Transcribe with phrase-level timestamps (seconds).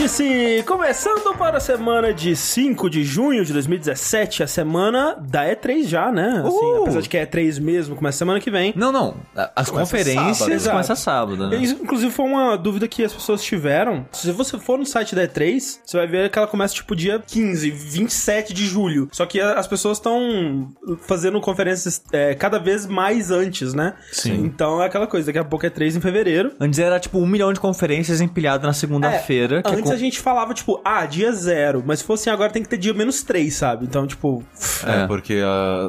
[0.00, 0.64] Vértice!
[0.66, 6.10] Começando para a semana de 5 de junho de 2017, a semana da E3 já,
[6.10, 6.42] né?
[6.42, 6.80] Assim, Uh!
[6.82, 8.72] apesar de que é E3 mesmo, começa semana que vem.
[8.74, 9.16] Não, não.
[9.54, 10.54] As Começa conferências sábado.
[10.54, 10.70] Exato.
[10.74, 11.56] começam sábado, né?
[11.58, 14.06] Isso, Inclusive, foi uma dúvida que as pessoas tiveram.
[14.12, 17.22] Se você for no site da E3, você vai ver que ela começa tipo dia
[17.26, 19.06] 15, 27 de julho.
[19.12, 20.72] Só que as pessoas estão
[21.02, 23.92] fazendo conferências é, cada vez mais antes, né?
[24.10, 24.44] Sim.
[24.46, 26.52] Então é aquela coisa, daqui a pouco é 3 em fevereiro.
[26.58, 29.62] Antes era tipo um milhão de conferências empilhadas na segunda-feira.
[29.62, 31.82] que é Antes com- a gente falava, tipo, ah, dia zero.
[31.86, 33.84] Mas se fosse assim, agora tem que ter dia menos 3, sabe?
[33.86, 34.42] Então, tipo.
[34.86, 35.06] É, É.
[35.06, 35.38] porque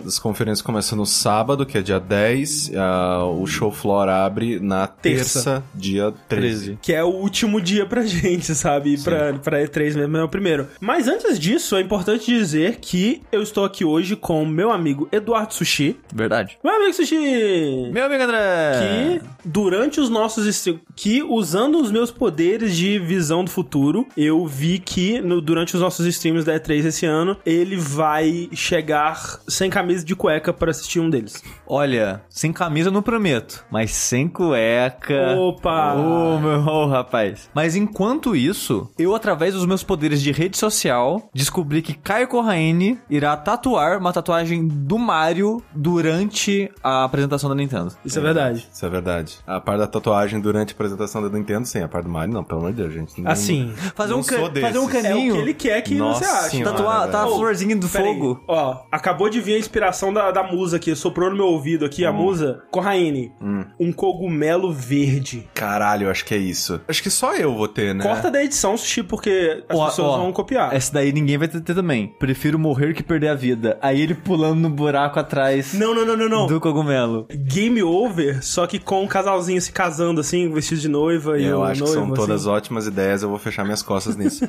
[0.06, 4.88] as conferências começam no sábado, que é dia 10, ah, o show floor abre na
[4.88, 5.34] Terça.
[5.44, 6.78] terça, dia 13.
[6.82, 8.98] Que é o último dia pra gente, sabe?
[9.02, 10.68] Pra, pra E3 mesmo é o primeiro.
[10.80, 15.54] Mas antes disso, é importante dizer que eu estou aqui hoje com meu amigo Eduardo
[15.54, 15.98] Sushi.
[16.14, 16.58] Verdade.
[16.64, 17.90] Meu amigo Sushi!
[17.92, 18.40] Meu amigo André!
[18.80, 20.62] Que durante os nossos
[20.96, 25.82] que usando os meus poderes de visão do futuro, eu vi que no- durante os
[25.82, 31.00] nossos streams da E3 esse ano, ele vai chegar sem camisa de cueca para assistir
[31.00, 31.44] um deles.
[31.68, 35.36] Olha, sem camisa eu não prometo, mas sem cueca.
[35.38, 35.94] Opa!
[35.94, 37.50] Ô, meu ô, rapaz.
[37.54, 43.00] Mas enquanto isso, eu, através dos meus poderes de rede social, descobri que Caio Corraine
[43.10, 47.94] irá tatuar uma tatuagem do Mario durante a apresentação da Nintendo.
[48.06, 48.68] Isso é verdade.
[48.72, 49.38] Isso é verdade.
[49.46, 51.80] A parte da tatuagem durante a apresentação da Nintendo, sim.
[51.82, 53.20] A parte do Mario, não, pelo amor de Deus, gente.
[53.22, 54.68] Não- Assim, Fazer, Não um, ca- sou desses.
[54.70, 55.34] fazer um é o caninho.
[55.36, 56.50] que ele quer que Nossa você ache.
[56.58, 57.92] senhora, Tatuar, tá a florzinha do aí.
[57.92, 58.44] fogo.
[58.48, 62.06] Ó, acabou de vir a inspiração da, da musa aqui, soprou no meu ouvido aqui
[62.06, 62.62] a musa.
[62.72, 63.32] Corraine,
[63.80, 65.48] um cogumelo verde.
[65.54, 66.80] Caralho, eu acho que é isso.
[66.88, 68.04] Acho que só eu vou ter, né?
[68.04, 70.74] Corta da edição, Sushi, porque as Ó, pessoas ó, vão copiar.
[70.76, 72.08] Essa daí ninguém vai ter, também.
[72.20, 73.78] Prefiro morrer que perder a vida.
[73.82, 76.48] Aí ele pulando no buraco atrás Não, não, não, não, não.
[76.48, 77.26] do cogumelo.
[77.32, 81.60] Game over, só que com um casalzinho se casando assim, vestido de noiva e Eu
[81.60, 82.50] o acho que noivo, são todas assim.
[82.50, 84.48] ótimas ideias, eu vou fechar minhas costas nisso.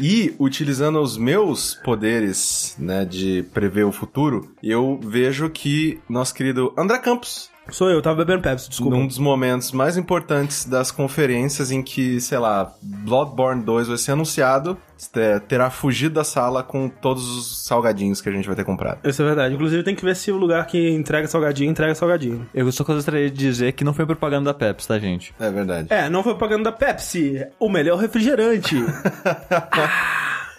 [0.00, 6.74] e, utilizando os meus poderes, né, de prever o futuro, eu vejo que nosso querido
[6.76, 8.94] André Campos, Sou eu, tava bebendo Pepsi, desculpa.
[8.96, 14.12] num dos momentos mais importantes das conferências em que, sei lá, Bloodborne 2 vai ser
[14.12, 18.64] anunciado, te- terá fugido da sala com todos os salgadinhos que a gente vai ter
[18.64, 18.98] comprado.
[19.08, 19.54] Isso é verdade.
[19.54, 22.46] Inclusive tem que ver se o lugar que entrega salgadinho, entrega salgadinho.
[22.54, 25.34] Eu só gostaria de dizer que não foi propaganda da Pepsi, tá, gente?
[25.40, 25.88] É verdade.
[25.90, 28.76] É, não foi pagando da Pepsi, o melhor refrigerante.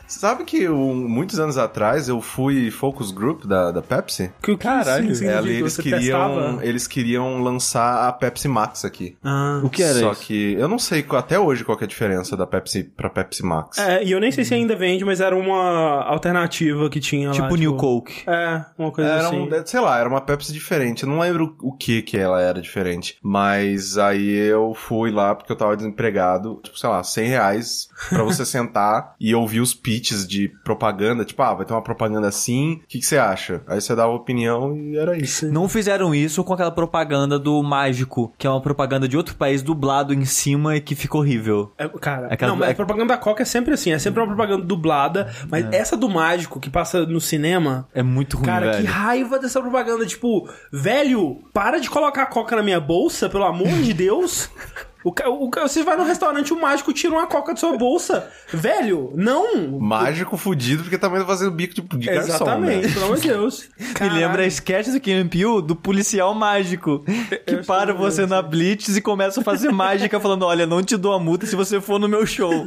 [0.08, 4.32] Sabe que um, muitos anos atrás eu fui focus group da, da Pepsi?
[4.42, 5.32] que Caralho, isso significa?
[5.40, 6.66] Ela- eles, Você queriam, testava?
[6.66, 9.18] eles queriam lançar a Pepsi Max aqui.
[9.24, 9.62] Ah.
[9.64, 10.22] O que era Só isso?
[10.22, 13.44] que eu não sei até hoje qual que é a diferença da Pepsi pra Pepsi
[13.44, 13.78] Max.
[13.78, 17.34] É, e eu nem sei se ainda vende, mas era uma alternativa que tinha lá.
[17.34, 18.24] Tipo New Coke.
[18.28, 19.40] É, uma coisa Era assim.
[19.40, 21.04] um, sei lá, era uma Pepsi diferente.
[21.04, 23.18] Eu não lembro o que que ela era diferente.
[23.22, 26.60] Mas aí eu fui lá porque eu tava desempregado.
[26.64, 31.24] Tipo, sei lá, 100 reais pra você sentar e ouvir os pitches de propaganda.
[31.24, 32.82] Tipo, ah, vai ter uma propaganda assim.
[32.84, 33.62] O que, que você acha?
[33.68, 35.50] Aí você dava opinião e era isso.
[35.52, 39.62] Não fizeram isso com aquela propaganda do Mágico, que é uma propaganda de outro país
[39.62, 41.72] dublado em cima e que ficou horrível.
[41.78, 44.20] É, cara, Aquela- não, mas é- a propaganda da Coca é sempre assim, é sempre
[44.22, 48.72] uma propaganda dublada, mas essa do mágico que passa no cinema, É muito ruim, cara,
[48.72, 48.82] velho.
[48.86, 53.46] que raiva dessa propaganda, tipo, velho, para de colocar a Coca na minha bolsa, pelo
[53.46, 54.50] amor de Deus.
[55.06, 58.28] O, o, você vai no restaurante, o mágico tira uma coca de sua bolsa.
[58.52, 59.80] Velho, não!
[59.80, 62.94] Mágico fudido porque também tá fazendo bico de, de garçom, Exatamente, né?
[62.94, 63.70] pelo amor de Deus.
[64.02, 67.06] Me lembra a sketch do Kim Peele do policial mágico
[67.46, 70.66] que Eu para sei, você eu na Blitz e começa a fazer mágica falando, olha,
[70.66, 72.52] não te dou a multa se você for no meu show.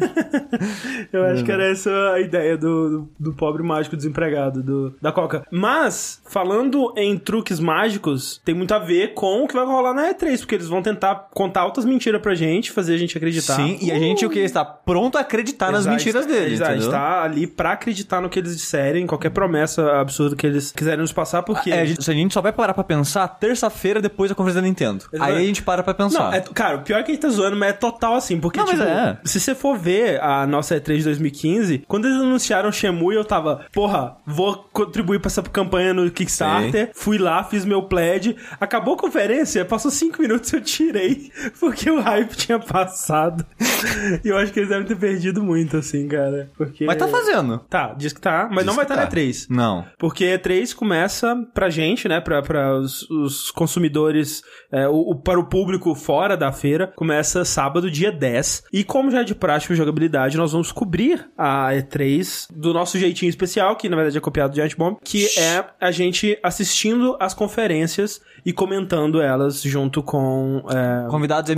[1.13, 5.11] Eu acho que era essa a ideia do, do, do pobre mágico desempregado do, da
[5.11, 5.47] Coca.
[5.51, 10.13] Mas, falando em truques mágicos, tem muito a ver com o que vai rolar na
[10.13, 13.57] E3, porque eles vão tentar contar altas mentiras pra gente, fazer a gente acreditar.
[13.57, 16.71] Sim, e a gente o que está pronto a acreditar nas Exato, mentiras deles, exato,
[16.73, 16.89] entendeu?
[16.89, 21.13] está ali pra acreditar no que eles disserem, qualquer promessa absurda que eles quiserem nos
[21.13, 21.71] passar, porque...
[21.71, 24.69] É, a gente, a gente só vai parar pra pensar terça-feira depois da conferência da
[24.69, 25.05] Nintendo.
[25.13, 25.31] Exato.
[25.31, 26.19] Aí a gente para pra pensar.
[26.19, 28.39] Não, é, cara, o pior é que a gente tá zoando, mas é total assim,
[28.39, 29.19] porque, Não, tipo, é.
[29.25, 33.67] se você for ver a nossa E3 de 2015, quando eles anunciaram Shenmue, eu tava,
[33.73, 38.97] porra, vou contribuir pra essa campanha no Kickstarter, fui lá, fiz meu pledge, acabou a
[38.97, 41.31] conferência, passou cinco minutos eu tirei,
[41.61, 43.45] porque o hype tinha passado.
[44.25, 46.85] e eu acho que eles devem ter perdido muito, assim, cara, porque...
[46.85, 47.59] Mas tá fazendo.
[47.69, 49.17] Tá, diz que tá, mas Diz não vai estar na tá.
[49.17, 49.47] E3.
[49.51, 49.85] Não.
[49.99, 52.21] Porque E3 começa pra gente, né?
[52.21, 54.43] Pra, pra os, os consumidores,
[54.73, 58.65] é, o, o- para o público fora da feira, começa sábado, dia 10.
[58.73, 62.99] E como já é de prática de jogabilidade, nós vamos cobrir a E3 do nosso
[62.99, 67.17] jeitinho especial, que na verdade é copiado de Giant Bomb, que é a gente assistindo
[67.21, 71.55] as conferências e comentando elas junto com é, Convidados e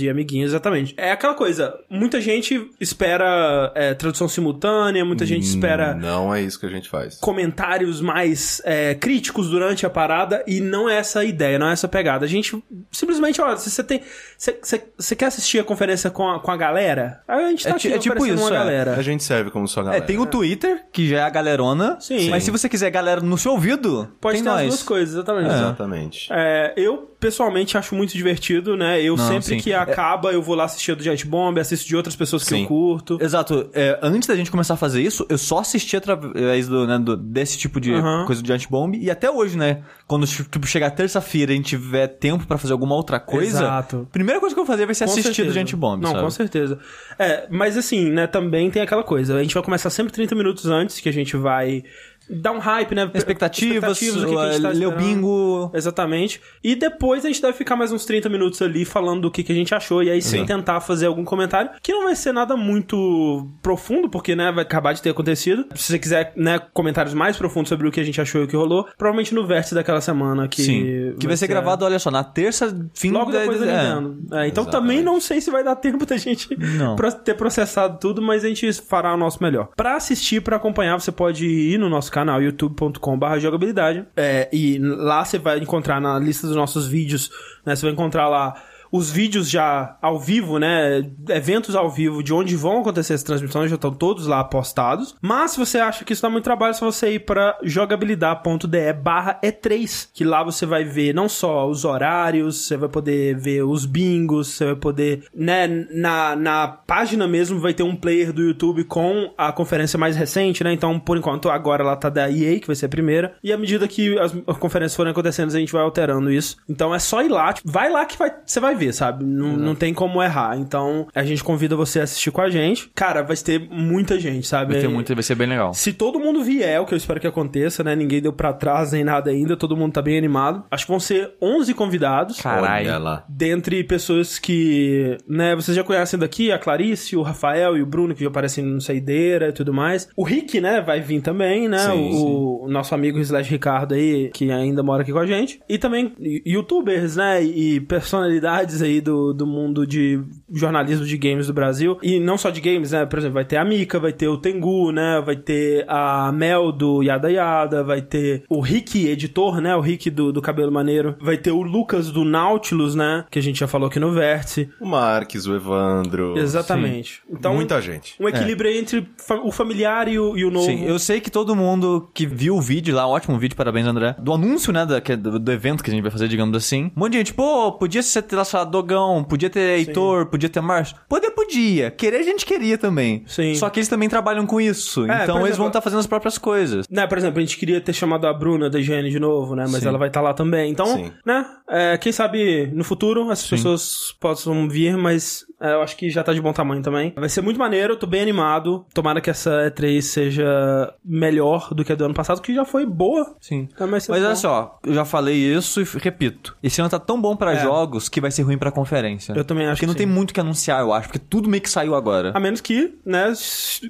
[0.00, 0.94] e amiguinhos, exatamente.
[0.96, 6.58] É aquela coisa, muita gente espera é, tradução simultânea, muita gente espera Não é isso
[6.58, 7.16] que a gente faz.
[7.20, 11.72] comentários mais é, críticos durante a parada e não é essa a ideia, não é
[11.72, 12.24] essa a pegada.
[12.24, 14.00] A gente simplesmente, olha, se você tem.
[14.38, 17.20] Você, quer assistir a conferência com a, com a galera?
[17.26, 18.52] A gente tá É aqui é tipo isso, uma é.
[18.58, 18.94] galera.
[18.96, 20.04] A gente serve como sua É, galera.
[20.04, 21.96] tem o Twitter, que já é a galerona.
[22.00, 22.28] Sim.
[22.30, 24.60] Mas se você quiser galera no seu ouvido, Pode tem ter nós.
[24.62, 25.46] as duas coisas, exatamente.
[25.50, 26.28] Exatamente.
[26.30, 29.00] É, eu, pessoalmente, acho muito divertido, né?
[29.02, 29.56] Eu Não, sempre sim.
[29.58, 32.50] que acaba, eu vou lá assistir a do Giant Bomb, assisto de outras pessoas que
[32.50, 32.62] Sim.
[32.62, 33.18] eu curto.
[33.20, 33.68] Exato.
[33.72, 37.16] É, antes da gente começar a fazer isso, eu só assisti através do, né, do-
[37.16, 38.24] desse tipo de Aham.
[38.26, 38.94] coisa do Giant Bomb.
[38.96, 39.82] E até hoje, né?
[40.06, 44.08] Quando tipo, chegar terça-feira e a gente tiver tempo pra fazer alguma outra coisa, Exato.
[44.12, 45.48] primeira coisa que eu vou fazer vai ser Com assistir certeza.
[45.48, 46.22] do Giant Bomb, Não, sabe?
[46.22, 46.78] com certeza.
[47.18, 49.36] É, mas assim, né, também tem aquela coisa.
[49.36, 51.82] A gente vai começar sempre 30 minutos antes, que a gente vai
[52.28, 53.10] dar um hype, né?
[53.14, 54.96] Expectativas, do que que a gente tá ler o esperando.
[54.96, 55.70] bingo.
[55.74, 56.40] Exatamente.
[56.62, 59.52] E depois a gente deve ficar mais uns 30 minutos ali falando do que, que
[59.52, 60.02] a gente achou.
[60.02, 61.70] E aí sim tentar fazer algum comentário.
[61.82, 65.64] Que não vai ser nada muito profundo, porque, né, vai acabar de ter acontecido.
[65.74, 68.48] Se você quiser, né, comentários mais profundos sobre o que a gente achou e o
[68.48, 70.62] que rolou, provavelmente no vértice daquela semana que.
[70.62, 71.14] Sim.
[71.18, 73.94] Que vai ser gravado, olha só, na terça, fim Logo da- depois da é.
[73.94, 74.16] Nintendo.
[74.36, 74.70] É, então Exatamente.
[74.70, 76.48] também não sei se vai dar tempo da gente
[77.24, 79.68] ter processado tudo, mas a gente fará o nosso melhor.
[79.76, 84.06] Pra assistir, pra acompanhar, você pode ir no nosso canal youtube.com.br jogabilidade.
[84.16, 87.30] É, e lá você vai encontrar na lista dos nossos vídeos,
[87.64, 87.76] né?
[87.76, 88.54] Você vai encontrar lá
[88.90, 91.04] os vídeos já ao vivo, né?
[91.28, 95.14] Eventos ao vivo de onde vão acontecer as transmissões já estão todos lá postados.
[95.20, 98.92] Mas se você acha que isso dá muito trabalho, é só você ir para jogabilidade.de
[98.94, 103.62] barra E3, que lá você vai ver não só os horários, você vai poder ver
[103.62, 108.42] os bingos, você vai poder, né, na, na página mesmo vai ter um player do
[108.42, 110.72] YouTube com a conferência mais recente, né?
[110.72, 113.34] Então, por enquanto, agora ela tá da EA, que vai ser a primeira.
[113.42, 116.56] E à medida que as as conferências forem acontecendo, a gente vai alterando isso.
[116.68, 119.24] Então é só ir lá, tipo, vai lá que vai, você vai ver, sabe?
[119.24, 120.56] Não, não tem como errar.
[120.58, 122.90] Então, a gente convida você a assistir com a gente.
[122.94, 124.72] Cara, vai ter muita gente, sabe?
[124.72, 125.74] Vai ter muito, vai ser bem legal.
[125.74, 127.96] Se todo mundo vier, o que eu espero que aconteça, né?
[127.96, 130.64] Ninguém deu pra trás nem nada ainda, todo mundo tá bem animado.
[130.70, 132.40] Acho que vão ser 11 convidados.
[132.40, 133.22] Caralho.
[133.28, 138.14] Dentre pessoas que, né, vocês já conhecem daqui, a Clarice, o Rafael e o Bruno,
[138.14, 140.08] que já aparecem no Saideira e tudo mais.
[140.16, 144.30] O Rick, né, vai vir também, né, Sim, o, o nosso amigo Slash Ricardo aí,
[144.32, 145.60] que ainda mora aqui com a gente.
[145.68, 146.12] E também
[146.44, 150.20] youtubers, né, e personalidades aí do, do mundo de
[150.52, 151.98] jornalismo de games do Brasil.
[152.02, 154.36] E não só de games, né, por exemplo, vai ter a Mika, vai ter o
[154.38, 159.74] Tengu, né, vai ter a Mel do Yada Yada, vai ter o Rick, editor, né,
[159.74, 161.16] o Rick do, do Cabelo Maneiro.
[161.20, 164.68] Vai ter o Lucas do Nautilus, né, que a gente já falou aqui no Vértice.
[164.80, 166.36] O Marques, o Evandro.
[166.38, 167.20] Exatamente.
[167.30, 168.14] Então, Muita gente.
[168.20, 170.66] um equilíbrio entre fa- o familiar e o, e o novo.
[170.66, 174.14] Sim, eu sei que todo mundo que viu o vídeo lá, ótimo vídeo, parabéns, André.
[174.18, 176.56] Do anúncio, né, da- que é do, do evento que a gente vai fazer, digamos
[176.56, 176.90] assim.
[176.96, 178.22] Um monte de gente, pô, podia ser
[178.56, 180.96] ter lá Dogão, podia ter Heitor, podia ter Márcio.
[181.08, 181.90] Poder podia.
[181.90, 183.24] Querer a gente queria também.
[183.26, 183.54] Sim.
[183.54, 185.02] Só que eles também trabalham com isso.
[185.10, 186.86] É, então eles exemplo- vão estar fazendo as próprias coisas.
[186.90, 189.64] Né, por exemplo, a gente queria ter chamado a Bruna da IGN de novo, né?
[189.68, 189.88] Mas Sim.
[189.88, 190.70] ela vai estar lá também.
[190.70, 191.12] Então, Sim.
[191.24, 191.44] né?
[191.68, 196.32] é, quem sabe no futuro as pessoas possam vir, mas eu acho que já tá
[196.32, 197.12] de bom tamanho também.
[197.16, 198.84] Vai ser muito maneiro, eu tô bem animado.
[198.92, 202.84] Tomara que essa E3 seja melhor do que a do ano passado, que já foi
[202.86, 203.34] boa.
[203.40, 203.68] Sim.
[203.76, 206.56] Ser Mas olha só, eu já falei isso e repito.
[206.62, 207.62] Esse ano tá tão bom pra É.
[207.62, 209.32] jogos que vai ser ruim pra conferência.
[209.34, 210.12] Eu também acho Porque não que tem sim.
[210.12, 211.08] muito que anunciar, eu acho.
[211.08, 212.32] Porque tudo meio que saiu agora.
[212.34, 213.32] A menos que, né,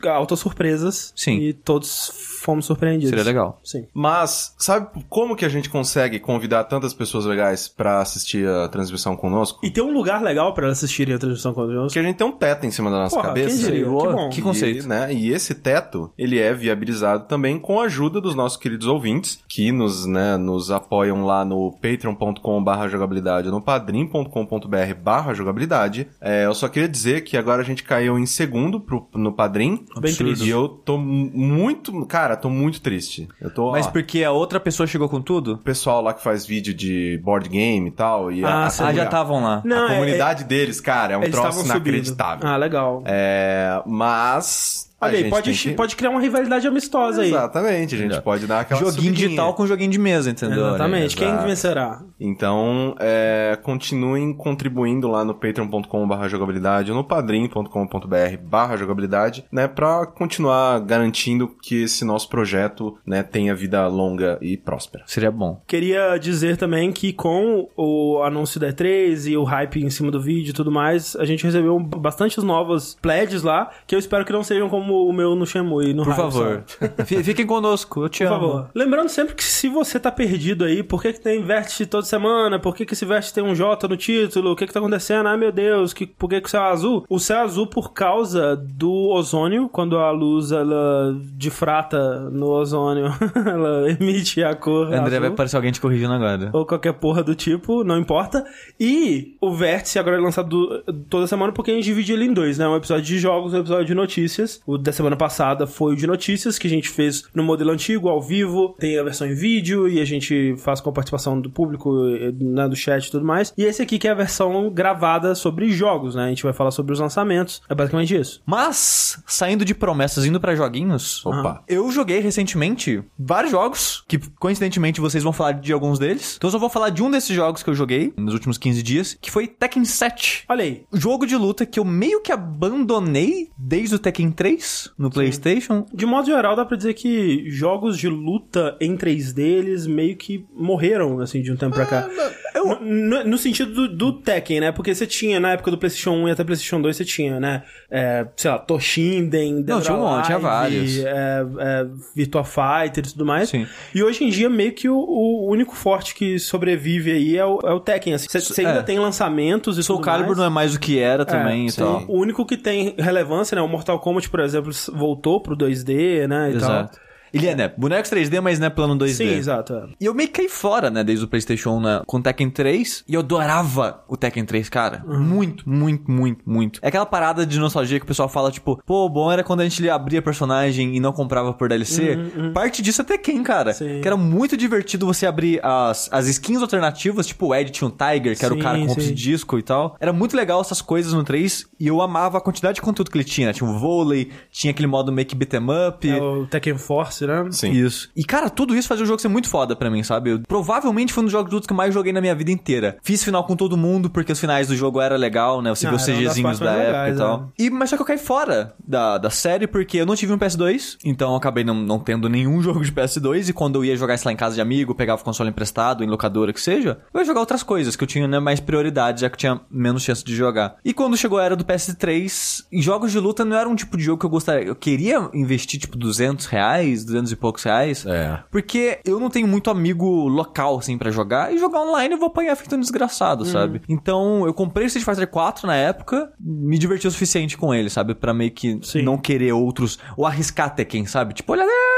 [0.09, 1.13] altas surpresas.
[1.17, 1.39] Sim.
[1.39, 3.11] E todos fomos surpreendidos.
[3.11, 3.61] Seria legal.
[3.65, 3.87] Sim.
[3.93, 9.17] Mas, sabe como que a gente consegue convidar tantas pessoas legais pra assistir a transmissão
[9.17, 9.59] conosco?
[9.65, 11.87] E ter um lugar legal pra elas assistirem a transmissão com nós.
[11.93, 13.49] Porque a gente tem um teto em cima da nossa Porra, cabeça.
[13.49, 13.85] quem diria?
[13.85, 14.31] Que bom.
[14.31, 14.89] Que E, conceito.
[14.89, 19.41] né, e esse teto, ele é viabilizado também com a ajuda dos nossos queridos ouvintes,
[19.49, 26.09] que nos, né, nos apoiam lá no patreon.com barra jogabilidade, no padrim.com.br barra jogabilidade.
[26.21, 29.85] É, eu só queria dizer que agora a gente caiu em segundo pro, no Padrim.
[30.01, 30.15] Bem.
[30.43, 33.29] E eu tô muito, cara, tô muito triste.
[33.41, 35.55] Eu tô, Mas ó, porque a outra pessoa chegou com tudo?
[35.55, 38.67] o pessoal lá que faz vídeo de board game e tal, e Ah, a, a.
[38.67, 39.63] Ah, comuni- já estavam lá.
[39.65, 41.95] Não, a é- comunidade deles, cara, é um Eles troço estavam subindo.
[41.95, 42.49] inacreditável.
[42.49, 43.03] Ah, legal.
[43.07, 44.87] É, mas.
[45.07, 47.29] Olha aí, pode, que- pode criar uma rivalidade amistosa aí.
[47.29, 49.29] Exatamente, a gente pode dar aquela Joguinho subidinha.
[49.29, 50.67] digital com joguinho de mesa, entendeu?
[50.69, 51.17] Exatamente.
[51.17, 52.03] Quem vencerá?
[52.21, 60.07] Então, é, continuem contribuindo lá no patreon.com.br jogabilidade ou no padrim.com.br barra jogabilidade, né, pra
[60.07, 65.05] continuar garantindo que esse nosso projeto, né, tenha vida longa e próspera.
[65.07, 65.63] Seria bom.
[65.67, 70.21] Queria dizer também que com o anúncio da E3 e o hype em cima do
[70.21, 74.33] vídeo e tudo mais, a gente recebeu bastantes novas pledges lá, que eu espero que
[74.33, 75.93] não sejam como o meu no Shenmue.
[75.93, 76.65] No Por Raio favor.
[77.07, 78.41] Fiquem conosco, eu te Por amo.
[78.49, 78.71] favor.
[78.75, 82.59] Lembrando sempre que se você tá perdido aí, por que, que tem Vértice toda semana?
[82.59, 84.53] Por que, que esse Vértice tem um J no título?
[84.53, 85.27] O que, que tá acontecendo?
[85.29, 87.05] Ai meu Deus, que, por que, que o céu é azul?
[87.09, 91.15] O céu é azul por causa do ozônio, quando a luz ela
[91.57, 93.07] difrata no ozônio,
[93.47, 94.87] ela emite a cor.
[94.93, 95.21] André azul.
[95.21, 96.51] vai parecer alguém te corrigindo agora.
[96.53, 98.45] Ou qualquer porra do tipo, não importa.
[98.79, 102.33] E o Vértice agora é lançado do- toda semana porque a gente divide ele em
[102.33, 102.67] dois, né?
[102.69, 104.61] Um episódio de jogos um episódio de notícias.
[104.67, 108.09] O da semana passada foi o de notícias, que a gente fez no modelo antigo,
[108.09, 108.75] ao vivo.
[108.79, 111.93] Tem a versão em vídeo e a gente faz com a participação do público,
[112.41, 113.53] né, do chat e tudo mais.
[113.57, 116.25] E esse aqui que é a versão gravada sobre jogos, né?
[116.25, 117.63] A gente vai falar sobre os lançamentos.
[117.69, 118.43] É basicamente isso.
[118.45, 121.25] Mas, saindo de promessas, indo pra joguinhos.
[121.25, 121.63] Opa.
[121.69, 126.37] Eu joguei recentemente vários jogos, que coincidentemente vocês vão falar de alguns deles.
[126.37, 128.83] Então eu só vou falar de um desses jogos que eu joguei nos últimos 15
[128.83, 130.45] dias, que foi Tekken 7.
[130.49, 130.85] Olha aí.
[130.93, 134.66] Jogo de luta que eu meio que abandonei desde o Tekken 3
[134.99, 135.85] no PlayStation.
[135.93, 140.45] De modo geral, dá pra dizer que jogos de luta em 3D, eles meio que
[140.55, 142.09] morreram, assim, de um tempo pra cá.
[142.55, 144.73] No, no- no sentido do, do Tekken, né?
[144.73, 147.63] Porque você tinha, na época do PlayStation 1 e até PlayStation 2, você tinha, né?
[147.91, 150.99] É, sei lá, Toshinden, Dead Não, tinha um monte, tinha vários.
[150.99, 153.51] É, é, Virtua Fighter e tudo mais.
[153.51, 153.67] Sim.
[153.95, 157.61] E hoje em dia, meio que o, o único forte que sobrevive aí é o,
[157.63, 158.27] é o Tekken, assim.
[158.29, 158.83] Você você ainda É.
[158.83, 160.39] tem lançamentos e Soul tudo Calibur mais.
[160.39, 161.79] não é mais o que era também e sim.
[161.81, 162.05] tal.
[162.09, 163.61] O único que tem relevância, né?
[163.63, 164.56] O Mortal Kombat, por exemplo,
[164.93, 166.53] voltou pro 2D, né?
[166.53, 166.91] E tal.
[167.37, 167.73] Ele é, né?
[167.77, 169.09] Bonecos 3D, mas não é plano 2D.
[169.15, 169.75] Sim, exato.
[169.75, 169.87] é.
[170.01, 172.51] E eu meio que caí fora, né, desde o PlayStation 1 né, com o Tekken
[172.51, 173.05] 3.
[173.09, 175.03] E eu adorava o Tekken 3, cara.
[175.07, 175.21] Uhum.
[175.21, 176.81] Muito, muito, muito, muito.
[176.83, 179.65] É aquela parada de nostalgia que o pessoal fala, tipo, pô, bom era quando a
[179.65, 182.17] gente abria personagem e não comprava por DLC.
[182.55, 183.71] Parte disso é Tekken, cara.
[183.71, 184.01] Uhum, Sim.
[184.01, 187.91] Que era muito divertido você abrir as, as skins alternativas, tipo o Ed tinha um
[187.91, 189.01] Tiger, que era o cara com sim.
[189.01, 189.97] de disco e tal.
[190.01, 191.67] Era muito legal essas coisas no 3.
[191.79, 193.49] E eu amava a quantidade de conteúdo que ele tinha.
[193.49, 193.53] né?
[193.53, 196.09] Tinha o vôlei, tinha aquele modo make beat 'em up.
[196.09, 197.49] É o Tekken Force, né?
[197.51, 197.71] Sim.
[197.73, 198.11] Isso.
[198.17, 200.31] E, cara, tudo isso fazia o jogo ser muito foda pra mim, sabe?
[200.31, 202.51] Eu, provavelmente foi um dos jogos de luta que eu mais joguei na minha vida
[202.51, 202.97] inteira.
[203.03, 205.71] Fiz final com todo mundo, porque os finais do jogo era legal, né?
[205.71, 207.41] Você Ah, vê os CGzinhos da época legais, e tal.
[207.41, 207.47] né?
[207.59, 210.39] E, mas só que eu caí fora da, da série, porque eu não tive um
[210.39, 213.97] PS2, então eu acabei não, não tendo nenhum jogo de PS2, e quando eu ia
[213.97, 216.99] jogar isso lá em casa de amigo, pegava o console emprestado, em locadora, que seja,
[217.13, 219.61] eu ia jogar outras coisas, que eu tinha né, mais prioridade, já que eu tinha
[219.71, 220.77] menos chance de jogar.
[220.85, 223.97] E quando chegou a era do PS3, em jogos de luta não era um tipo
[223.97, 224.67] de jogo que eu gostaria.
[224.67, 228.05] Eu queria investir, tipo, 200 reais, 200 e poucos reais.
[228.07, 228.39] É.
[228.51, 231.53] Porque eu não tenho muito amigo local, assim, pra jogar.
[231.53, 233.81] E jogar online eu vou apanhar feito um desgraçado, sabe?
[233.89, 237.89] Então, eu comprei o Street Fighter 4 na época, me diverti o suficiente com ele,
[237.89, 238.15] sabe?
[238.15, 239.03] Pra meio que Sim.
[239.03, 239.99] não querer outros.
[240.17, 241.35] Ou arriscar Tekken, sabe?
[241.35, 241.96] Tipo, olha, é,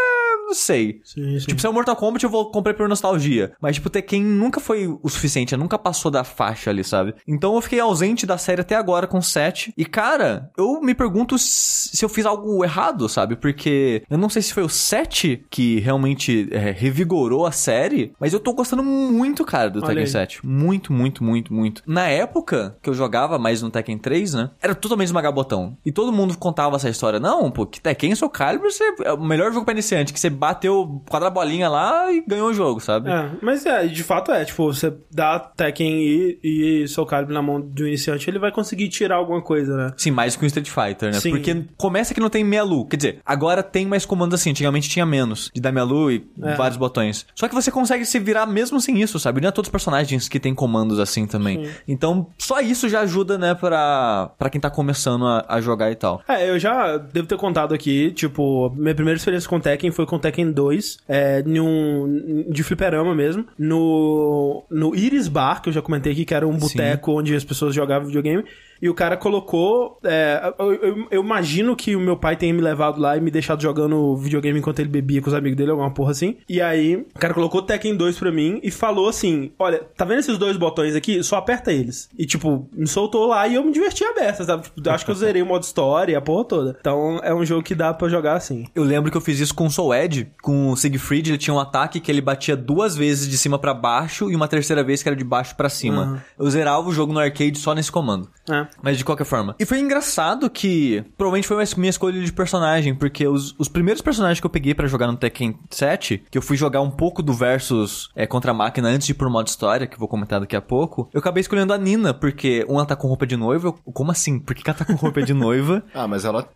[0.49, 1.01] não sei.
[1.05, 1.47] Sim, sim.
[1.47, 3.53] Tipo, se é o Mortal Kombat, eu vou comprar por nostalgia.
[3.61, 7.15] Mas, tipo, Tekken nunca foi o suficiente, nunca passou da faixa ali, sabe?
[7.27, 9.73] Então eu fiquei ausente da série até agora com 7.
[9.77, 13.37] E, cara, eu me pergunto se eu fiz algo errado, sabe?
[13.37, 18.33] Porque eu não sei se foi o 7 que realmente é, revigorou a série, mas
[18.33, 20.09] eu tô gostando muito, cara, do Olha Tekken aí.
[20.09, 20.47] 7.
[20.47, 21.83] Muito, muito, muito, muito.
[21.87, 24.51] Na época que eu jogava mais no Tekken 3, né?
[24.61, 25.77] Era totalmente esmagar botão.
[25.85, 27.21] E todo mundo contava essa história.
[27.21, 30.31] Não, pô, que Tekken Soul Calibur você- é o melhor jogo pra iniciante, que você
[30.39, 33.11] bateu quadra bolinha lá e ganhou o jogo, sabe?
[33.11, 37.43] É, mas é, de fato é, tipo, você dá Tekken e, e Soul Calibur na
[37.43, 39.93] mão do iniciante, ele vai conseguir tirar alguma coisa, né?
[39.97, 41.21] Sim, mais com Street Fighter, né?
[41.21, 41.31] Sim.
[41.31, 42.87] Porque começa que não tem meia lu.
[42.87, 44.51] Quer dizer, agora tem mais comandos assim.
[44.51, 45.51] Antigamente tinha menos.
[45.55, 46.55] De dar meia lu e É.
[46.55, 47.27] vários botões.
[47.35, 49.41] Só que você consegue se virar mesmo sem isso, sabe?
[49.41, 51.69] Não é todos os personagens que tem comandos assim também.
[51.87, 55.95] Então, só isso já ajuda, né, pra, pra quem tá começando a, a jogar e
[55.97, 56.23] tal.
[56.29, 60.19] É, eu já devo ter contado aqui, tipo, minha primeira experiência com Tekken foi com
[60.19, 66.13] Tekken 2, é, num, de fliperama mesmo, no, no Iris Bar, que eu já comentei
[66.13, 68.45] aqui, que era um boteco onde as pessoas jogavam videogame,
[68.81, 72.61] e o cara colocou, é, eu, eu- eu imagino que o meu pai tenha me
[72.61, 75.91] levado lá e me deixado jogando videogame enquanto ele bebia com os amigos dele, alguma
[75.93, 79.83] porra assim, e aí o cara colocou Tekken 2 pra mim e falou assim, olha,
[79.97, 81.23] tá vendo esses dois botões aqui?
[81.23, 82.09] Só aperta eles.
[82.19, 84.63] E tipo, me soltou lá e eu me diverti a beça, sabe?
[84.65, 86.77] Tipo, acho que eu zerei o modo história, a porra toda.
[86.81, 88.65] Então é um jogo que dá pra jogar assim.
[88.75, 91.55] Eu lembro que eu fiz isso com o Soul Edge, com o Siegfried, ele tinha
[91.55, 95.03] um ataque que ele batia duas vezes de cima pra baixo e uma terceira vez
[95.03, 96.23] que era de baixo pra cima.
[96.39, 98.29] Eu zerava o jogo no arcade só nesse comando.
[98.51, 98.67] É.
[98.83, 99.55] Mas de qualquer forma.
[99.59, 104.41] E foi engraçado que provavelmente foi minha escolha de personagem, porque os, os primeiros personagens
[104.41, 107.33] que eu peguei pra jogar no Tekken 7, que eu fui jogar um pouco do
[107.33, 110.57] versus é, contra a máquina antes de ir pro modo história, que vou comentar daqui
[110.57, 113.69] a pouco, eu acabei escolhendo a Nina, porque uma tá com roupa de noiva.
[113.69, 114.39] Eu, como assim?
[114.39, 115.85] Por que ela tá com roupa de noiva?
[115.95, 116.49] Ah, mas ela.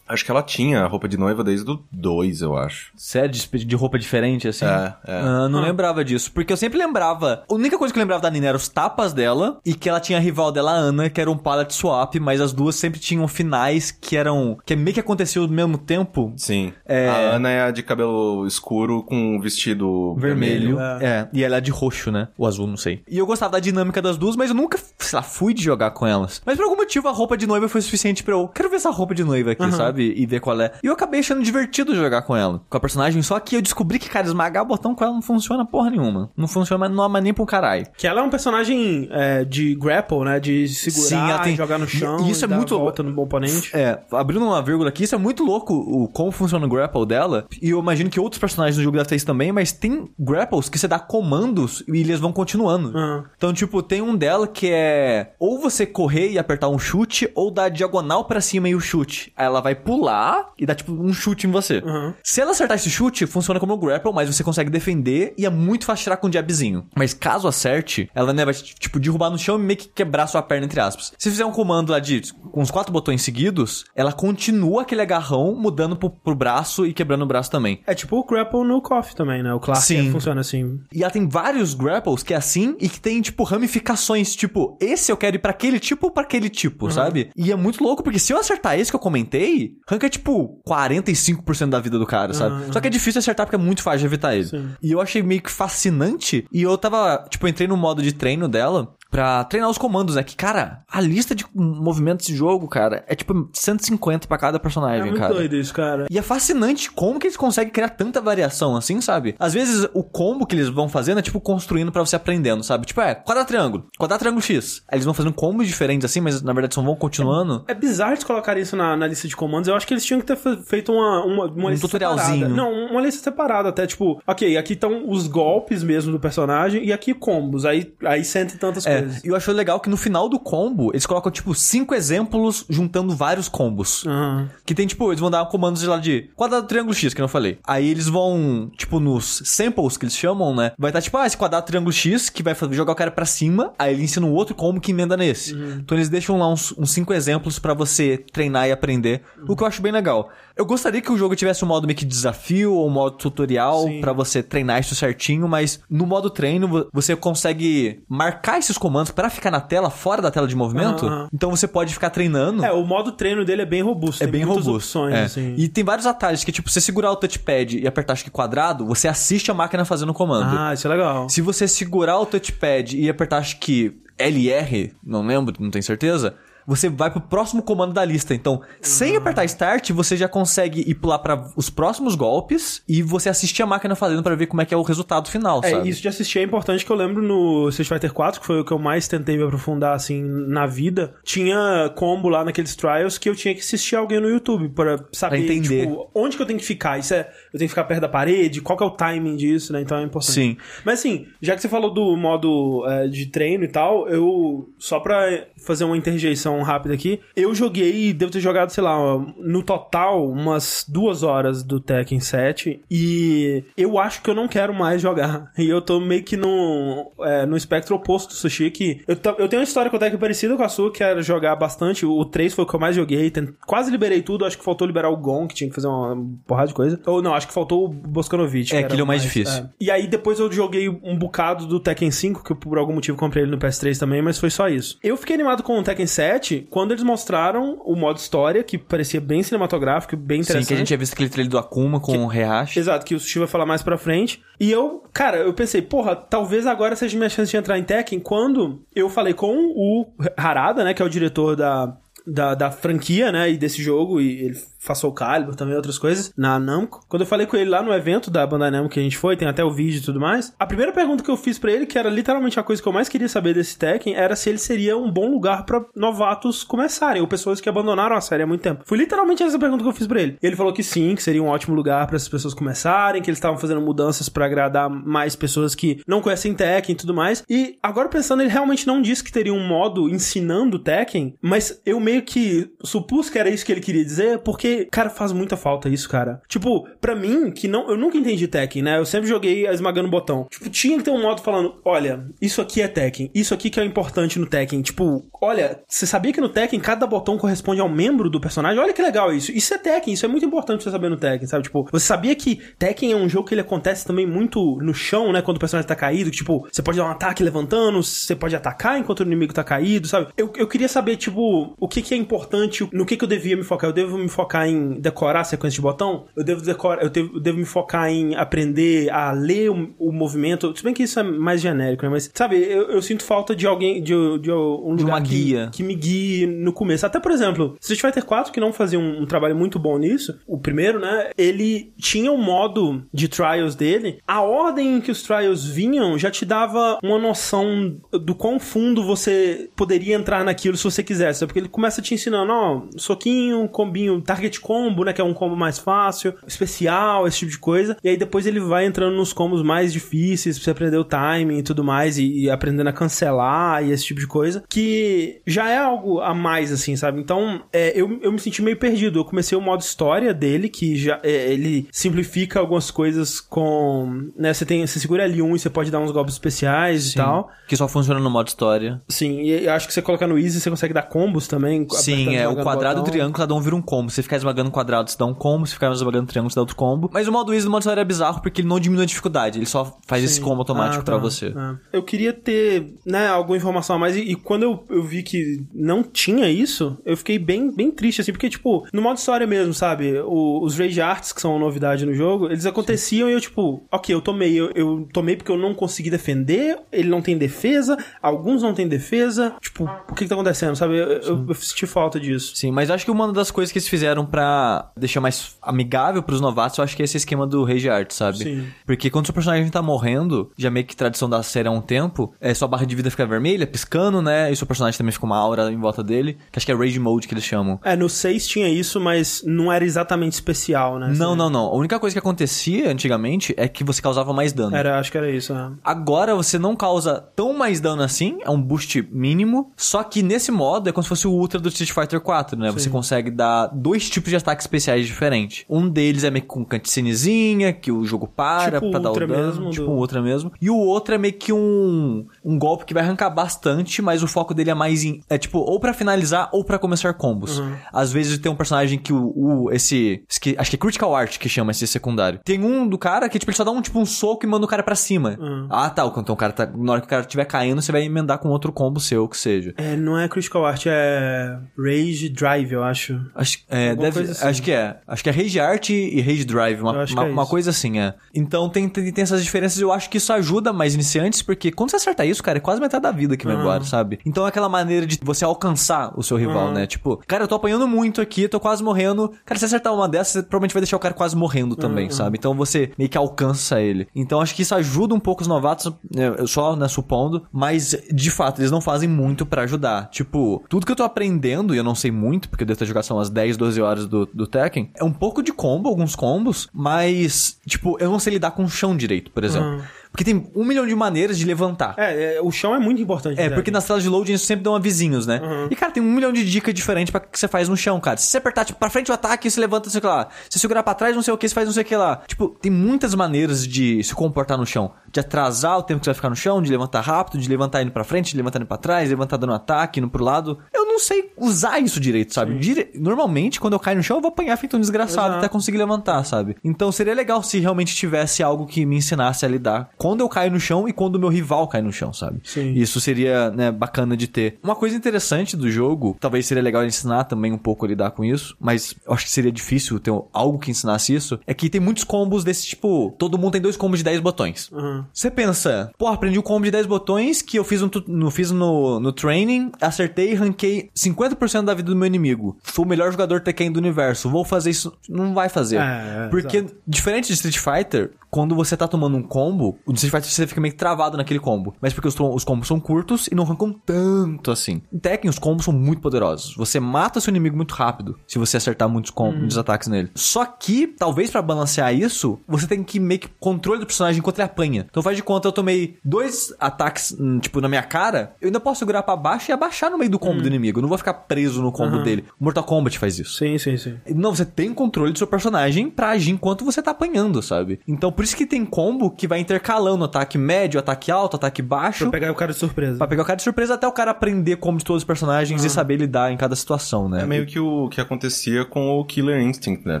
[0.08, 2.92] Acho que ela tinha roupa de noiva desde o 2, eu acho.
[2.96, 4.64] Sério, de, de roupa diferente, assim?
[4.64, 5.20] É, é.
[5.20, 5.62] Ah, não Ah.
[5.66, 6.30] lembrava disso.
[6.32, 7.42] Porque eu sempre lembrava.
[7.48, 10.00] A única coisa que eu lembrava da Nina era os tapas dela e que ela
[10.00, 13.00] tinha a rival dela, a Ana, que era um palette swap, mas as duas sempre
[13.00, 14.58] tinham finais que eram.
[14.64, 16.32] que meio que aconteceu ao mesmo tempo.
[16.36, 16.72] Sim.
[16.86, 17.08] É.
[17.08, 20.76] A Ana é a de cabelo escuro com um vestido Vermelho.
[20.76, 20.80] vermelho.
[21.04, 21.28] É.
[21.32, 22.28] E ela é de roxo, né?
[22.36, 23.02] O azul, não sei.
[23.08, 25.90] E eu gostava da dinâmica das duas, mas eu nunca, sei lá, fui de jogar
[25.92, 26.42] com elas.
[26.44, 28.48] Mas por algum motivo a roupa de noiva foi suficiente pra eu.
[28.48, 29.93] Quero ver essa roupa de noiva aqui, sabe?
[30.02, 30.72] E ver qual é.
[30.82, 32.60] E eu acabei achando divertido jogar com ela.
[32.68, 33.22] Com a personagem.
[33.22, 36.30] Só que eu descobri que, cara, esmagar botão com ela não funciona porra nenhuma.
[36.36, 37.86] Não funciona não ama nem pro caralho.
[37.96, 40.40] Que ela é um personagem é, de grapple, né?
[40.40, 42.18] De segurar Sim, tem- e jogar no chão.
[42.26, 43.70] e isso e é muito- volta no oponente.
[43.74, 47.46] É, abrindo uma vírgula aqui, isso é muito louco o como funciona o grapple dela.
[47.60, 50.68] E eu imagino que outros personagens do jogo devem ter isso também, mas tem grapples
[50.68, 52.88] que você dá comandos e eles vão continuando.
[52.96, 53.24] Aham.
[53.36, 57.50] Então, tipo, tem um dela que é ou você correr e apertar um chute, ou
[57.50, 59.32] dar diagonal pra cima e o chute.
[59.36, 61.82] Aí ela vai pular e dá, tipo, um chute em você.
[61.84, 62.14] Aham.
[62.22, 65.50] Se ela acertar esse chute, funciona como um grapple, mas você consegue defender e é
[65.50, 66.86] muito fácil tirar com um jabzinho.
[66.96, 70.42] Mas caso acerte, ela né, vai, tipo, derrubar no chão e meio que quebrar sua
[70.42, 71.12] perna, entre aspas.
[71.18, 75.54] Se fizer um comando lá de com uns quatro botões seguidos, ela continua aquele agarrão
[75.54, 77.80] mudando pro, pro braço e quebrando o braço também.
[77.86, 79.52] É tipo o grapple no KOF também, né?
[79.52, 79.60] O
[79.98, 80.80] é, funciona assim.
[80.92, 84.34] E ela tem vários grapples que é assim e que tem, tipo, ramificações.
[84.34, 87.30] Tipo, esse eu quero ir pra aquele tipo ou pra aquele tipo, sabe?
[87.36, 91.68] E é muito louco, porque se eu acertar esse que eu comentei, ranca, tipo, 45%
[91.68, 92.72] da vida do cara, sabe?
[92.72, 94.44] Só que é difícil acertar porque é muito fácil de evitar ele.
[94.44, 94.70] Sim.
[94.82, 96.46] E eu achei meio que fascinante.
[96.52, 98.94] E eu tava, tipo, eu entrei no modo de treino dela.
[99.14, 100.24] Pra treinar os comandos, né?
[100.24, 104.60] Que, cara, a lista de movimentos desse jogo, cara, é tipo 150 pra cada É
[104.60, 105.34] personagem, muito cara.
[105.34, 106.06] doido isso, cara.
[106.10, 109.36] E é fascinante como que eles conseguem criar tanta variação assim, sabe?
[109.38, 112.86] Às vezes o combo que eles vão fazendo é tipo construindo pra você aprendendo, sabe?
[112.86, 114.82] Tipo, é, quadrado triângulo, quadrado triângulo X.
[114.88, 117.64] Aí eles vão fazendo combos diferentes assim, mas na verdade só vão continuando.
[117.68, 119.68] É bizarro eles colocarem isso na, na lista de comandos.
[119.68, 122.48] Eu acho que eles tinham que ter fe- feito uma, uma, uma Um lista tutorialzinho.
[122.48, 122.54] separada.
[122.56, 123.68] Não, uma lista separada.
[123.68, 127.64] Até tipo, ok, aqui estão os golpes mesmo do personagem e aqui combos.
[127.64, 129.03] Aí, aí sente tantas É, coisas.
[129.24, 133.14] E eu acho legal que no final do combo, eles colocam, tipo, cinco exemplos juntando
[133.14, 134.04] vários combos.
[134.06, 134.50] Aham.
[134.64, 137.28] Que tem, tipo, eles vão dar comandos de lá de quadrado, triângulo X, que eu
[137.28, 137.58] falei.
[137.66, 140.72] Aí eles vão, tipo, nos samples que eles chamam, né?
[140.78, 143.72] Vai estar, tipo, ah, esse quadrado, triângulo X, que vai jogar o cara pra cima.
[143.78, 145.54] Aí ele ensina um outro combo que emenda nesse.
[145.54, 149.22] Então eles deixam lá uns, uns cinco exemplos pra você treinar e aprender.
[149.48, 150.30] O que eu acho bem legal.
[150.56, 153.86] Eu gostaria que o jogo tivesse um modo meio que desafio ou um modo tutorial
[154.00, 159.10] pra você treinar isso certinho, mas no modo treino vo- você consegue marcar esses comandos
[159.10, 161.06] pra ficar na tela, fora da tela de movimento.
[161.06, 161.28] Aham.
[161.34, 162.64] Então você pode ficar treinando.
[162.64, 164.22] É, o modo treino dele é bem robusto.
[164.22, 164.74] É tem bem robusto.
[164.76, 165.24] opções, é.
[165.24, 165.54] assim.
[165.58, 168.86] E tem vários atalhos que, tipo, você segurar o touchpad e apertar acho que quadrado,
[168.86, 170.56] você assiste a máquina fazendo o comando.
[170.56, 171.28] Ah, isso é legal.
[171.28, 176.34] Se você segurar o touchpad e apertar acho que LR, não lembro, não tenho certeza,
[176.66, 178.34] você vai pro próximo comando da lista.
[178.34, 183.28] Então, sem apertar Start, você já consegue ir pular para os próximos golpes e você
[183.28, 185.88] assistir a máquina fazendo pra ver como é que é o resultado final, É, sabe?
[185.88, 188.64] isso de assistir é importante que eu lembro no Street Fighter 4, que foi o
[188.64, 191.14] que eu mais tentei me aprofundar assim na vida.
[191.24, 195.34] Tinha combo lá naqueles trials que eu tinha que assistir alguém no YouTube pra saber
[195.34, 195.86] Pra entender.
[195.86, 196.98] tipo, onde que eu tenho que ficar.
[196.98, 197.20] Isso é,
[197.52, 199.80] eu tenho que ficar perto da parede, qual que é o timing disso, né?
[199.80, 200.32] Então é importante.
[200.32, 200.56] Sim.
[200.84, 205.00] Mas assim, já que você falou do modo é, de treino e tal, eu só
[205.00, 208.96] pra fazer uma interjeição rápida aqui, eu joguei, devo ter jogado, sei lá,
[209.38, 214.74] no total umas duas horas do Tekken 7 e eu acho que eu não quero
[214.74, 215.52] mais jogar.
[215.64, 219.48] E eu tô meio que no, é, no espectro oposto do Sushi, que eu, eu
[219.48, 222.04] tenho uma história com o Tekken parecida com a sua, que era jogar bastante.
[222.04, 223.32] O 3 foi o que eu mais joguei,
[223.66, 226.68] quase liberei tudo, acho que faltou liberar o Gon, que tinha que fazer uma porrada
[226.68, 227.00] de coisa.
[227.06, 228.68] Ou não, acho que faltou o Boskanovic.
[228.70, 229.54] que É, aquele é o mais difícil.
[229.62, 229.68] é.
[229.80, 233.16] E aí depois eu joguei um bocado do Tekken 5, que eu por algum motivo
[233.16, 234.98] comprei ele no PS3 também, mas foi só isso.
[235.02, 239.20] Eu fiquei animado com o Tekken 7 quando eles mostraram o modo história, que parecia
[239.20, 240.64] bem cinematográfico, bem interessante.
[240.64, 242.78] Sim, que a gente tinha visto aquele trailer do Akuma com o Rehashi.
[242.78, 244.42] Exato, que o Sushi vai falar mais pra frente.
[244.58, 248.20] E eu, cara, eu pensei, porra, talvez agora seja minha chance de entrar em Tekken
[248.20, 253.30] quando eu falei com o Harada, né, que é o diretor da, da, da franquia,
[253.30, 257.04] né, e desse jogo, e ele faz Soul Calibur também, outras coisas, na Namco.
[257.08, 259.36] Quando eu falei com ele lá no evento da Bandai Namco que a gente foi,
[259.36, 261.86] tem até o vídeo e tudo mais, a primeira pergunta que eu fiz pra ele,
[261.86, 264.58] que era literalmente a coisa que eu mais queria saber desse Tekken, era se ele
[264.58, 268.60] seria um bom lugar pra novatos começarem, ou pessoas que abandonaram a série há muito
[268.60, 268.82] tempo.
[268.84, 270.36] Foi literalmente essa pergunta que eu fiz pra ele.
[270.42, 273.38] Ele falou que sim, que seria um ótimo lugar pra essas pessoas começarem, que eles
[273.38, 277.44] estavam fazendo mudanças pra agradar mais pessoas que não conhecem Tekken e tudo mais.
[277.48, 281.98] E agora pensando, ele realmente não disse que teria um modo ensinando Tekken, mas eu
[282.00, 285.88] meio que supus que era isso que ele queria dizer, porque Cara, faz muita falta
[285.88, 286.40] isso, cara.
[286.48, 288.98] Tipo, pra mim, que não, eu nunca entendi Tekken, né?
[288.98, 290.46] Eu sempre joguei esmagando o botão.
[290.50, 293.80] Tipo, tinha que ter um modo falando, olha, isso aqui é Tekken, isso aqui que
[293.80, 294.82] é importante no Tekken.
[294.82, 298.78] Tipo, olha, você sabia que no Tekken cada botão corresponde ao membro do personagem?
[298.78, 299.52] Olha que legal isso.
[299.52, 301.64] Isso é Tekken, isso é muito importante você saber no Tekken, sabe?
[301.64, 305.32] Tipo, você sabia que Tekken é um jogo que ele acontece também muito no chão,
[305.32, 305.42] né?
[305.42, 308.56] Quando o personagem tá caído, que, tipo, você pode dar um ataque levantando, você pode
[308.56, 310.28] atacar enquanto o inimigo tá caído, sabe?
[310.36, 313.56] Eu, eu queria saber, tipo, o que que é importante, no que que eu devia
[313.56, 313.90] me focar.
[313.90, 316.26] Eu devo me focar em decorar a sequência de botão?
[316.36, 320.12] Eu devo decorar, eu devo, eu devo me focar em aprender a ler o, o,
[320.12, 320.72] movimento.
[320.76, 322.10] Se bem que isso é mais genérico, né?
[322.10, 325.28] Mas, sabe, eu, eu sinto falta de alguém, de, de um de lugar uma que,
[325.28, 325.70] guia.
[325.72, 327.06] que me guie no começo.
[327.06, 330.38] Até, por exemplo, Street Fighter 4, que não fazia um, um trabalho muito bom nisso,
[330.46, 331.30] o primeiro, né?
[331.36, 334.18] Ele tinha um modo de trials dele.
[334.26, 339.02] A ordem em que os trials vinham já te dava uma noção do quão fundo
[339.02, 341.44] você poderia entrar naquilo se você quisesse.
[341.46, 345.12] Porque ele começa te ensinando, ó, soquinho, combinho, target combo, né?
[345.12, 347.96] Que é um combo mais fácil, especial, esse tipo de coisa.
[348.02, 351.58] E aí depois ele vai entrando nos combos mais difíceis pra você aprender o timing
[351.58, 354.62] e tudo mais, e, e aprendendo a cancelar e esse tipo de coisa.
[354.68, 357.20] Que já é algo a mais, assim, sabe?
[357.20, 359.20] Então, é, eu, eu me senti meio perdido.
[359.20, 364.30] Eu comecei o modo história dele, que já é, ele simplifica algumas coisas com.
[364.36, 364.86] Né, você tem.
[364.86, 367.50] Você segura L1 e você pode dar uns golpes especiais Sim, e tal.
[367.68, 369.00] Que só funciona no modo história.
[369.08, 371.86] Sim, e eu acho que você coloca no Easy você consegue dar combos também.
[371.90, 374.10] Sim, é o quadrado e o triângulo, cada um vira um combo.
[374.10, 375.66] Se ficar esmagando quadrado, você dá um combo.
[375.66, 377.10] Se ficar esmagando triângulo, você dá outro combo.
[377.12, 379.58] Mas o modo easy do modo história é bizarro porque ele não diminui a dificuldade.
[379.58, 380.42] Ele só faz esse Sim.
[380.42, 381.20] combo automático Ah, pra tá.
[381.20, 381.46] você.
[381.46, 381.96] É.
[381.98, 384.16] Eu queria ter, né, alguma informação a mais.
[384.16, 388.20] E, e quando eu, eu vi que não tinha isso, eu fiquei bem, bem triste,
[388.20, 390.18] assim, porque, tipo, no modo história mesmo, sabe?
[390.20, 393.84] O- os Rage Arts, que são uma novidade no jogo, eles aconteciam e eu, tipo,
[393.92, 394.54] ok, eu tomei.
[394.58, 398.88] Eu, eu tomei porque eu não consegui defender, ele não tem defesa, alguns não tem
[398.88, 399.54] defesa.
[399.60, 400.96] Tipo, o que que tá acontecendo, sabe?
[400.96, 402.52] Eu, eu, eu senti falta disso.
[402.56, 406.40] Sim, mas acho que uma das coisas que eles fizeram pra deixar mais amigável pros
[406.40, 408.38] novatos, eu acho que é esse esquema do Rage Art, sabe?
[408.38, 408.66] Sim.
[408.86, 412.32] Porque quando seu personagem tá morrendo, já meio que tradição da série há um tempo,
[412.40, 414.50] é, sua barra de vida fica vermelha, piscando, né?
[414.50, 416.98] E seu personagem também fica uma aura em volta dele, que acho que é Rage
[416.98, 417.78] Mode que eles chamam.
[417.84, 421.12] É, no 6 tinha isso, mas não era exatamente especial, né?
[421.16, 421.66] Não, Assim, não, não.
[421.66, 424.76] A única coisa que acontecia antigamente é que você causava mais dano.
[424.76, 425.72] Era, acho que era isso, né?
[425.84, 429.72] Agora você não causa tão mais dano assim, é um boost mínimo.
[429.76, 432.70] Só que nesse modo é como se fosse o Ultra do Street Fighter 4, né?
[432.70, 435.64] Você consegue dar dois tipos de ataques especiais diferentes.
[435.68, 439.14] Um deles é meio que com cutscenezinha, que o jogo para Tipo pra dar o
[439.14, 439.36] dano.
[439.36, 440.52] mesmo, tipo do- um Ultra mesmo.
[440.60, 444.26] E o outro é meio que um, um golpe que vai arrancar bastante, mas o
[444.28, 445.20] foco dele é mais em.
[445.28, 447.58] É tipo, ou pra finalizar ou pra começar combos.
[447.58, 447.72] Uhum.
[447.92, 449.32] Às vezes tem um personagem que o.
[449.34, 450.22] o- esse.
[450.28, 452.40] esque- Acho que é Critical Art que chama esse secundário.
[452.44, 454.64] Tem um do cara que, tipo, ele só dá um tipo um soco e manda
[454.64, 455.36] o cara pra cima.
[455.40, 455.66] Uhum.
[455.70, 456.04] Ah, tá.
[456.16, 456.66] Então o cara tá.
[456.66, 459.36] Na hora que o cara estiver caindo, você vai emendar com outro combo seu, que
[459.36, 459.74] seja.
[459.76, 463.20] É, não é Critical Art, é Rage Drive, eu acho.
[463.34, 464.46] Acho, é, Alguma deve, coisa assim.
[464.50, 464.96] acho que é.
[465.06, 466.80] Acho que é Rage Art e Rage Drive.
[466.80, 468.14] Uma, uma, é uma coisa assim, é.
[468.34, 469.78] Então tem, tem, tem essas diferenças.
[469.80, 472.80] Eu acho que isso ajuda mais iniciantes, porque quando você acerta isso, cara, é quase
[472.80, 473.60] metade da vida que vai Uhum.
[473.62, 474.18] embora, sabe?
[474.26, 476.72] Então é aquela maneira de você alcançar o seu rival, Uhum.
[476.74, 476.86] né?
[476.86, 479.32] Tipo, cara, eu tô apanhando muito aqui, tô quase morrendo.
[479.44, 482.06] Cara, se você acertar uma dessas, você provavelmente vai deixar o cara quase morrendo também,
[482.06, 482.10] Uhum.
[482.10, 482.36] sabe?
[482.38, 484.06] Então você meio que alcança ele.
[484.14, 487.96] Então acho que isso ajuda um pouco os novatos, né, eu só, né, supondo, mas
[488.12, 490.08] de fato, eles não fazem muito pra ajudar.
[490.10, 492.86] Tipo, tudo que eu tô aprendendo, e eu não sei muito, porque eu devo ter
[492.86, 496.68] jogado umas 10, 12 horas do, do Tekken, é um pouco de combo, alguns combos,
[496.72, 499.68] mas, tipo, eu não sei lidar com o chão direito, por exemplo.
[499.68, 499.82] Uhum.
[500.14, 501.96] Porque tem um milhão de maneiras de levantar.
[501.98, 503.40] É, é, o chão é muito importante.
[503.40, 505.40] É, porque nas telas de loading eles sempre dão avisinhos, né?
[505.42, 505.66] Uhum.
[505.72, 508.16] E, cara, tem um milhão de dicas diferentes pra que você faz no chão, cara.
[508.16, 510.28] Se você apertar, tipo, pra frente o ataque, você levanta, não sei o que lá.
[510.48, 512.22] Se segurar pra trás, não sei o que, você faz não sei o que lá.
[512.28, 514.92] Tipo, tem muitas maneiras de se comportar no chão.
[515.10, 517.82] De atrasar o tempo que você vai ficar no chão, de levantar rápido, de levantar
[517.82, 520.58] indo pra frente, de levantar indo pra trás, levantar dando ataque, indo pro lado.
[520.72, 522.56] Eu não sei usar isso direito, sabe?
[522.58, 525.38] Dire- Normalmente, quando eu caio no chão, eu vou apanhar feito um desgraçado Exato.
[525.38, 526.56] até conseguir levantar, sabe?
[526.62, 530.50] Então seria legal se realmente tivesse algo que me ensinasse a lidar quando eu caio
[530.50, 532.40] no chão e quando o meu rival cai no chão, sabe?
[532.44, 532.74] Sim.
[532.74, 534.58] Isso seria, né, bacana de ter.
[534.62, 538.22] Uma coisa interessante do jogo, talvez seria legal ensinar também um pouco a lidar com
[538.22, 541.80] isso, mas eu acho que seria difícil ter algo que ensinasse isso, é que tem
[541.80, 544.70] muitos combos desse tipo, todo mundo tem dois combos de 10 botões.
[544.72, 545.04] Uhum.
[545.10, 548.30] Você pensa, pô, aprendi o combo de 10 botões que eu fiz no, tu- no,
[548.30, 552.58] fiz no, no training, acertei e ranquei 50% da vida do meu inimigo.
[552.62, 554.28] Fui o melhor jogador Tekken do universo.
[554.28, 554.92] Vou fazer isso.
[555.08, 555.76] Não vai fazer.
[555.78, 560.12] É, é, Porque, diferente de Street Fighter, quando você tá tomando um combo, o Street
[560.12, 561.74] Fighter você fica meio que travado naquele combo.
[561.80, 564.82] Mas porque os, os combos são curtos e não arrancam tanto assim.
[564.92, 566.54] Em Tekken, os combos são muito poderosos.
[566.56, 570.10] Você mata seu inimigo muito rápido se você acertar muitos, com- muitos ataques nele.
[570.14, 574.38] Só que, talvez pra balancear isso, você tem que meio que controle do personagem enquanto
[574.38, 574.86] ele apanha.
[574.90, 578.60] Então faz de conta, eu tomei dois ataques, hum, tipo, na minha cara, eu ainda
[578.60, 580.78] posso segurar pra baixo e abaixar no meio do combo do inimigo.
[580.78, 582.24] Eu não vou ficar preso no combo dele.
[582.40, 583.38] Mortal Kombat faz isso.
[583.38, 583.96] Sim, sim, sim.
[584.14, 587.80] Não, você tem controle do seu personagem pra agir enquanto você tá apanhando, sabe?
[587.86, 589.38] Então por isso que tem combo que vai
[589.84, 592.04] intercalando ataque médio, ataque alto, ataque baixo.
[592.04, 592.98] Pra pegar o cara de surpresa.
[592.98, 595.64] Pra pegar o cara de surpresa até o cara aprender como de todos os personagens
[595.64, 597.22] e saber lidar em cada situação, né?
[597.22, 600.00] É meio que o que acontecia com o Killer Instinct, né?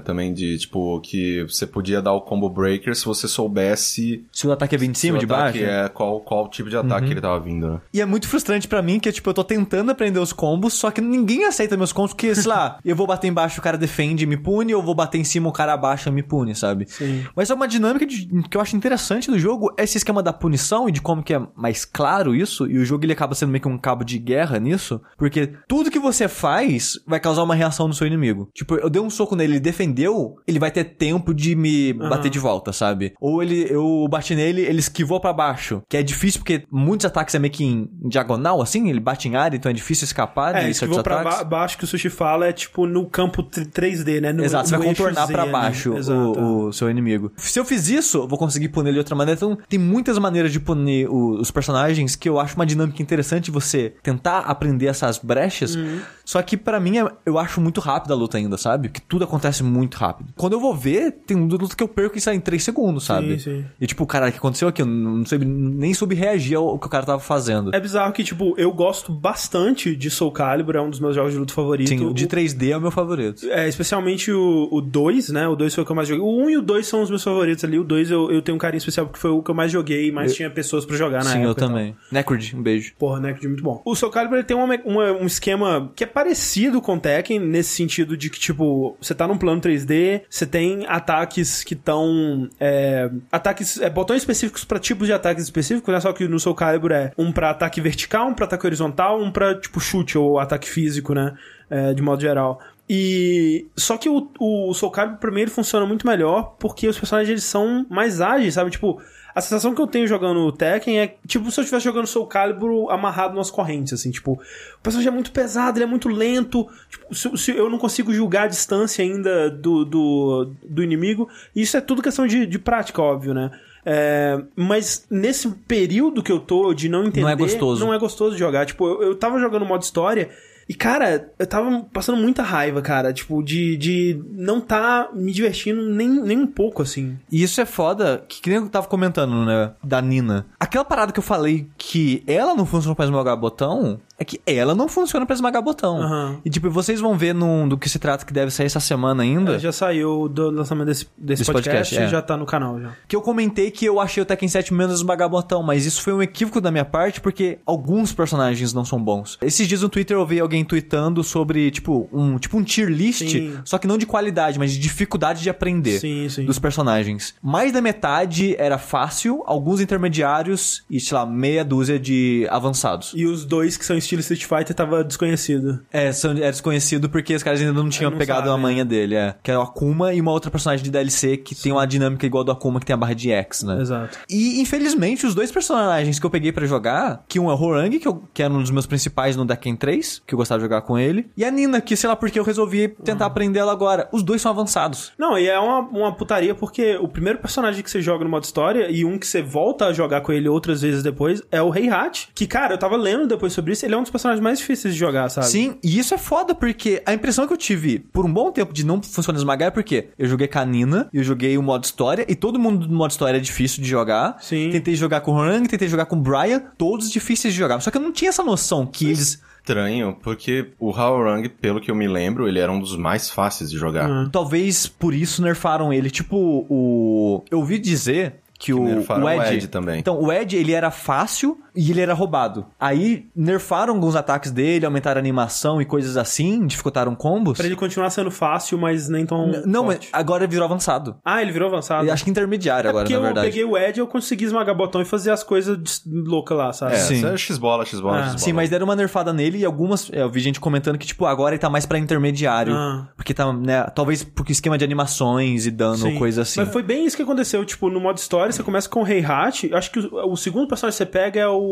[0.00, 4.24] Também de, tipo, que você podia dar o combo breaker se você soubesse...
[4.32, 5.58] Se o ataque é vindo de cima, de baixo.
[5.62, 7.80] É, qual, qual tipo de ataque ele tava vindo, né?
[7.92, 10.90] E é muito frustrante pra mim que, tipo, eu tô tentando aprender os combos, só
[10.90, 14.24] que ninguém aceita meus combos, porque, sei lá, eu vou bater embaixo, o cara defende
[14.24, 16.54] e me pune, ou eu vou bater em cima, o cara abaixa e me pune,
[16.54, 16.86] sabe?
[16.88, 17.24] Sim.
[17.34, 20.88] Mas é uma dinâmica de- que eu acho interessante do jogo, esse esquema da punição
[20.88, 23.62] e de como que é mais claro isso, e o jogo ele acaba sendo meio
[23.62, 27.86] que um cabo de guerra nisso, porque tudo que você faz vai causar uma reação
[27.88, 28.48] no seu inimigo.
[28.54, 32.30] Tipo, eu dei um soco nele, ele defendeu, ele vai ter tempo de me bater
[32.30, 33.14] de volta, sabe?
[33.20, 37.34] Ou ele, eu bati nele, ele esquivou pra baixo, que é difícil porque muitos ataques
[37.34, 40.64] é meio que em diagonal, assim, ele bate em área, então é difícil escapar É,
[40.64, 43.08] de isso que certos vou pra ba- baixo que o Sushi fala é tipo no
[43.08, 44.32] campo tr- 3D, né?
[44.32, 45.50] No, Exato, você vai contornar ali.
[45.52, 46.18] baixo Exato.
[46.20, 47.32] o, o seu inimigo.
[47.36, 49.36] Se eu fiz isso, vou conseguir punir ele de outra maneira.
[49.38, 53.50] Então, tem muitas maneiras de punir o- os personagens que eu acho uma dinâmica interessante
[53.50, 55.74] você tentar aprender essas brechas.
[55.74, 56.00] Uhum.
[56.24, 58.88] Só que pra mim, é- eu acho muito rápido a luta ainda, sabe?
[58.88, 60.30] Que tudo acontece muito rápido.
[60.36, 63.38] Quando eu vou ver, tem luta que eu perco e sai em 3 segundos, sabe?
[63.38, 63.64] sim.
[63.80, 64.80] E tipo, cara, o que aconteceu aqui?
[64.82, 67.74] Eu não soube, nem soube reagir ao que o cara tava fazendo.
[67.74, 71.32] É bizarro que, tipo, eu gosto bastante de Soul Calibur, é um dos meus jogos
[71.32, 71.88] de luta favorito.
[71.88, 73.46] Sim, o de O- 3D é o meu favorito.
[73.50, 75.46] É, especialmente o, o 2, né?
[75.48, 76.24] O 2 foi o que eu mais joguei.
[76.24, 77.78] O 1 e o 2 são os meus favoritos ali.
[77.78, 80.10] O 2 eu, eu tenho um carinho especial porque foi o que eu mais joguei,
[80.10, 81.44] mas tinha pessoas pra jogar na Sim, época.
[81.46, 81.68] eu e tal.
[81.68, 81.96] também.
[82.10, 82.92] Necrod, um beijo.
[82.98, 83.82] Porra, Necrod é muito bom.
[83.84, 87.38] O Soul Calibur ele tem uma, uma- um esquema que é parecido com o Tekken,
[87.38, 92.48] nesse sentido de que, tipo, você tá num plano 3D, você tem ataques que estão.
[92.58, 93.80] É, ataques.
[93.80, 96.00] É, botões específicos pra tipos de ataques específicos, né?
[96.00, 99.30] Só que no Soul Calibur é um pra ataque vertical, um pra ataque horizontal, um
[99.30, 101.34] pra, tipo, chute ou ataque físico, né?
[101.70, 102.60] É, de modo geral.
[102.88, 103.66] E.
[103.76, 107.30] Só que o, o Soul Calibur, pra mim, ele funciona muito melhor porque os personagens
[107.30, 108.70] eles são mais ágeis, sabe?
[108.70, 109.00] Tipo,
[109.34, 112.26] a sensação que eu tenho jogando o Tekken é tipo se eu estivesse jogando Soul
[112.26, 116.68] Calibur amarrado nas correntes, assim, tipo, o personagem é muito pesado, ele é muito lento,
[116.88, 121.76] tipo, se, se eu não consigo julgar a distância ainda do, do, do inimigo, isso
[121.76, 123.50] é tudo questão de, de prática, óbvio, né?
[123.86, 127.84] É, mas nesse período que eu tô de não entender, Não é gostoso.
[127.84, 128.64] não é gostoso de jogar.
[128.64, 130.30] Tipo, eu, eu tava jogando modo história
[130.68, 135.82] e, cara, eu tava passando muita raiva, cara, tipo, de, de não tá me divertindo
[135.82, 137.18] nem, nem um pouco, assim.
[137.30, 139.72] E isso é foda, que, que nem eu tava comentando, né?
[139.82, 140.46] Da Nina.
[140.58, 144.74] Aquela parada que eu falei que ela não funciona pra esmagar botão, é que ela
[144.74, 146.00] não funciona pra esmagar botão.
[146.00, 146.40] Aham.
[146.44, 149.22] E tipo, vocês vão ver num, do que se trata que deve sair essa semana
[149.22, 149.58] ainda.
[149.58, 152.08] Já saiu do lançamento desse, desse, Desse podcast, podcast, é.
[152.08, 152.92] já tá no canal já.
[153.08, 156.12] Que eu comentei que eu achei o Tekken 7 menos esmagar botão, mas isso foi
[156.12, 159.38] um equívoco da minha parte, porque alguns personagens não são bons.
[159.42, 163.28] Esses dias no Twitter eu vi alguém tweetando sobre, tipo, um, tipo um tier list,
[163.28, 163.58] Sim.
[163.64, 165.98] só que não de qualidade, mas de dificuldade de aprender.
[165.98, 166.44] Sim, sim.
[166.44, 167.34] dos personagens.
[167.42, 173.12] Mais da metade era fácil, alguns intermediários e, sei lá, meia dúzia de avançados.
[173.14, 175.80] E os dois que são estilo Street Fighter tava desconhecido.
[175.92, 179.14] É, é desconhecido porque os caras ainda não tinham não pegado a sabem, manha dele,
[179.14, 179.34] é.
[179.42, 182.42] Que é o Akuma e uma outra personagem de DLC que tem uma dinâmica igual
[182.42, 183.80] a do Akuma, que tem a barra de X, né?
[183.80, 184.18] Exato.
[184.28, 187.98] E, infelizmente, os dois personagens que eu peguei pra jogar, que um é o Horang,
[187.98, 190.64] que, eu, que era um dos meus principais no Tekken 3, que eu gostava de
[190.64, 193.72] jogar com ele, e a Nina, que sei lá porque eu resolvi tentar aprender ela
[193.72, 194.08] agora.
[194.12, 195.12] Os dois são avançados.
[195.18, 198.44] Não, e é uma, uma putaria porque o primeiro personagem que você joga no modo
[198.44, 201.70] história e um que você volta a jogar com ele outras vezes depois é o
[201.70, 202.28] Rei Hat.
[202.34, 204.94] Que, cara, eu tava lendo depois sobre isso, ele é um dos personagens mais difíceis
[204.94, 205.46] de jogar, sabe?
[205.46, 208.72] Sim, e isso é foda, porque a impressão que eu tive por um bom tempo
[208.72, 211.84] de não funcionar esmagar é porque eu joguei com a Nina, eu joguei o modo
[211.84, 214.36] história, e todo mundo do modo história é difícil de jogar.
[214.40, 214.70] Sim.
[214.70, 217.80] Tentei jogar com o Horang, tentei jogar com o Brian, todos difíceis de jogar.
[217.80, 219.42] Só que eu não tinha essa noção que eles.
[219.64, 223.70] Estranho, porque o Haorang, pelo que eu me lembro, ele era um dos mais fáceis
[223.70, 224.10] de jogar.
[224.10, 224.28] Uhum.
[224.28, 226.10] Talvez por isso nerfaram ele.
[226.10, 227.42] Tipo, o.
[227.50, 228.40] Eu ouvi dizer.
[228.58, 229.98] Que, o, nerfaram o o Ed, Ed também.
[229.98, 232.66] Então, o Ed, ele era fácil e ele era roubado.
[232.78, 237.56] Aí, nerfaram alguns ataques dele, aumentaram a animação e coisas assim, dificultaram combos.
[237.56, 239.48] Pra ele continuar sendo fácil, mas nem tão.
[239.48, 240.08] N- Não, mas forte.
[240.12, 241.16] agora ele virou avançado.
[241.24, 242.06] Ah, ele virou avançado.
[242.06, 243.46] Eu acho que intermediário é agora, porque na verdade.
[243.46, 246.72] eu peguei o Ed e eu consegui esmagar botão e fazer as coisas loucas lá,
[246.72, 246.94] sabe?
[246.94, 247.24] É, Sim.
[247.26, 248.20] é X-bola, X-bola, Ah.
[248.22, 248.38] X-bola.
[248.38, 250.10] Sim, mas deram uma nerfada nele e algumas.
[250.12, 252.74] é, Eu vi gente comentando que, tipo, agora ele tá mais pra intermediário.
[252.74, 253.08] Ah.
[253.16, 253.82] Porque tá, né?
[253.94, 256.18] Talvez porque esquema de animações e dano, Sim.
[256.18, 256.60] coisa assim.
[256.60, 257.64] Mas foi bem isso que aconteceu.
[257.64, 259.72] Tipo, no modo história, você começa com o Rei Hat.
[259.74, 261.63] Acho que o, o segundo personagem que você pega é o.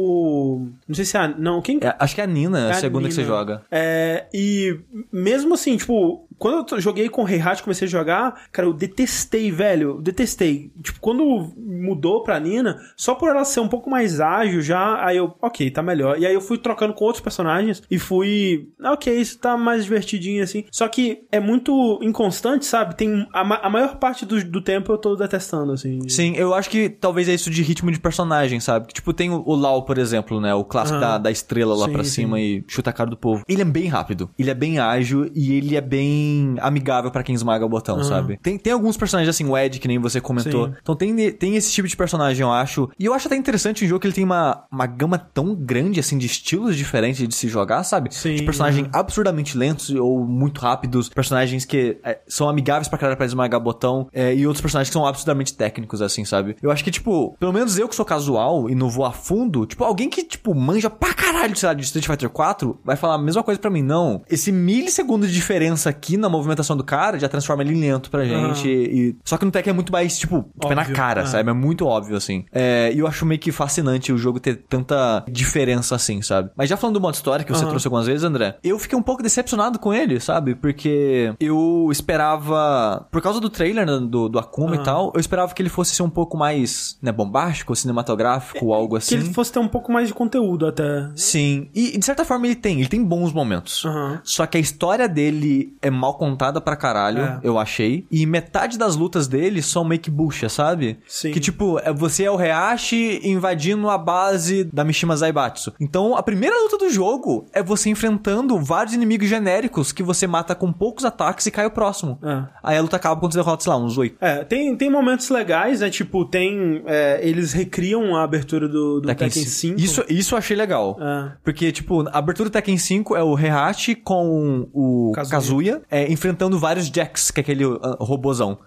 [0.89, 1.29] Não sei se é a.
[1.29, 1.79] Não, quem.
[1.83, 3.33] É, acho que é a Nina, a É a segunda que você Nina.
[3.35, 3.63] joga.
[3.71, 4.79] É, e
[5.13, 9.53] mesmo assim, tipo, Quando eu joguei com o Heihachi, comecei a jogar, cara, eu detestei,
[9.53, 9.91] velho.
[9.91, 10.73] Eu detestei.
[10.83, 15.19] Tipo, quando mudou pra Nina, só por ela ser um pouco mais ágil já, aí
[15.19, 16.19] eu, ok, tá melhor.
[16.19, 20.43] E aí eu fui trocando com outros personagens e fui, ok, isso tá mais divertidinho
[20.43, 20.65] assim.
[20.73, 22.97] Só que é muito inconstante, sabe?
[22.97, 26.01] Tem a, ma- a maior parte do, do tempo eu tô detestando, assim.
[26.09, 28.89] Sim, eu acho que talvez é isso de ritmo de personagem, sabe?
[28.89, 30.53] Que, tipo, tem o, o Lau, por exemplo, né?
[30.53, 31.07] O clássico Aham.
[31.13, 32.11] da, da estrela lá Sim, pra sim.
[32.11, 33.45] cima e chuta a cara do povo.
[33.49, 37.35] Ele é bem rápido, ele é bem ágil e ele é bem amigável pra quem
[37.35, 38.39] esmaga o botão, sabe?
[38.43, 40.69] Tem, tem alguns personagens assim, o Ed, que nem você comentou.
[40.69, 40.75] Sim.
[40.83, 42.89] Então tem, tem esse tipo de personagem, eu acho.
[42.99, 46.01] E eu acho até interessante um jogo que ele tem uma, uma gama tão grande,
[46.01, 48.15] assim, de estilos diferentes de se jogar, sabe?
[48.15, 53.17] Sim, de personagens absurdamente lentos ou muito rápidos, personagens que é, são amigáveis pra caralho
[53.17, 56.57] pra esmagar botão, é, e outros personagens que são absurdamente técnicos, assim, sabe?
[56.63, 59.67] Eu acho que, tipo, pelo menos eu que sou casual e não vou a fundo,
[59.67, 63.15] tipo, alguém que, tipo, manja pra caralho, sei lá, de Street Fighter 4, vai falar
[63.15, 63.83] a mesma coisa pra mim.
[63.83, 68.11] Não, esse milissegundo de diferença aqui na movimentação do cara já transforma ele em lento
[68.11, 68.69] pra gente.
[68.69, 69.17] E...
[69.25, 71.27] Só que no Tekken é muito mais, tipo, pé na cara, é.
[71.27, 71.51] sabe?
[71.51, 72.45] É muito óbvio, assim.
[72.53, 76.51] É, e eu acho meio que fascinante o jogo ter tanta diferença assim, sabe?
[76.57, 77.71] Mas já falando do modo história que você Aham.
[77.71, 80.55] trouxe algumas vezes, André, eu fiquei um pouco decepcionado com ele, sabe?
[80.55, 85.53] Porque eu esperava, por causa do trailer né, do, do Akuma e tal, eu esperava
[85.55, 89.15] que ele fosse ser um pouco mais, né, bombástico, cinematográfico, algo Que assim.
[89.17, 91.11] ele fosse ter um pouco mais de conteúdo até.
[91.15, 93.85] Sim, e de certa forma ele tem, ele tem bons momentos.
[94.23, 97.41] Só que a história dele é mal contada pra caralho, É.
[97.45, 98.05] eu achei.
[98.11, 100.99] E metade das lutas dele são meio que bucha, sabe?
[101.07, 101.31] Sim.
[101.31, 105.73] Que tipo, é- você é o Heihachi invadindo a base da Mishima Zaibatsu.
[105.81, 110.55] Então, a primeira luta do jogo é você enfrentando vários inimigos genéricos que você mata
[110.55, 112.19] com poucos ataques e cai o próximo.
[112.23, 112.43] É.
[112.63, 114.17] Aí a luta acaba quando você derrota, sei lá, uns oito.
[114.21, 115.89] É, tem, tem momentos legais, né?
[115.91, 116.83] Tipo, tem.
[116.87, 119.81] é, eles recriam a abertura do, do Tekken, 5.
[119.81, 120.97] Isso, isso eu achei legal.
[121.01, 121.33] É.
[121.45, 125.31] Porque, tipo, a abertura do Tekken 5 é o Heihachi com o Kazuya.
[125.31, 128.59] Kazuya, é, enfrentando vários Jacks, que é aquele ah, robozão.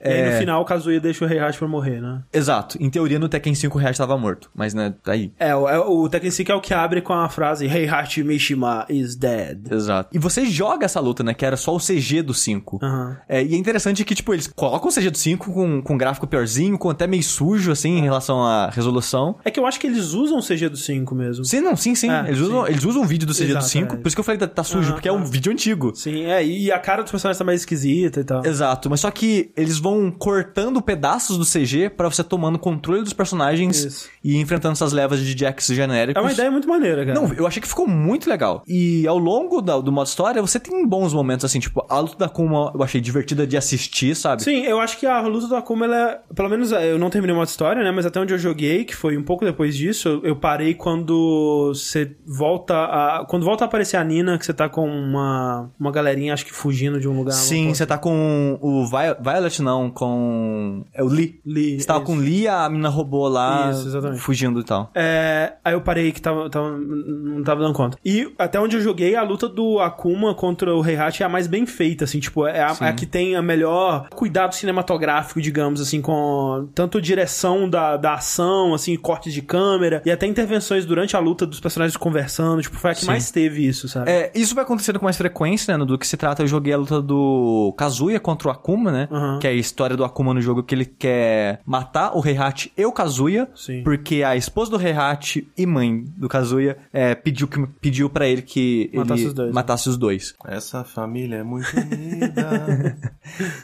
[0.00, 0.10] É.
[0.10, 2.22] E aí no final o Kazuya deixa o Heihachi pra morrer, né?
[2.32, 2.76] Exato.
[2.80, 4.50] Em teoria, no Tekken 5 o Heihachi tava morto.
[4.54, 5.32] Mas, né, tá aí.
[5.38, 8.86] É, o, é, o Tekken 5 é o que abre com a frase Heihachi Mishima
[8.88, 9.70] is dead.
[9.70, 10.10] Exato.
[10.12, 11.34] E você joga essa luta, né?
[11.34, 12.80] Que era só o CG do 5.
[12.82, 13.16] Aham.
[13.28, 16.26] É, e é interessante que, tipo, eles colocam o CG do 5 com, com gráfico
[16.26, 19.36] piorzinho, com até meio sujo, assim, em relação à resolução.
[19.44, 21.44] É que eu acho que eles usam o CG do 5 mesmo.
[21.44, 22.10] Sim, não, sim, sim.
[22.10, 22.70] É, eles, usam, sim.
[22.70, 23.98] eles usam um vídeo do CG Exato, do 5, é.
[23.98, 25.92] por isso que eu falei que tá, tá sujo, Aham, porque é um vídeo antigo.
[25.94, 28.44] Sim, é, e a cara dos personagens tá mais esquisita e tal.
[28.44, 33.12] Exato, mas só que eles vão cortando pedaços do CG pra você tomando controle dos
[33.12, 34.08] personagens Isso.
[34.22, 36.20] e enfrentando essas levas de jacks genéricos.
[36.20, 37.20] É uma ideia muito maneira, cara.
[37.20, 38.62] Não, eu achei que ficou muito legal.
[38.66, 42.16] E ao longo da- do modo história, você tem bons momentos, assim, tipo, a luta
[42.18, 44.42] da Kuma eu achei divertida de assistir, sabe?
[44.42, 47.10] Sim, eu acho que a luta do Akuma, ela é, pelo menos é, eu não
[47.10, 50.20] terminei uma história, né, mas até onde eu joguei, que foi um pouco depois disso,
[50.22, 54.68] eu, parei quando você volta a, quando volta a aparecer a Nina, que você tá
[54.68, 57.32] com uma, uma galerinha, acho que fugindo de um lugar.
[57.32, 60.84] Sim, você tá com o Vi- Violet, não, com.
[60.92, 61.40] É o Lee.
[61.44, 62.06] Lee, Você tava isso.
[62.06, 63.70] com o Lee, a mina robô lá.
[63.70, 64.20] Isso, exatamente.
[64.20, 64.90] Fugindo e tal.
[64.94, 67.98] É, aí eu parei que tava, tava- não tava dando conta.
[68.04, 71.46] E até onde eu joguei, a luta do Akuma contra o Heihachi é a mais
[71.46, 75.80] bem feita, assim, tipo, é a, é a que tem a melhor cuidado cinematográfico, digamos,
[75.80, 81.16] assim, com tanto direção da, da ação, assim, cortes de câmera, e até intervenções durante
[81.16, 83.06] a luta dos personagens conversando, tipo, foi a que Sim.
[83.06, 84.10] mais teve isso, sabe?
[84.10, 85.84] É, isso vai acontecendo com mais frequência, né?
[85.84, 89.08] Do que se trata, eu joguei a luta do Kazuya contra o Akuma, né?
[89.38, 92.84] Que é a história do Akuma no jogo que ele quer matar o Heihachi e
[92.84, 93.48] o Kazuya.
[93.54, 93.82] Sim.
[93.82, 98.42] Porque a esposa do Heihachi e mãe do Kazuya é, pediu, que, pediu pra ele
[98.42, 99.54] que Matasse ele os dois, né?
[99.54, 100.34] matasse os dois.
[100.46, 102.96] Essa família é muito unida.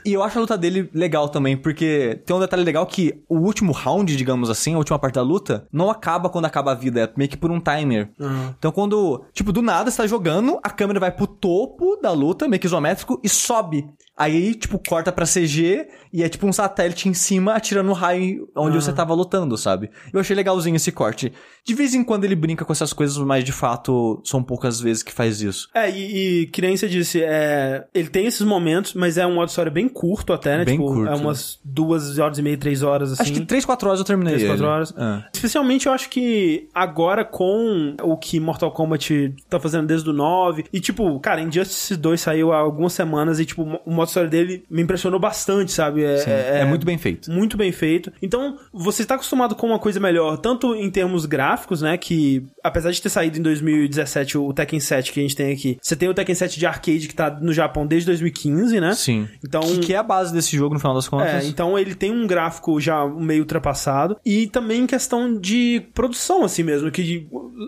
[0.05, 3.37] E eu acho a luta dele legal também, porque tem um detalhe legal que o
[3.37, 7.03] último round, digamos assim, a última parte da luta, não acaba quando acaba a vida,
[7.03, 8.09] é meio que por um timer.
[8.19, 8.55] Aham.
[8.59, 12.49] Então quando, tipo, do nada você tá jogando, a câmera vai pro topo da luta,
[12.49, 13.87] meio que isométrico, e sobe.
[14.21, 18.49] Aí, tipo, corta pra CG e é tipo um satélite em cima atirando o raio
[18.57, 19.91] onde você tava lutando, sabe?
[20.13, 21.33] Eu achei legalzinho esse corte.
[21.65, 25.03] De vez em quando ele brinca com essas coisas, mas de fato são poucas vezes
[25.03, 25.69] que faz isso.
[25.75, 29.35] É, e, e que nem você disse, é, ele tem esses momentos, mas é um
[29.35, 30.65] modo história bem curto até, né?
[30.65, 31.11] Bem tipo, curto.
[31.11, 33.23] é umas duas horas e meia, três horas, assim.
[33.23, 34.35] Acho que 3, 4 horas eu terminei.
[34.35, 34.95] Três, quatro horas.
[34.97, 35.25] É.
[35.33, 40.65] Especialmente eu acho que agora com o que Mortal Kombat tá fazendo desde o 9.
[40.73, 44.65] E tipo, cara, Injustice 2 saiu há algumas semanas e tipo, o modo história dele
[44.71, 45.41] me impressionou bastante.
[45.41, 45.73] bastante,
[46.19, 46.31] sabe?
[46.31, 47.31] É, Sim, é muito bem feito.
[47.31, 48.13] Muito bem feito.
[48.23, 51.97] Então, você está acostumado com uma coisa melhor, tanto em termos gráficos, né?
[51.97, 55.79] Que, apesar de ter saído em 2017 o Tekken 7 que a gente tem aqui,
[55.81, 58.95] você tem o Tekken 7 de arcade que tá no Japão desde 2015, né?
[58.95, 59.29] Sim.
[59.45, 61.45] Então, Que, que é a base desse jogo, no final das contas.
[61.45, 64.17] é, então ele tem um gráfico já meio ultrapassado.
[64.25, 66.91] E também em questão de produção, assim mesmo.
[66.91, 67.27] Que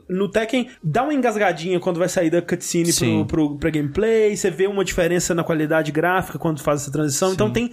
[0.08, 3.24] no Tekken dá uma engasgadinha quando vai sair da cutscene Sim.
[3.24, 4.36] pro, pro, pra gameplay.
[4.36, 7.32] Você vê uma diferença na qualidade gráfica quando faz essa transição.
[7.32, 7.68] Então tem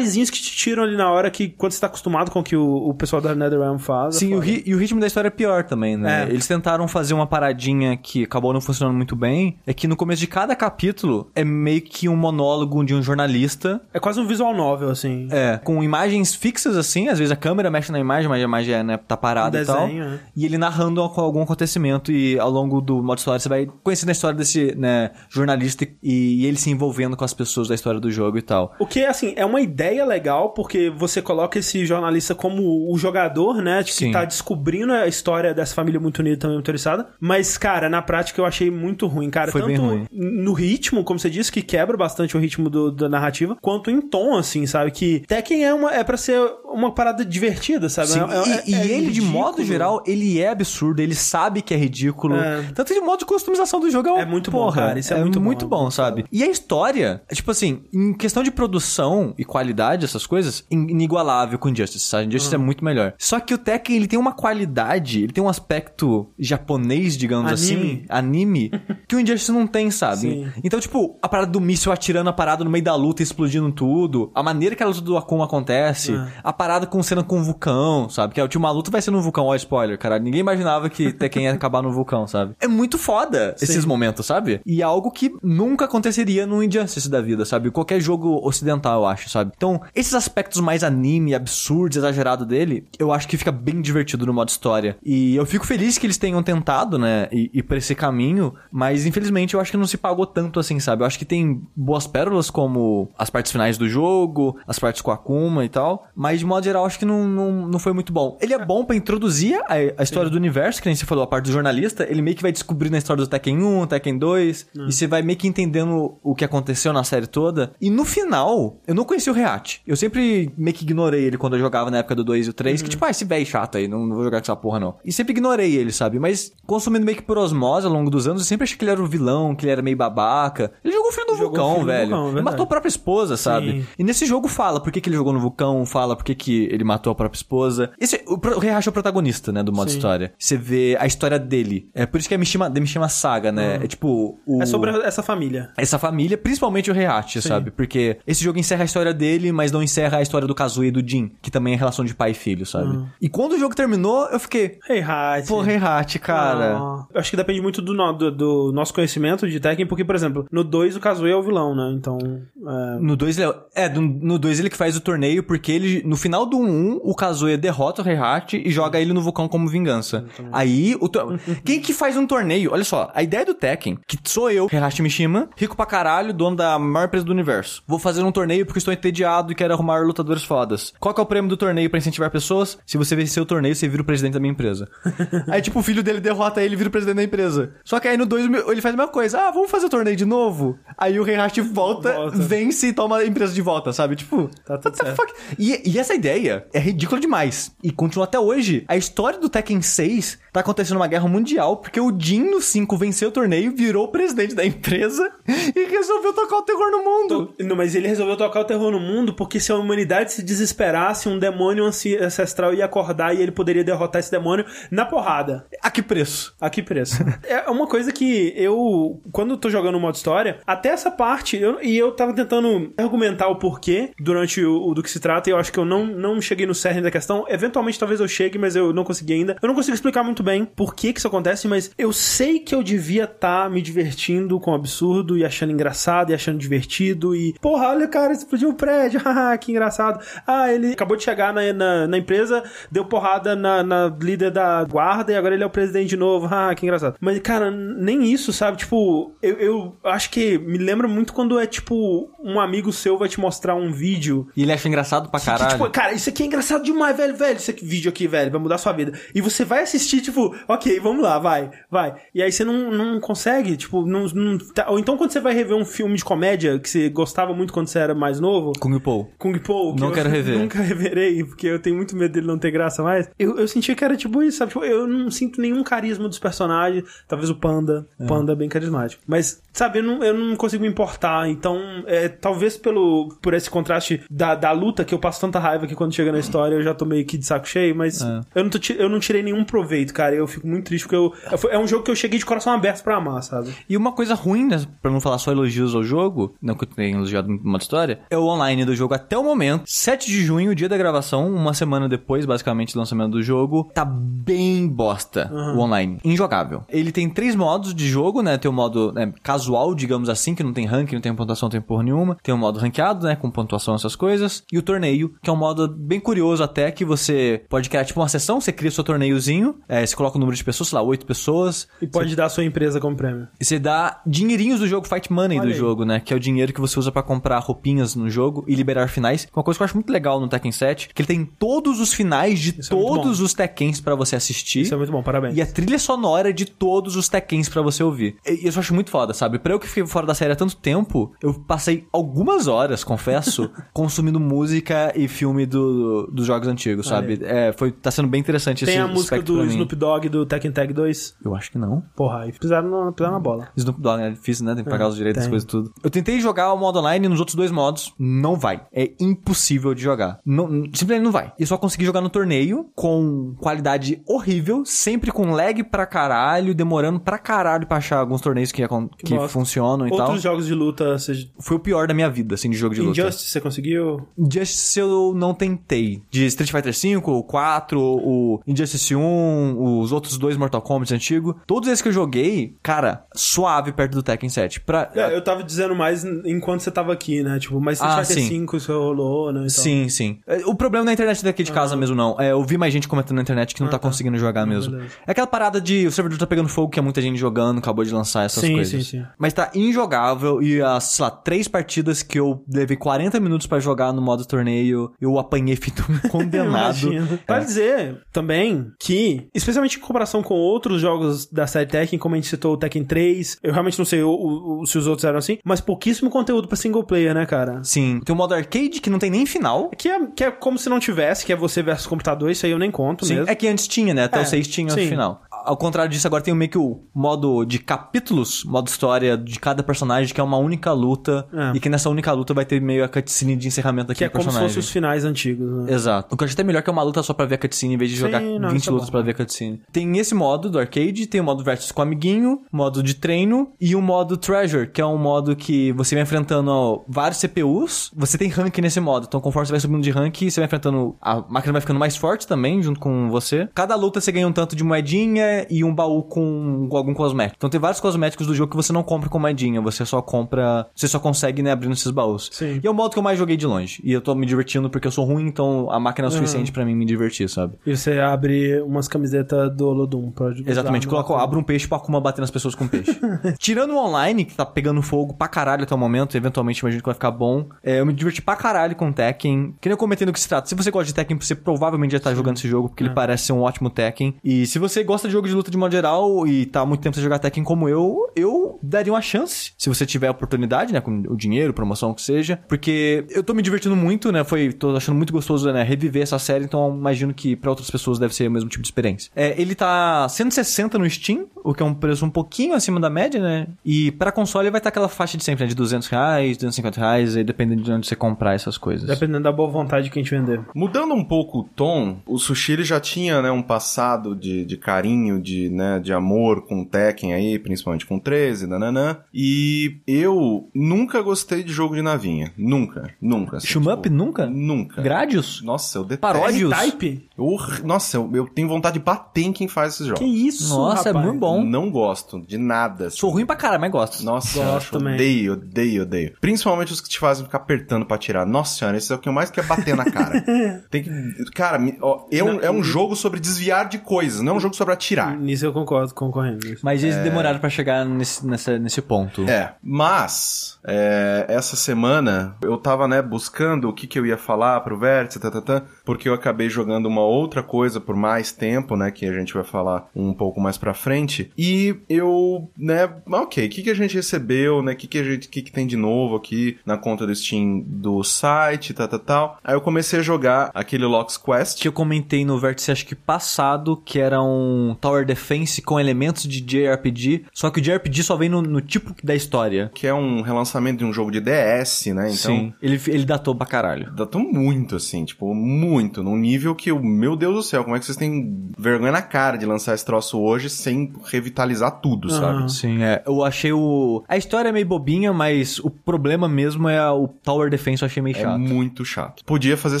[0.30, 2.88] que te tiram ali na hora que quando você tá acostumado com o que o,
[2.88, 4.16] o pessoal da NetherRealm faz.
[4.16, 6.24] é Sim, o ri- e o ritmo da história é pior também, né?
[6.24, 6.28] É.
[6.30, 9.58] Eles tentaram fazer uma paradinha que acabou não funcionando muito bem.
[9.66, 13.80] É que no começo de cada capítulo é meio que um monólogo de um jornalista.
[13.92, 15.28] É quase um visual novel, assim.
[15.30, 18.74] É, com imagens fixas assim, às vezes a câmera mexe na imagem, mas a imagem
[18.74, 19.80] é, né, tá parada Um e tal.
[19.86, 20.20] desenho, né?
[20.36, 24.08] E ele narrando al- algum acontecimento e ao longo do modo história você vai conhecendo
[24.10, 28.00] a história desse, né, jornalista e, e ele se envolvendo com as pessoas da história
[28.00, 28.74] do jogo e tal.
[28.78, 33.62] O que, assim, é uma ideia legal, porque você coloca esse jornalista como o jogador,
[33.62, 33.82] né?
[33.84, 34.12] Que Sim.
[34.12, 37.08] tá descobrindo a história dessa família muito unida também motorizada.
[37.20, 39.50] Mas, cara, na prática eu achei muito ruim, cara.
[39.52, 40.06] Foi Tanto ruim.
[40.12, 44.00] no ritmo, como você disse, que quebra bastante o ritmo do- da narrativa, quanto em
[44.00, 44.90] tom, assim, sabe?
[44.90, 48.08] Que Tekken é, uma, é pra ser uma parada divertida, sabe?
[48.08, 51.62] Sim, É- é- e, e é ele, de modo geral, ele é absurdo, ele sabe
[51.62, 52.36] que é ridículo.
[52.36, 52.62] É.
[52.74, 55.14] Tanto de modo de customização do jogo é, uma É muito bom, porra, cara, isso
[55.14, 56.24] é muito bom, muito é bom, muito sabe?
[56.30, 61.58] E a história, tipo assim, em questão de produção e qualidade, essas coisas, in- inigualável
[61.58, 62.26] com Injustice, sabe?
[62.26, 63.14] Injustice é muito melhor.
[63.18, 67.64] Só que o Tekken, ele tem uma qualidade, ele tem um aspecto japonês, digamos Anime.
[67.64, 68.70] assim, anime,
[69.08, 70.20] que o Injustice não tem, sabe?
[70.20, 70.48] Sim.
[70.64, 73.70] Então, tipo, a parada do míssil atirando a parada no meio da luta e explodindo
[73.72, 76.26] tudo, a maneira que a luta do Akuma acontece, É.
[76.42, 78.34] a parada com cena com o vulcão, sabe?
[78.34, 80.18] Que a última luta vai ser no vulcão, ó, spoiler, cara.
[80.18, 82.54] Ninguém imaginava que Tekken ia acabar no vulcão, sabe?
[82.60, 84.60] É muito foda esses momentos, sabe?
[84.66, 87.70] E é algo que nunca aconteceria no Injustice da vida, sabe?
[87.70, 89.52] Qualquer jogo ocidental, eu acho, sabe?
[89.56, 94.32] Então, esses aspectos mais anime, absurdos, exagerado dele, eu acho que fica bem divertido no
[94.32, 94.96] modo história.
[95.04, 99.54] E eu fico feliz que eles tenham tentado, né, ir, por esse caminho, mas infelizmente
[99.54, 101.02] eu acho que não se pagou tanto assim, sabe?
[101.02, 105.10] Eu acho que tem boas pérolas como as partes finais do jogo, as partes com
[105.10, 108.12] a Akuma e tal, mas de modo geral acho que não, não, não foi muito
[108.12, 108.36] bom.
[108.40, 111.26] Ele é bom pra introduzir a, a história do universo, que nem você falou, a
[111.26, 114.66] parte do jornalista, ele meio que vai descobrindo a história do Tekken 1, Tekken 2,
[114.74, 117.72] e você vai meio que entendendo o que aconteceu na série toda.
[117.80, 119.75] E no final, eu não conheci o Reat.
[119.86, 122.52] Eu sempre meio que ignorei ele quando eu jogava na época do 2 e o
[122.52, 124.78] 3, que tipo, ah, esse velho chato aí, não, não vou jogar com essa porra
[124.80, 124.96] não.
[125.04, 126.18] E sempre ignorei ele, sabe?
[126.18, 128.90] Mas consumindo meio que por osmose ao longo dos anos, eu sempre achei que ele
[128.90, 130.72] era o vilão, que ele era meio babaca.
[130.84, 132.00] Ele jogou o filho do Jogou vulcão, filho do velho.
[132.08, 132.44] vulcão, ele verdade.
[132.44, 133.70] matou a própria esposa, sabe?
[133.72, 133.86] Sim.
[133.98, 136.64] E nesse jogo fala por que, que ele jogou no vulcão, fala por que, que
[136.70, 137.90] ele matou a própria esposa.
[138.00, 139.96] Esse, o, Heihachi é o protagonista, né, do modo Sim.
[139.96, 140.32] história.
[140.38, 141.88] Você vê a história dele.
[141.94, 143.80] É por isso que é Mishima, Mishima Saga, né?
[143.82, 144.38] É tipo...
[144.46, 145.70] O, É sobre essa família.
[145.76, 147.70] essa família, principalmente o Heihachi, sabe?
[147.70, 150.90] Porque esse jogo encerra a história dele, mas não encerra a história do Kazuya e
[150.90, 153.04] do Jin, que também é relação de pai e filho, sabe?
[153.20, 154.78] E quando o jogo terminou, eu fiquei...
[154.88, 155.46] Hey, Hat.
[155.48, 156.76] Pô, Heihachi, cara...
[156.78, 160.04] Ah, eu acho que depende muito do, no- do- do nosso conhecimento de Tekken, porque,
[160.04, 161.92] por exemplo, no 2 o Kazuya é o vilão, né?
[161.96, 162.18] Então.
[162.66, 165.72] é, No 2 ele é, é, no- no 2 ele que faz o torneio, porque
[165.72, 169.48] ele, no final do 1, o Kazuya derrota o Heihachi e joga ele no vulcão
[169.48, 170.26] como vingança.
[170.52, 172.72] Aí, o to- quem que faz um torneio?
[172.72, 176.56] Olha só, a ideia do Tekken, que sou eu, Heihachi Mishima, rico pra caralho, dono
[176.56, 177.82] da maior empresa do universo.
[177.86, 180.92] Vou fazer um torneio porque estou entediado e quero arrumar lutadores fodas.
[180.98, 182.78] Qual que é o prêmio do torneio pra incentivar pessoas?
[182.86, 184.88] Se você vencer o torneio, você vira o presidente da minha empresa.
[185.48, 187.72] aí, tipo, o filho dele derrota ele e vira o presidente da empresa.
[187.84, 189.38] Só que aí no 2 ele faz a mesma coisa.
[189.40, 190.78] Ah, vamos fazer o torneio de novo?
[190.98, 192.36] Aí o Heihachi volta, Volta.
[192.38, 194.16] vence e toma a empresa de volta, sabe?
[194.16, 195.16] Tipo, Tá tudo what the certo.
[195.16, 195.34] fuck?
[195.58, 197.72] E, e essa ideia é ridícula demais.
[197.82, 198.84] E continua até hoje.
[198.88, 202.96] A história do Tekken 6 tá acontecendo uma guerra mundial porque o Jin no 5
[202.96, 207.54] venceu o torneio, virou o presidente da empresa e resolveu tocar o terror no mundo.
[207.60, 211.28] Não, mas ele resolveu tocar o terror no mundo porque se a humanidade se desesperasse,
[211.28, 215.66] um demônio ancestral ia acordar e ele poderia derrotar esse demônio na porrada.
[215.82, 216.54] A que preço?
[216.60, 217.22] A que preço?
[217.46, 221.56] é uma coisa que eu, quando eu tô jogando o modo história, até essa parte,
[221.56, 225.48] eu- e eu tava tentando argumentar o porquê durante o, o do que se trata,
[225.50, 227.44] e eu acho que eu não, não cheguei no cerne da questão.
[227.48, 229.56] Eventualmente talvez eu chegue, mas eu não consegui ainda.
[229.60, 232.74] Eu não consigo explicar muito bem por que que isso acontece, mas eu sei que
[232.74, 237.54] eu devia estar me divertindo com o absurdo e achando engraçado e achando divertido e,
[237.60, 240.20] porra, olha, cara, explodiu um prédio, haha, que engraçado.
[240.46, 244.82] Ah, ele acabou de chegar na, na, na empresa, deu porrada na, na líder da
[244.84, 247.16] guarda e agora ele é o presidente de novo, ah, que engraçado.
[247.20, 248.78] Mas, cara, nem isso, sabe?
[248.78, 253.28] Tipo, eu, eu acho que me lembra muito quando é, tipo, um amigo seu vai
[253.28, 255.70] te mostrar um vídeo E ele acha engraçado pra que, caralho.
[255.70, 257.56] tipo, cara, isso aqui é engraçado demais, velho, velho.
[257.56, 259.12] Esse vídeo aqui, velho, vai mudar sua vida.
[259.34, 262.14] E você vai assistir, tipo, ok, vamos lá, vai, vai.
[262.34, 265.40] E aí você não, não consegue, tipo, não, não- tá- Ou então quando quando você
[265.40, 268.70] vai rever um filme de comédia que você gostava muito quando você era mais novo?
[268.78, 269.15] Kung Po.
[269.38, 269.94] Kung Po.
[269.94, 270.58] que Não eu quero rever.
[270.58, 273.28] Nunca reverei, porque eu tenho muito medo dele não ter graça mais.
[273.38, 274.72] Eu, eu sentia que era tipo isso, sabe?
[274.72, 277.04] Tipo, eu não sinto nenhum carisma dos personagens.
[277.28, 278.06] Talvez o Panda.
[278.18, 279.22] O Panda é bem carismático.
[279.26, 281.48] Mas, sabe, eu não, eu não consigo me importar.
[281.48, 285.86] Então, é, talvez pelo, por esse contraste da, da luta, que eu passo tanta raiva
[285.86, 288.40] que quando chega na história eu já tô meio que de saco cheio, mas É.
[288.54, 290.34] eu, não tô eu não tirei nenhum proveito, cara.
[290.34, 291.32] Eu fico muito triste porque eu,
[291.70, 293.74] é um jogo que eu cheguei de coração aberto pra amar, sabe?
[293.88, 296.88] E uma coisa ruim, né, pra não falar só elogios ao jogo, não que eu
[296.88, 299.84] tenha elogiado muito uma história, é o online do jogo até o momento.
[299.86, 304.04] 7 de junho, dia da gravação, uma semana depois, basicamente, do lançamento do jogo, tá
[304.04, 306.18] bem bosta o online.
[306.24, 306.84] Injogável.
[306.88, 308.56] Ele tem três modos de jogo, né?
[308.58, 309.32] Tem o modo né,
[309.66, 312.36] casual, digamos assim, que não tem ranking, não tem pontuação, não tem porra nenhuma.
[312.42, 313.36] Tem o modo ranqueado, né?
[313.36, 314.62] Com pontuação, essas coisas.
[314.72, 318.20] E o torneio, que é um modo bem curioso até, que você pode criar tipo
[318.20, 321.02] uma sessão, você cria seu torneiozinho, é, você coloca o número de pessoas, sei lá,
[321.02, 321.88] oito pessoas.
[322.00, 323.48] E pode dar a sua empresa como prêmio.
[323.60, 325.78] E você dá dinheirinhos do jogo, Fight Money Olha do aí.
[325.78, 326.20] jogo, né?
[326.20, 329.46] Que é o dinheiro que você usa pra comprar roupinhas no jogo e liberar finais.
[329.54, 332.12] Uma coisa que eu acho muito legal no Tekken 7, que ele tem todos os
[332.12, 334.82] finais de Isso é todos os Tekkens pra você assistir.
[334.82, 335.56] Isso é muito bom, parabéns.
[335.56, 338.36] E a trilha sonora de todos os Tekkens pra você ouvir.
[338.46, 339.55] E isso eu acho muito foda, sabe?
[339.58, 343.70] Pra eu que fiquei fora da série há tanto tempo, eu passei algumas horas, confesso,
[343.92, 347.40] consumindo música e filme do, dos jogos antigos, sabe?
[347.42, 349.64] É, foi, tá sendo bem interessante Tem esse a música do.
[349.66, 351.36] Snoop Dogg do Tekken Tag 2.
[351.44, 352.02] Eu acho que não.
[352.14, 353.68] Porra, aí pisaram na, pisaram na bola.
[353.76, 354.74] Snoop Dogg é difícil, né?
[354.74, 355.50] Tem que pagar os direitos tem.
[355.50, 355.92] coisas e tudo.
[356.02, 358.82] Eu tentei jogar o modo online nos outros dois modos, não vai.
[358.92, 360.40] É impossível de jogar.
[360.44, 361.52] Não, simplesmente não vai.
[361.58, 367.20] E só consegui jogar no torneio com qualidade horrível, sempre com lag pra caralho, demorando
[367.20, 370.38] pra caralho pra achar alguns torneios que, acon- que funcionam e Outros tal.
[370.38, 371.48] jogos de luta, seja...
[371.58, 373.20] Foi o pior da minha vida, assim, de jogo de luta.
[373.20, 374.26] Injustice, você conseguiu?
[374.38, 376.22] Injustice eu não tentei.
[376.30, 381.56] De Street Fighter V, o 4, o Injustice 1, os outros dois Mortal Kombat antigo,
[381.66, 384.80] todos esses que eu joguei, cara, suave perto do Tekken 7.
[384.80, 387.58] Pra, É, eu tava dizendo mais enquanto você tava aqui, né?
[387.58, 388.48] Tipo, mas Street Ah, Fighter sim.
[388.48, 389.68] 5 isso rolou, né?
[389.68, 390.38] Sim, sim.
[390.46, 392.36] É, O problema não é a internet daqui de casa mesmo, não.
[392.40, 394.92] É, eu vi mais gente comentando na internet que não tá conseguindo jogar mesmo.
[394.92, 395.12] beleza.
[395.26, 398.04] É aquela parada de o servidor tá pegando fogo, que é muita gente jogando, acabou
[398.04, 399.04] de lançar essas Sim, coisas.
[399.06, 399.25] sim, sim.
[399.38, 403.78] Mas tá injogável e as, sei lá, três partidas que eu levei 40 minutos pra
[403.80, 406.66] jogar no modo torneio, eu apanhei feito um condenado.
[407.08, 407.38] Imagino.
[407.46, 412.38] Vale dizer também que, especialmente em comparação com outros jogos da série Tekken, como a
[412.38, 415.24] gente citou o Tekken 3, eu realmente não sei o- o- o- se os outros
[415.24, 417.82] eram assim, mas pouquíssimo conteúdo pra single player, né, cara?
[417.84, 418.20] Sim.
[418.24, 419.90] Tem o modo arcade que não tem nem final.
[419.90, 422.72] Que é, que é como se não tivesse, que é você versus computador, isso aí
[422.72, 423.50] eu nem conto Sim, mesmo.
[423.50, 424.24] é que antes tinha, né?
[424.24, 425.02] Até É, o 6 tinha sim.
[425.04, 425.42] no final.
[425.66, 429.82] Ao contrário disso, agora tem meio que o modo de capítulos, modo história de cada
[429.82, 431.46] personagem, que é uma única luta.
[431.52, 431.76] É.
[431.76, 434.30] E que nessa única luta vai ter meio a cutscene de encerramento Que é daquele
[434.30, 434.68] como se personagem.
[434.68, 435.92] fossem os finais antigos, né?
[435.92, 436.34] Exato.
[436.34, 437.94] O que eu acho até melhor que é uma luta só pra ver a cutscene
[437.94, 439.12] em vez de Sim, jogar não, 20 isso é lutas bom.
[439.12, 439.82] pra ver a cutscene.
[439.92, 443.72] Tem esse modo do arcade, tem o modo versus com o amiguinho, modo de treino
[443.80, 448.10] e o modo treasure, que é um modo que você vai enfrentando ó, vários CPUs.
[448.14, 451.16] Você tem rank nesse modo, então conforme você vai subindo de rank, você vai enfrentando.
[451.20, 453.68] A máquina vai ficando mais forte também, junto com você.
[453.74, 457.56] Cada luta você ganha um tanto de moedinha e um baú com algum cosmético.
[457.56, 460.86] Então tem vários cosméticos do jogo que você não compra com moedinha, você só compra.
[460.94, 462.48] Você só consegue, né, abrindo esses baús.
[462.52, 462.80] Sim.
[462.82, 464.00] E é o modo que eu mais joguei de longe.
[464.04, 466.72] E eu tô me divertindo porque eu sou ruim, então a máquina é o suficiente
[466.72, 467.76] pra mim me divertir, sabe?
[467.86, 472.20] E você abre umas camisetas do Olodum pra Exatamente, coloca, abre um peixe pra Akuma
[472.20, 473.18] bater nas pessoas com peixe.
[473.58, 477.06] Tirando o online, que tá pegando fogo pra caralho até o momento, eventualmente imagino que
[477.06, 477.66] vai ficar bom.
[477.82, 479.74] é, eu me diverti pra caralho com Tekken.
[479.80, 480.68] Que nem eu comentei no que se trata.
[480.68, 483.44] Se você gosta de Tekken, você provavelmente já tá jogando esse jogo, porque ele parece
[483.44, 484.34] ser um ótimo Tekken.
[484.44, 487.00] E se você gosta de jogo de luta de modo geral e tá há muito
[487.00, 489.72] tempo sem jogar Tekken como eu, eu daria uma chance.
[489.76, 492.58] Se você tiver a oportunidade, né, com o dinheiro, promoção, o que seja.
[492.68, 496.38] Porque eu tô me divertindo muito, né, foi, tô achando muito gostoso, né, reviver essa
[496.38, 499.30] série, então eu imagino que pra outras pessoas deve ser o mesmo tipo de experiência.
[499.34, 503.10] É, ele tá 160 no Steam, o que é um preço um pouquinho acima da
[503.10, 503.66] média, né?
[503.84, 505.68] E pra console vai estar aquela faixa de sempre, né?
[505.68, 509.06] De 200 reais, 250 reais, aí dependendo de onde você comprar essas coisas.
[509.06, 510.60] Dependendo da boa vontade que a gente vender.
[510.74, 514.76] Mudando um pouco o tom, o Sushi ele já tinha, né, um passado de, de
[514.76, 519.18] carinho, de, né, de amor com o Tekken aí, principalmente com o 13, nananã.
[519.32, 522.52] E eu nunca gostei de jogo de navinha.
[522.56, 523.56] Nunca, nunca.
[523.58, 524.46] assim, Shmup tipo, nunca?
[524.46, 525.02] Nunca.
[525.02, 525.62] Gradius?
[525.62, 526.20] Nossa, eu detesto.
[526.20, 526.70] Paródios?
[526.70, 527.28] Type?
[527.36, 530.20] Hor- Nossa, eu, eu tenho vontade de bater em quem faz esses jogos.
[530.20, 531.26] Que isso, Nossa, é rapaz?
[531.26, 531.64] muito bom.
[531.64, 533.06] Não gosto de nada.
[533.08, 533.18] assim.
[533.18, 534.24] Sou ruim pra caralho, mas gosto.
[534.24, 535.14] Nossa, eu Gosto acho, também.
[535.14, 536.32] odeio, odeio, odeio.
[536.40, 538.46] Principalmente os que te fazem ficar apertando pra atirar.
[538.46, 540.40] Nossa senhora, esse é o que eu mais quero bater na cara.
[540.90, 541.10] Tem que.
[541.54, 544.74] Cara, ó, é, um, é um jogo sobre desviar de coisas, não é um jogo
[544.76, 545.36] sobre atirar tirar.
[545.36, 546.76] Nisso eu concordo com o Correndo.
[546.82, 549.48] Mas eles demoraram pra chegar nesse, nessa, nesse ponto.
[549.48, 554.80] É, mas é, essa semana eu tava, né, buscando o que, que eu ia falar
[554.80, 558.96] pro Vértice, tá, tá, tá, porque eu acabei jogando uma outra coisa por mais tempo,
[558.96, 563.66] né, que a gente vai falar um pouco mais pra frente, e eu, né, ok,
[563.66, 565.86] o que, que a gente recebeu, né, o que, que a gente, que, que tem
[565.86, 569.58] de novo aqui na conta do Steam do site, tá, tá, tal.
[569.64, 573.14] Aí eu comecei a jogar aquele Locks Quest, Que eu comentei no vértice, acho que
[573.14, 578.36] passado, que era um Tower Defense com elementos de JRPG, só que o JRPG só
[578.36, 579.90] vem no, no tipo da história.
[579.94, 582.34] que é um relançamento de um jogo de DS, né, então...
[582.34, 582.72] Sim.
[582.82, 584.10] Ele, ele datou pra caralho.
[584.12, 586.22] Datou muito, assim, tipo, muito.
[586.22, 589.22] Num nível que, eu, meu Deus do céu, como é que vocês têm vergonha na
[589.22, 592.70] cara de lançar esse troço hoje sem revitalizar tudo, sabe?
[592.72, 593.22] Sim, é.
[593.26, 594.24] Eu achei o.
[594.28, 598.22] A história é meio bobinha, mas o problema mesmo é o Tower Defense eu achei
[598.22, 598.58] meio É chato.
[598.58, 599.44] muito chato.
[599.44, 600.00] Podia fazer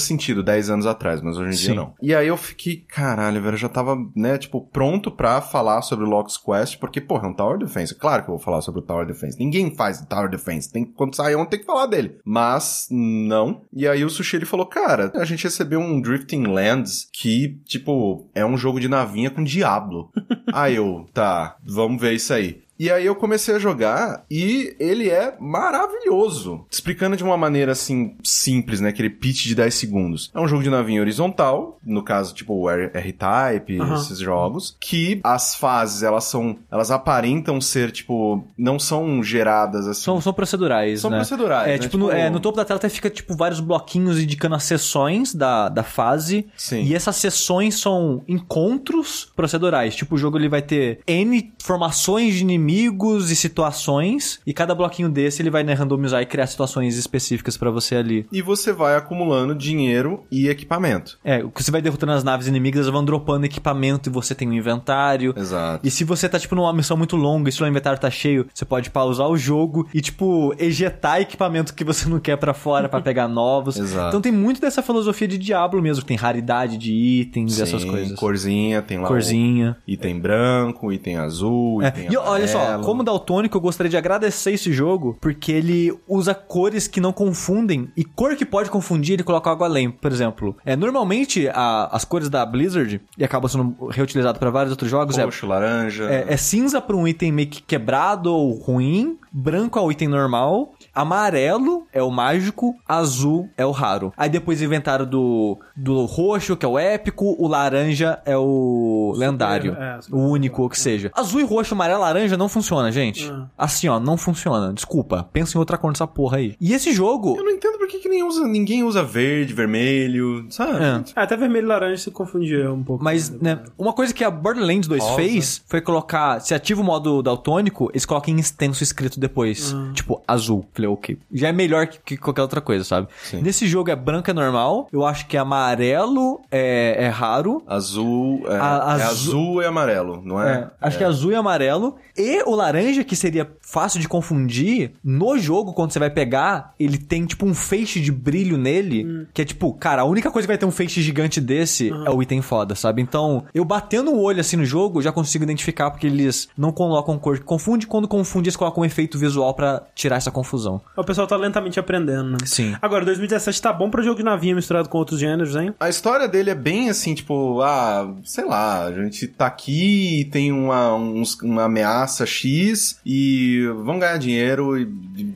[0.00, 1.76] sentido 10 anos atrás, mas hoje em dia Sim.
[1.76, 1.94] não.
[2.02, 6.04] E aí eu fiquei, caralho, velho, eu já tava, né, tipo, pronto pra falar sobre
[6.04, 7.94] o Locks Quest, porque, porra, é um Tower Defense.
[7.94, 9.38] Claro que eu vou falar sobre o Tower Defense.
[9.38, 10.72] Ninguém faz Tower Defense.
[10.72, 12.18] Tem, quando sai ontem tem que falar dele.
[12.24, 13.62] Mas, não.
[13.72, 18.28] E aí o Sushi, ele falou, cara, a gente recebeu um Drifting Lands que, tipo,
[18.34, 20.10] é um jogo de navinha com Diablo.
[20.52, 22.65] aí eu, tá, vamos ver isso aí.
[22.78, 26.64] E aí eu comecei a jogar e ele é maravilhoso.
[26.70, 30.30] Explicando de uma maneira assim simples, né, aquele pitch de 10 segundos.
[30.34, 35.54] É um jogo de navinha horizontal, no caso tipo o R-Type, esses jogos, que as
[35.54, 40.02] fases elas são, elas aparentam ser tipo, não são geradas assim.
[40.02, 41.16] São, são procedurais, São né?
[41.18, 41.78] procedurais, É, né?
[41.78, 44.64] tipo, no, Tipo- é, no topo da tela até fica, tipo, vários bloquinhos indicando as
[44.64, 46.46] sessões da, da fase.
[46.56, 46.82] Sim.
[46.82, 49.94] E essas sessões são encontros procedurais.
[49.96, 54.40] Tipo, o jogo ele vai ter N formações de inimigos e situações.
[54.46, 58.26] E cada bloquinho desse ele vai né, randomizar e criar situações específicas pra você ali.
[58.32, 61.18] E você vai acumulando dinheiro e equipamento.
[61.24, 64.52] É, você vai derrotando as naves inimigas, elas vão dropando equipamento e você tem um
[64.52, 65.34] inventário.
[65.36, 65.86] Exato.
[65.86, 68.64] E se você tá, tipo, numa missão muito longa e seu inventário tá cheio, você
[68.64, 73.00] pode pausar o jogo e, tipo, ejetar equipamento que você não quer pra fora pra
[73.00, 73.76] pegar novos.
[73.76, 74.08] Exato.
[74.08, 77.82] Então tem muito dessa filosofia de Diablo mesmo, que tem raridade de itens e essas
[77.82, 78.18] Sim, coisas.
[78.18, 79.76] Corzinha, tem lá Corzinha.
[79.86, 82.82] o item branco, item azul, É, item E olha só, amarelo.
[82.84, 87.88] como daltônico, eu gostaria de agradecer esse jogo, porque ele usa cores que não confundem,
[87.96, 89.90] e cor que pode confundir, ele coloca algo além.
[89.90, 94.70] Por exemplo, é, normalmente a- as cores da Blizzard, e acaba sendo reutilizado pra vários
[94.72, 96.04] outros jogos, é roxo, laranja.
[96.04, 100.08] É, é cinza pra um item meio que quebrado ou ruim, branco é o item
[100.08, 104.10] normal, amarelo é o mágico, azul é o raro.
[104.16, 109.76] Aí depois inventaram do, do roxo, que é o épico, o laranja é o lendário.
[109.78, 111.10] é, super o único, ou que seja.
[111.14, 113.30] Azul e roxo, amarelo, laranja não funciona, gente.
[113.30, 113.46] Ah.
[113.58, 114.72] Assim, ó, não funciona.
[114.72, 115.28] Desculpa.
[115.32, 116.56] Pensa em outra cor nessa porra aí.
[116.58, 117.36] E esse jogo...
[117.36, 120.82] Eu não entendo por que, que nem usa, ninguém usa verde, vermelho, sabe?
[120.82, 121.04] É.
[121.14, 123.04] Ah, até vermelho e laranja se confundia um pouco.
[123.04, 125.16] Mas, né, uma coisa que a Borderlands 2 Rosa.
[125.16, 129.74] fez foi colocar, se ativa o modo daltônico, eles colocam em extenso escrito depois.
[129.94, 130.66] Tipo, azul.
[130.72, 131.18] Falei, ok.
[131.32, 133.08] Já é melhor que, que qualquer outra coisa, sabe?
[133.24, 133.42] Sim.
[133.42, 134.88] Nesse jogo é branco é normal.
[134.92, 137.62] Eu acho que amarelo é, é raro.
[137.66, 140.52] Azul, é, A- é azul- azul e amarelo, não é?
[140.80, 141.96] É, acho que é azul e amarelo.
[142.16, 146.98] E o laranja, que seria fácil de confundir, no jogo, quando você vai pegar, ele
[146.98, 150.50] tem tipo um feixe de brilho nele, que é tipo, cara, a única coisa que
[150.52, 153.02] vai ter um feixe gigante desse é o item foda, sabe?
[153.02, 157.18] Então, eu batendo o olho assim no jogo, já consigo identificar porque eles não colocam
[157.18, 160.80] cor que confunde, quando confunde, eles colocam um efeito visual pra tirar essa confusão.
[160.96, 162.36] O pessoal tá lentamente aprendendo, né?
[162.44, 162.74] Sim.
[162.80, 165.74] Agora, 2017 tá bom pra jogo de navinha misturado com outros gêneros, hein?
[165.80, 170.24] A história dele é bem assim, tipo, ah, sei lá, a gente tá aqui e
[170.26, 174.86] tem uma, uns- uma ameaça X e vamos ganhar dinheiro e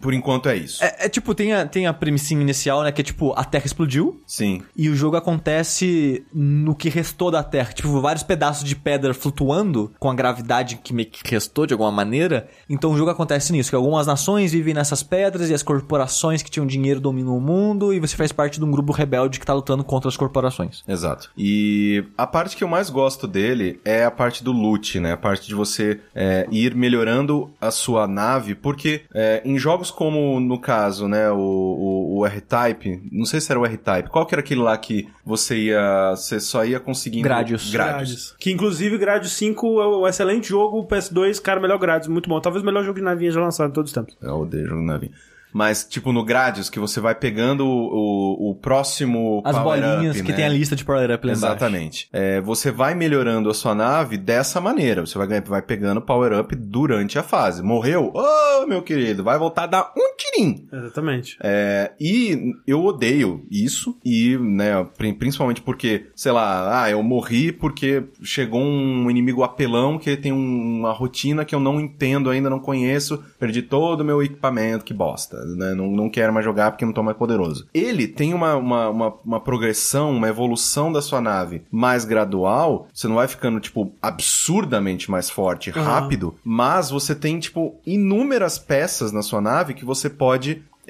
[0.00, 0.82] por enquanto é isso.
[0.82, 3.66] É, é tipo, tem a, tem a premissinha inicial, né, que é tipo, a Terra
[3.66, 4.62] explodiu, Sim.
[4.76, 7.72] E o jogo acontece no que restou da Terra.
[7.72, 11.90] Tipo, vários pedaços de pedra flutuando com a gravidade que meio que restou de alguma
[11.90, 12.48] maneira.
[12.68, 16.50] Então o jogo acontece nisso, que algumas nações vivem nessas pedras e as corporações que
[16.50, 19.52] tinham dinheiro dominam o mundo e você faz parte de um grupo rebelde que tá
[19.52, 20.82] lutando contra as corporações.
[20.86, 21.30] Exato.
[21.36, 25.12] E a parte que eu mais gosto dele é a parte do loot, né?
[25.12, 30.38] A parte de você é, ir melhorando a sua nave, porque é, em jogos como,
[30.40, 34.34] no caso, né, o, o, o R-Type, não sei se era o R-Type, qual que
[34.34, 37.24] era aquele lá que você ia, você só ia conseguindo...
[37.24, 37.70] Gradius.
[37.70, 38.34] Gradius.
[38.38, 42.40] Que inclusive Gradius 5 é um excelente jogo, o PS2, cara, melhor Gradius, muito bom.
[42.40, 44.16] Talvez o melhor jogo de navinha já lançado em todos os tempos.
[44.20, 45.10] Eu odeio jogo de nave.
[45.52, 50.16] Mas, tipo, no Gradius, que você vai pegando o, o, o próximo As power bolinhas
[50.16, 50.36] up, que né?
[50.36, 51.32] tem a lista de power up lá.
[51.32, 52.08] Exatamente.
[52.12, 55.04] É, você vai melhorando a sua nave dessa maneira.
[55.04, 57.62] Você vai, vai pegando power up durante a fase.
[57.62, 58.12] Morreu?
[58.14, 60.29] Ô, meu querido, vai voltar a dar um tiro
[60.72, 61.36] Exatamente.
[61.42, 67.52] É, e eu odeio isso, e, né, pri- principalmente porque, sei lá, ah, eu morri
[67.52, 72.48] porque chegou um inimigo apelão que tem um- uma rotina que eu não entendo ainda,
[72.50, 76.70] não conheço, perdi todo o meu equipamento, que bosta, né, não, não quero mais jogar
[76.70, 77.66] porque não tô mais poderoso.
[77.74, 83.08] Ele tem uma, uma, uma, uma progressão, uma evolução da sua nave mais gradual, você
[83.08, 89.22] não vai ficando, tipo, absurdamente mais forte, rápido, mas você tem, tipo, inúmeras peças na
[89.22, 90.20] sua nave que você pode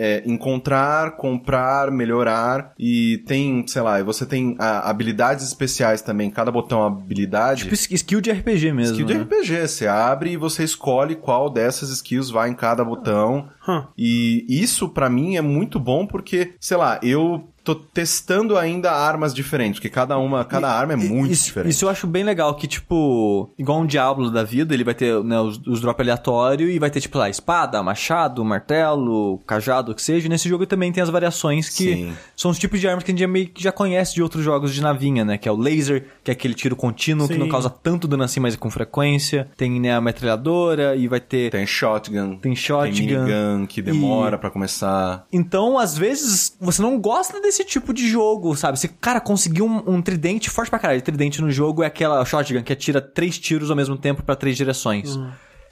[0.03, 6.51] é, encontrar, comprar, melhorar e tem, sei lá, você tem ah, habilidades especiais também, cada
[6.51, 7.65] botão é habilidade.
[7.65, 8.95] Tipo skill de RPG mesmo.
[8.95, 9.25] Skill de né?
[9.25, 13.51] RPG, você abre e você escolhe qual dessas skills vai em cada botão.
[13.69, 13.85] Hum.
[13.99, 19.35] E isso pra mim é muito bom porque, sei lá, eu tô testando ainda armas
[19.35, 21.73] diferentes, porque cada uma, cada arma é muito isso, diferente.
[21.73, 25.23] Isso eu acho bem legal, que tipo, igual um Diablo da vida, ele vai ter
[25.23, 29.95] né, os, os drops aleatórios e vai ter tipo lá, espada, machado, martelo, cajado, o
[29.95, 30.27] que seja.
[30.27, 32.13] E nesse jogo também tem as variações que Sim.
[32.37, 34.43] são os tipos de armas que a gente já meio que já conhece de outros
[34.45, 35.39] jogos de navinha, né?
[35.39, 37.41] Que é o laser, que é aquele tiro contínuo que Sim.
[37.41, 39.49] não causa tanto dano assim, mas é com frequência.
[39.57, 41.51] Tem né, a metralhadora e vai ter.
[41.51, 42.95] Tem shotgun, Tem shotgun.
[42.95, 45.27] tem minigun que demora pra começar.
[45.33, 48.79] Então, às vezes, você não gosta desse tipo de jogo, sabe?
[48.79, 51.03] Você, cara, conseguiu um, um tridente forte pra caralho.
[51.03, 54.57] Tridente no jogo é aquela shotgun que atira três tiros ao mesmo tempo pra três
[54.57, 55.19] direções.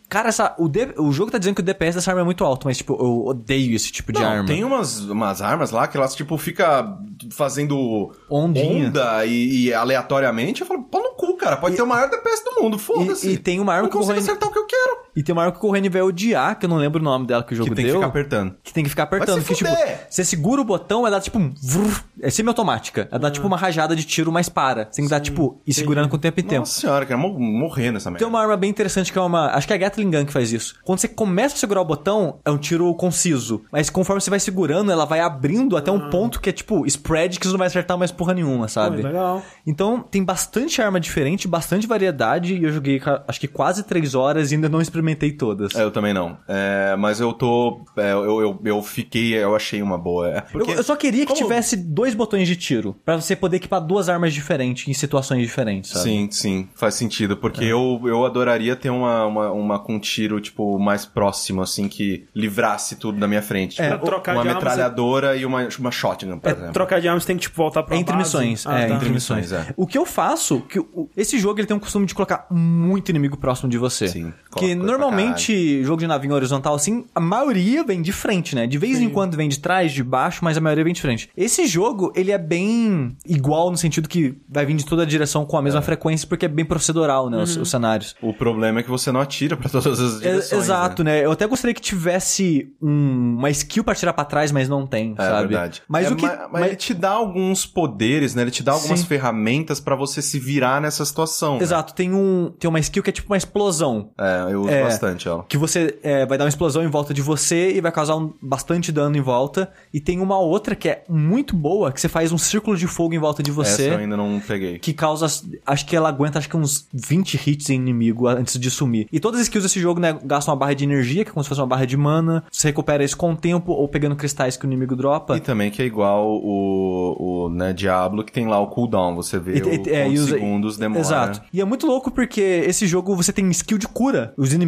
[0.09, 2.43] Cara, essa, o, D- o jogo tá dizendo que o DPS dessa arma é muito
[2.43, 4.47] alto, mas, tipo, eu odeio esse tipo de Não, arma.
[4.47, 6.97] tem umas, umas armas lá que elas, tipo, fica
[7.31, 8.89] fazendo Ondinha.
[8.89, 10.63] onda e, e aleatoriamente.
[10.63, 11.59] Eu falo, pau no cu, cara.
[11.59, 13.29] Pode ter o maior DPS do mundo, foda-se.
[13.29, 14.97] E- e tem uma arma eu que o consigo acertar o que eu quero.
[15.19, 17.27] E tem uma arma que o Corrêne vai odiar, que eu não lembro o nome
[17.27, 18.01] dela que o jogo Que tem que deu.
[18.01, 18.55] ficar apertando.
[18.63, 19.35] Que tem que ficar apertando.
[19.43, 19.71] Vai se Que, tipo,
[20.09, 21.53] você segura o botão, ela dá tipo um.
[21.61, 23.09] vrr, é semi-automática.
[23.11, 24.85] Ela dá tipo uma rajada de tiro, mas para.
[24.85, 26.61] Você tem que dar, tipo, ir segurando com o tempo e tempo.
[26.61, 28.19] Nossa senhora, eu quero mo- morrer nessa merda.
[28.21, 29.49] Tem uma arma bem interessante que é uma.
[29.49, 30.77] Acho que é a Gatling Gun que faz isso.
[30.85, 33.63] Quando você começa a segurar o botão, é um tiro conciso.
[33.73, 37.39] Mas conforme você vai segurando, ela vai abrindo até um ponto que é tipo spread
[37.41, 38.99] que você não vai acertar mais porra nenhuma, sabe?
[39.03, 39.43] Pô, legal.
[39.67, 42.55] Então tem bastante arma diferente, bastante variedade.
[42.55, 45.75] E eu joguei acho que quase três horas e ainda não experimentei todas.
[45.75, 46.39] É, eu também não.
[46.49, 47.81] É, mas eu tô.
[47.97, 49.35] é, eu, eu, eu fiquei.
[49.35, 50.29] Eu achei uma boa.
[50.29, 52.97] É, Eu, porque- eu só queria que como- tivesse dois botões de tiro.
[53.05, 56.05] Pra você poder equipar duas armas diferentes em situações diferentes, sabe?
[56.05, 57.37] Sim, sim, faz sentido.
[57.37, 62.27] Porque eu, eu adoraria ter uma, uma, uma com tiro, tipo, mais próximo, assim, que
[62.35, 63.81] livrasse tudo da minha frente.
[63.81, 66.73] É, Tipo, trocar uma de metralhadora e uma, uma shotgun, por É, exemplo.
[66.73, 68.25] trocar de armas tem que, tipo, voltar pra É entre base.
[68.37, 68.95] missões, Ah, é, tá.
[68.95, 69.53] entre missões.
[69.53, 69.67] é.
[69.77, 73.09] O que eu faço, que o- esse jogo ele tem um costume de colocar muito
[73.11, 74.09] inimigo próximo de você.
[74.09, 78.67] Sim, que normalmente jogo de navinha horizontal assim, a maioria vem de frente, né?
[78.67, 81.29] De vez em quando vem de trás, de baixo, mas a maioria vem de frente.
[81.37, 85.45] Esse jogo, ele é bem igual no sentido que vai vir de toda a direção
[85.45, 88.15] com a mesma frequência porque é bem procedural, né, os, os cenários.
[88.23, 90.63] O problema é que você não atira pra todas as É, direções.
[90.65, 91.25] exato, né?
[91.25, 95.15] Eu até gostaria que tivesse um- uma skill pra tirar pra trás, mas não tem,
[95.19, 95.49] É sabe?
[95.49, 95.83] verdade.
[95.89, 98.43] Mas É, o que Mas, mas ele te dá alguns poderes, né?
[98.43, 99.07] Ele te dá algumas Sim.
[99.07, 101.57] ferramentas pra você se virar nessa situação.
[101.57, 101.63] né?
[101.63, 104.11] Exato, tem um tem uma skill que é tipo uma explosão.
[104.19, 104.85] É, eu É.
[104.85, 105.45] bastante ela.
[105.49, 108.33] Que você é, vai dar uma explosão em volta de você e vai causar um-
[108.41, 109.71] bastante dano em volta.
[109.93, 113.15] E tem uma outra que é muito boa, que você faz um círculo de fogo
[113.15, 113.91] em volta de Essa você.
[113.91, 114.79] eu ainda não peguei.
[114.79, 115.27] Que causa.
[115.67, 119.07] Acho que ela aguenta acho que uns 20 hits em inimigo antes de sumir.
[119.13, 121.43] E todas as skills desse jogo, né, gastam uma barra de energia, que é como
[121.43, 122.45] se fosse uma barra de mana.
[122.51, 125.37] Você recupera isso com o tempo ou pegando cristais que o inimigo dropa.
[125.37, 129.15] E também que é igual o, o né, Diablo, que tem lá o cooldown.
[129.17, 131.01] Você vê E- o é, segundos demora.
[131.01, 131.43] Exato.
[131.53, 134.33] E é muito louco porque esse jogo você tem skill de cura.
[134.37, 134.68] Os inimigos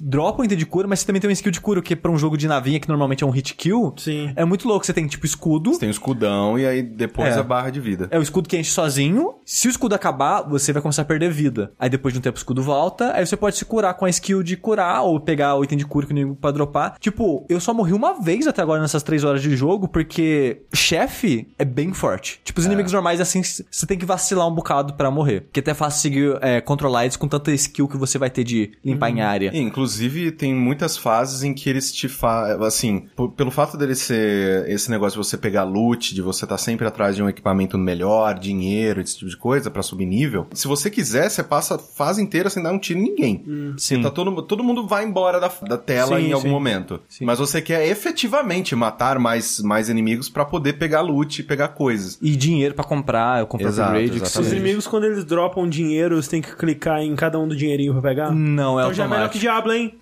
[0.00, 2.18] dropam item de cura, mas você também tem um skill de cura, que pra um
[2.18, 4.32] jogo de navinha, que normalmente é um hit kill, Sim.
[4.36, 4.84] é muito louco.
[4.86, 5.72] Você tem tipo escudo.
[5.74, 7.38] Você tem o escudão e aí depois É.
[7.38, 8.08] a barra de vida.
[8.10, 9.34] É o escudo que enche sozinho.
[9.44, 11.72] Se o escudo acabar, você vai começar a perder vida.
[11.78, 13.12] Aí depois de um tempo o escudo volta.
[13.14, 15.86] Aí você pode se curar com a skill de curar ou pegar o item de
[15.86, 16.96] cura que o inimigo pra dropar.
[16.98, 21.48] Tipo, eu só morri uma vez até agora nessas três horas de jogo, porque chefe
[21.58, 22.40] é bem forte.
[22.44, 25.42] Tipo, os inimigos normais, assim, você tem que vacilar um bocado pra morrer.
[25.42, 28.44] Porque até é fácil seguir, é, controlar eles com tanta skill que você vai ter
[28.44, 29.37] de limpar em área.
[29.46, 32.66] E, inclusive, tem muitas fases em que eles te fazem.
[32.66, 36.86] Assim, pelo fato dele ser esse negócio de você pegar loot, de você estar sempre
[36.86, 40.46] atrás de um equipamento melhor, dinheiro, esse tipo de coisa, pra subir nível.
[40.52, 43.74] Se você quiser, você passa a fase inteira sem dar um tiro em ninguém.
[43.76, 44.02] Sim.
[44.02, 46.52] Tá todo, todo mundo vai embora da, da tela Sim, em algum sim.
[46.52, 47.00] momento.
[47.20, 52.18] Mas você quer efetivamente matar mais, mais inimigos pra poder pegar loot e pegar coisas.
[52.20, 54.22] E dinheiro pra comprar, eu compro Exato, upgrade.
[54.22, 57.92] Os inimigos, quando eles dropam dinheiro, você tem que clicar em cada um do dinheirinho
[57.92, 58.32] pra pegar?
[58.32, 59.32] Não, é Então já é melhor automático.
[59.32, 59.94] que Diablo, hein?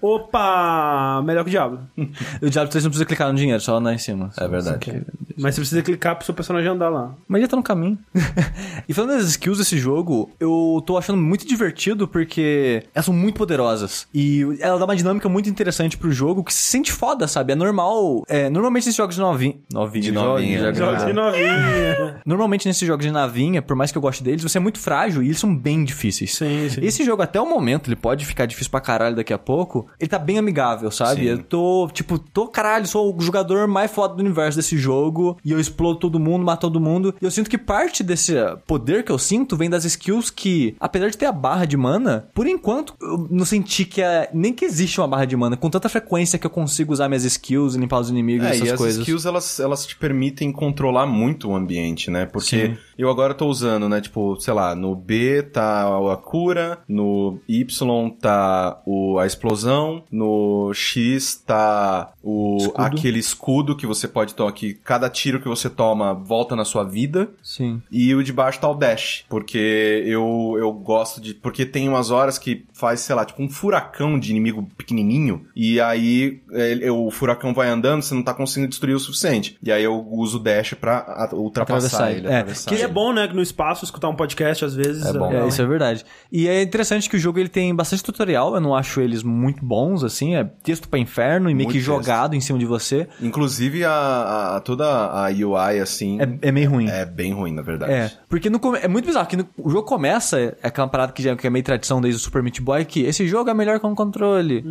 [0.00, 1.22] Opa!
[1.24, 1.80] Melhor que Diablo.
[2.42, 4.30] O Diablo 3 não precisa clicar no dinheiro, só andar em cima.
[4.36, 4.78] É verdade.
[4.78, 5.02] Que-
[5.38, 7.14] Mas você precisa clicar pro seu personagem andar lá.
[7.28, 7.96] Mas já tá no caminho.
[8.88, 13.36] e falando das skills desse jogo, eu tô achando muito divertido porque elas são muito
[13.38, 14.06] poderosas.
[14.12, 17.52] E ela dá uma dinâmica muito interessante pro jogo que se sente foda, sabe?
[17.52, 18.24] É normal.
[18.28, 19.54] É, normalmente esses jogos de novinha.
[19.72, 20.02] Novinha.
[20.02, 20.58] De novinha.
[20.58, 22.20] jogos- Jogos de novinha.
[22.26, 25.22] Normalmente nesses jogos de navinha, por mais que eu goste deles, você é muito frágil
[25.22, 26.34] e eles são bem difíceis.
[26.34, 26.80] Sim, sim.
[26.84, 29.86] Esse jogo, até o momento, ele pode ficar difícil pra caralho daqui a pouco.
[29.98, 31.22] Ele tá bem amigável, sabe?
[31.22, 31.26] Sim.
[31.28, 35.36] Eu tô, tipo, tô caralho, sou o jogador mais foda do universo desse jogo.
[35.44, 37.14] E eu explodo todo mundo, mato todo mundo.
[37.20, 38.34] E eu sinto que parte desse
[38.66, 42.28] poder que eu sinto vem das skills que, apesar de ter a barra de mana,
[42.34, 44.30] por enquanto, eu não senti que é.
[44.32, 47.24] Nem que existe uma barra de mana com tanta frequência que eu consigo usar minhas
[47.24, 49.00] skills e limpar os inimigos e É, essas e as coisas.
[49.00, 52.26] skills, elas, elas te permitem controlar muito o ambiente, né?
[52.26, 52.76] Porque Sim.
[53.02, 54.00] Eu agora tô usando, né?
[54.00, 55.82] Tipo, sei lá, no B tá
[56.12, 62.74] a cura, no Y tá o, a explosão, no X tá o Escudo.
[62.82, 66.84] aquele escudo que você pode tomar, que cada tiro que você toma volta na sua
[66.84, 67.30] vida.
[67.42, 67.82] Sim.
[67.90, 71.34] E o de baixo tá o dash, porque eu, eu gosto de...
[71.34, 75.80] Porque tem umas horas que faz, sei lá, tipo um furacão de inimigo pequenininho, e
[75.80, 79.56] aí ele- o furacão vai andando, você não tá conseguindo destruir o suficiente.
[79.62, 82.26] E aí eu uso o dash pra ultrapassar Atravessar ele.
[82.28, 82.91] É, atravessar Que é ele.
[82.92, 83.26] Bom, né?
[83.28, 85.04] que No espaço, escutar um podcast, às vezes.
[85.04, 85.32] É bom.
[85.32, 86.04] É, isso é verdade.
[86.30, 89.64] E é interessante que o jogo ele tem bastante tutorial, eu não acho eles muito
[89.64, 91.86] bons, assim, é texto pra inferno e meio Muito que texto.
[91.86, 93.08] jogado em cima de você.
[93.20, 96.88] Inclusive a, a- toda a UI, assim, É, é meio ruim.
[96.88, 97.92] é bem ruim, na verdade.
[97.92, 101.12] É, porque no come- é muito bizarro que no- o jogo começa, é aquela parada
[101.12, 103.54] que, já, que é meio tradição desde o Super Meat Boy, que esse jogo é
[103.54, 104.64] melhor com controle.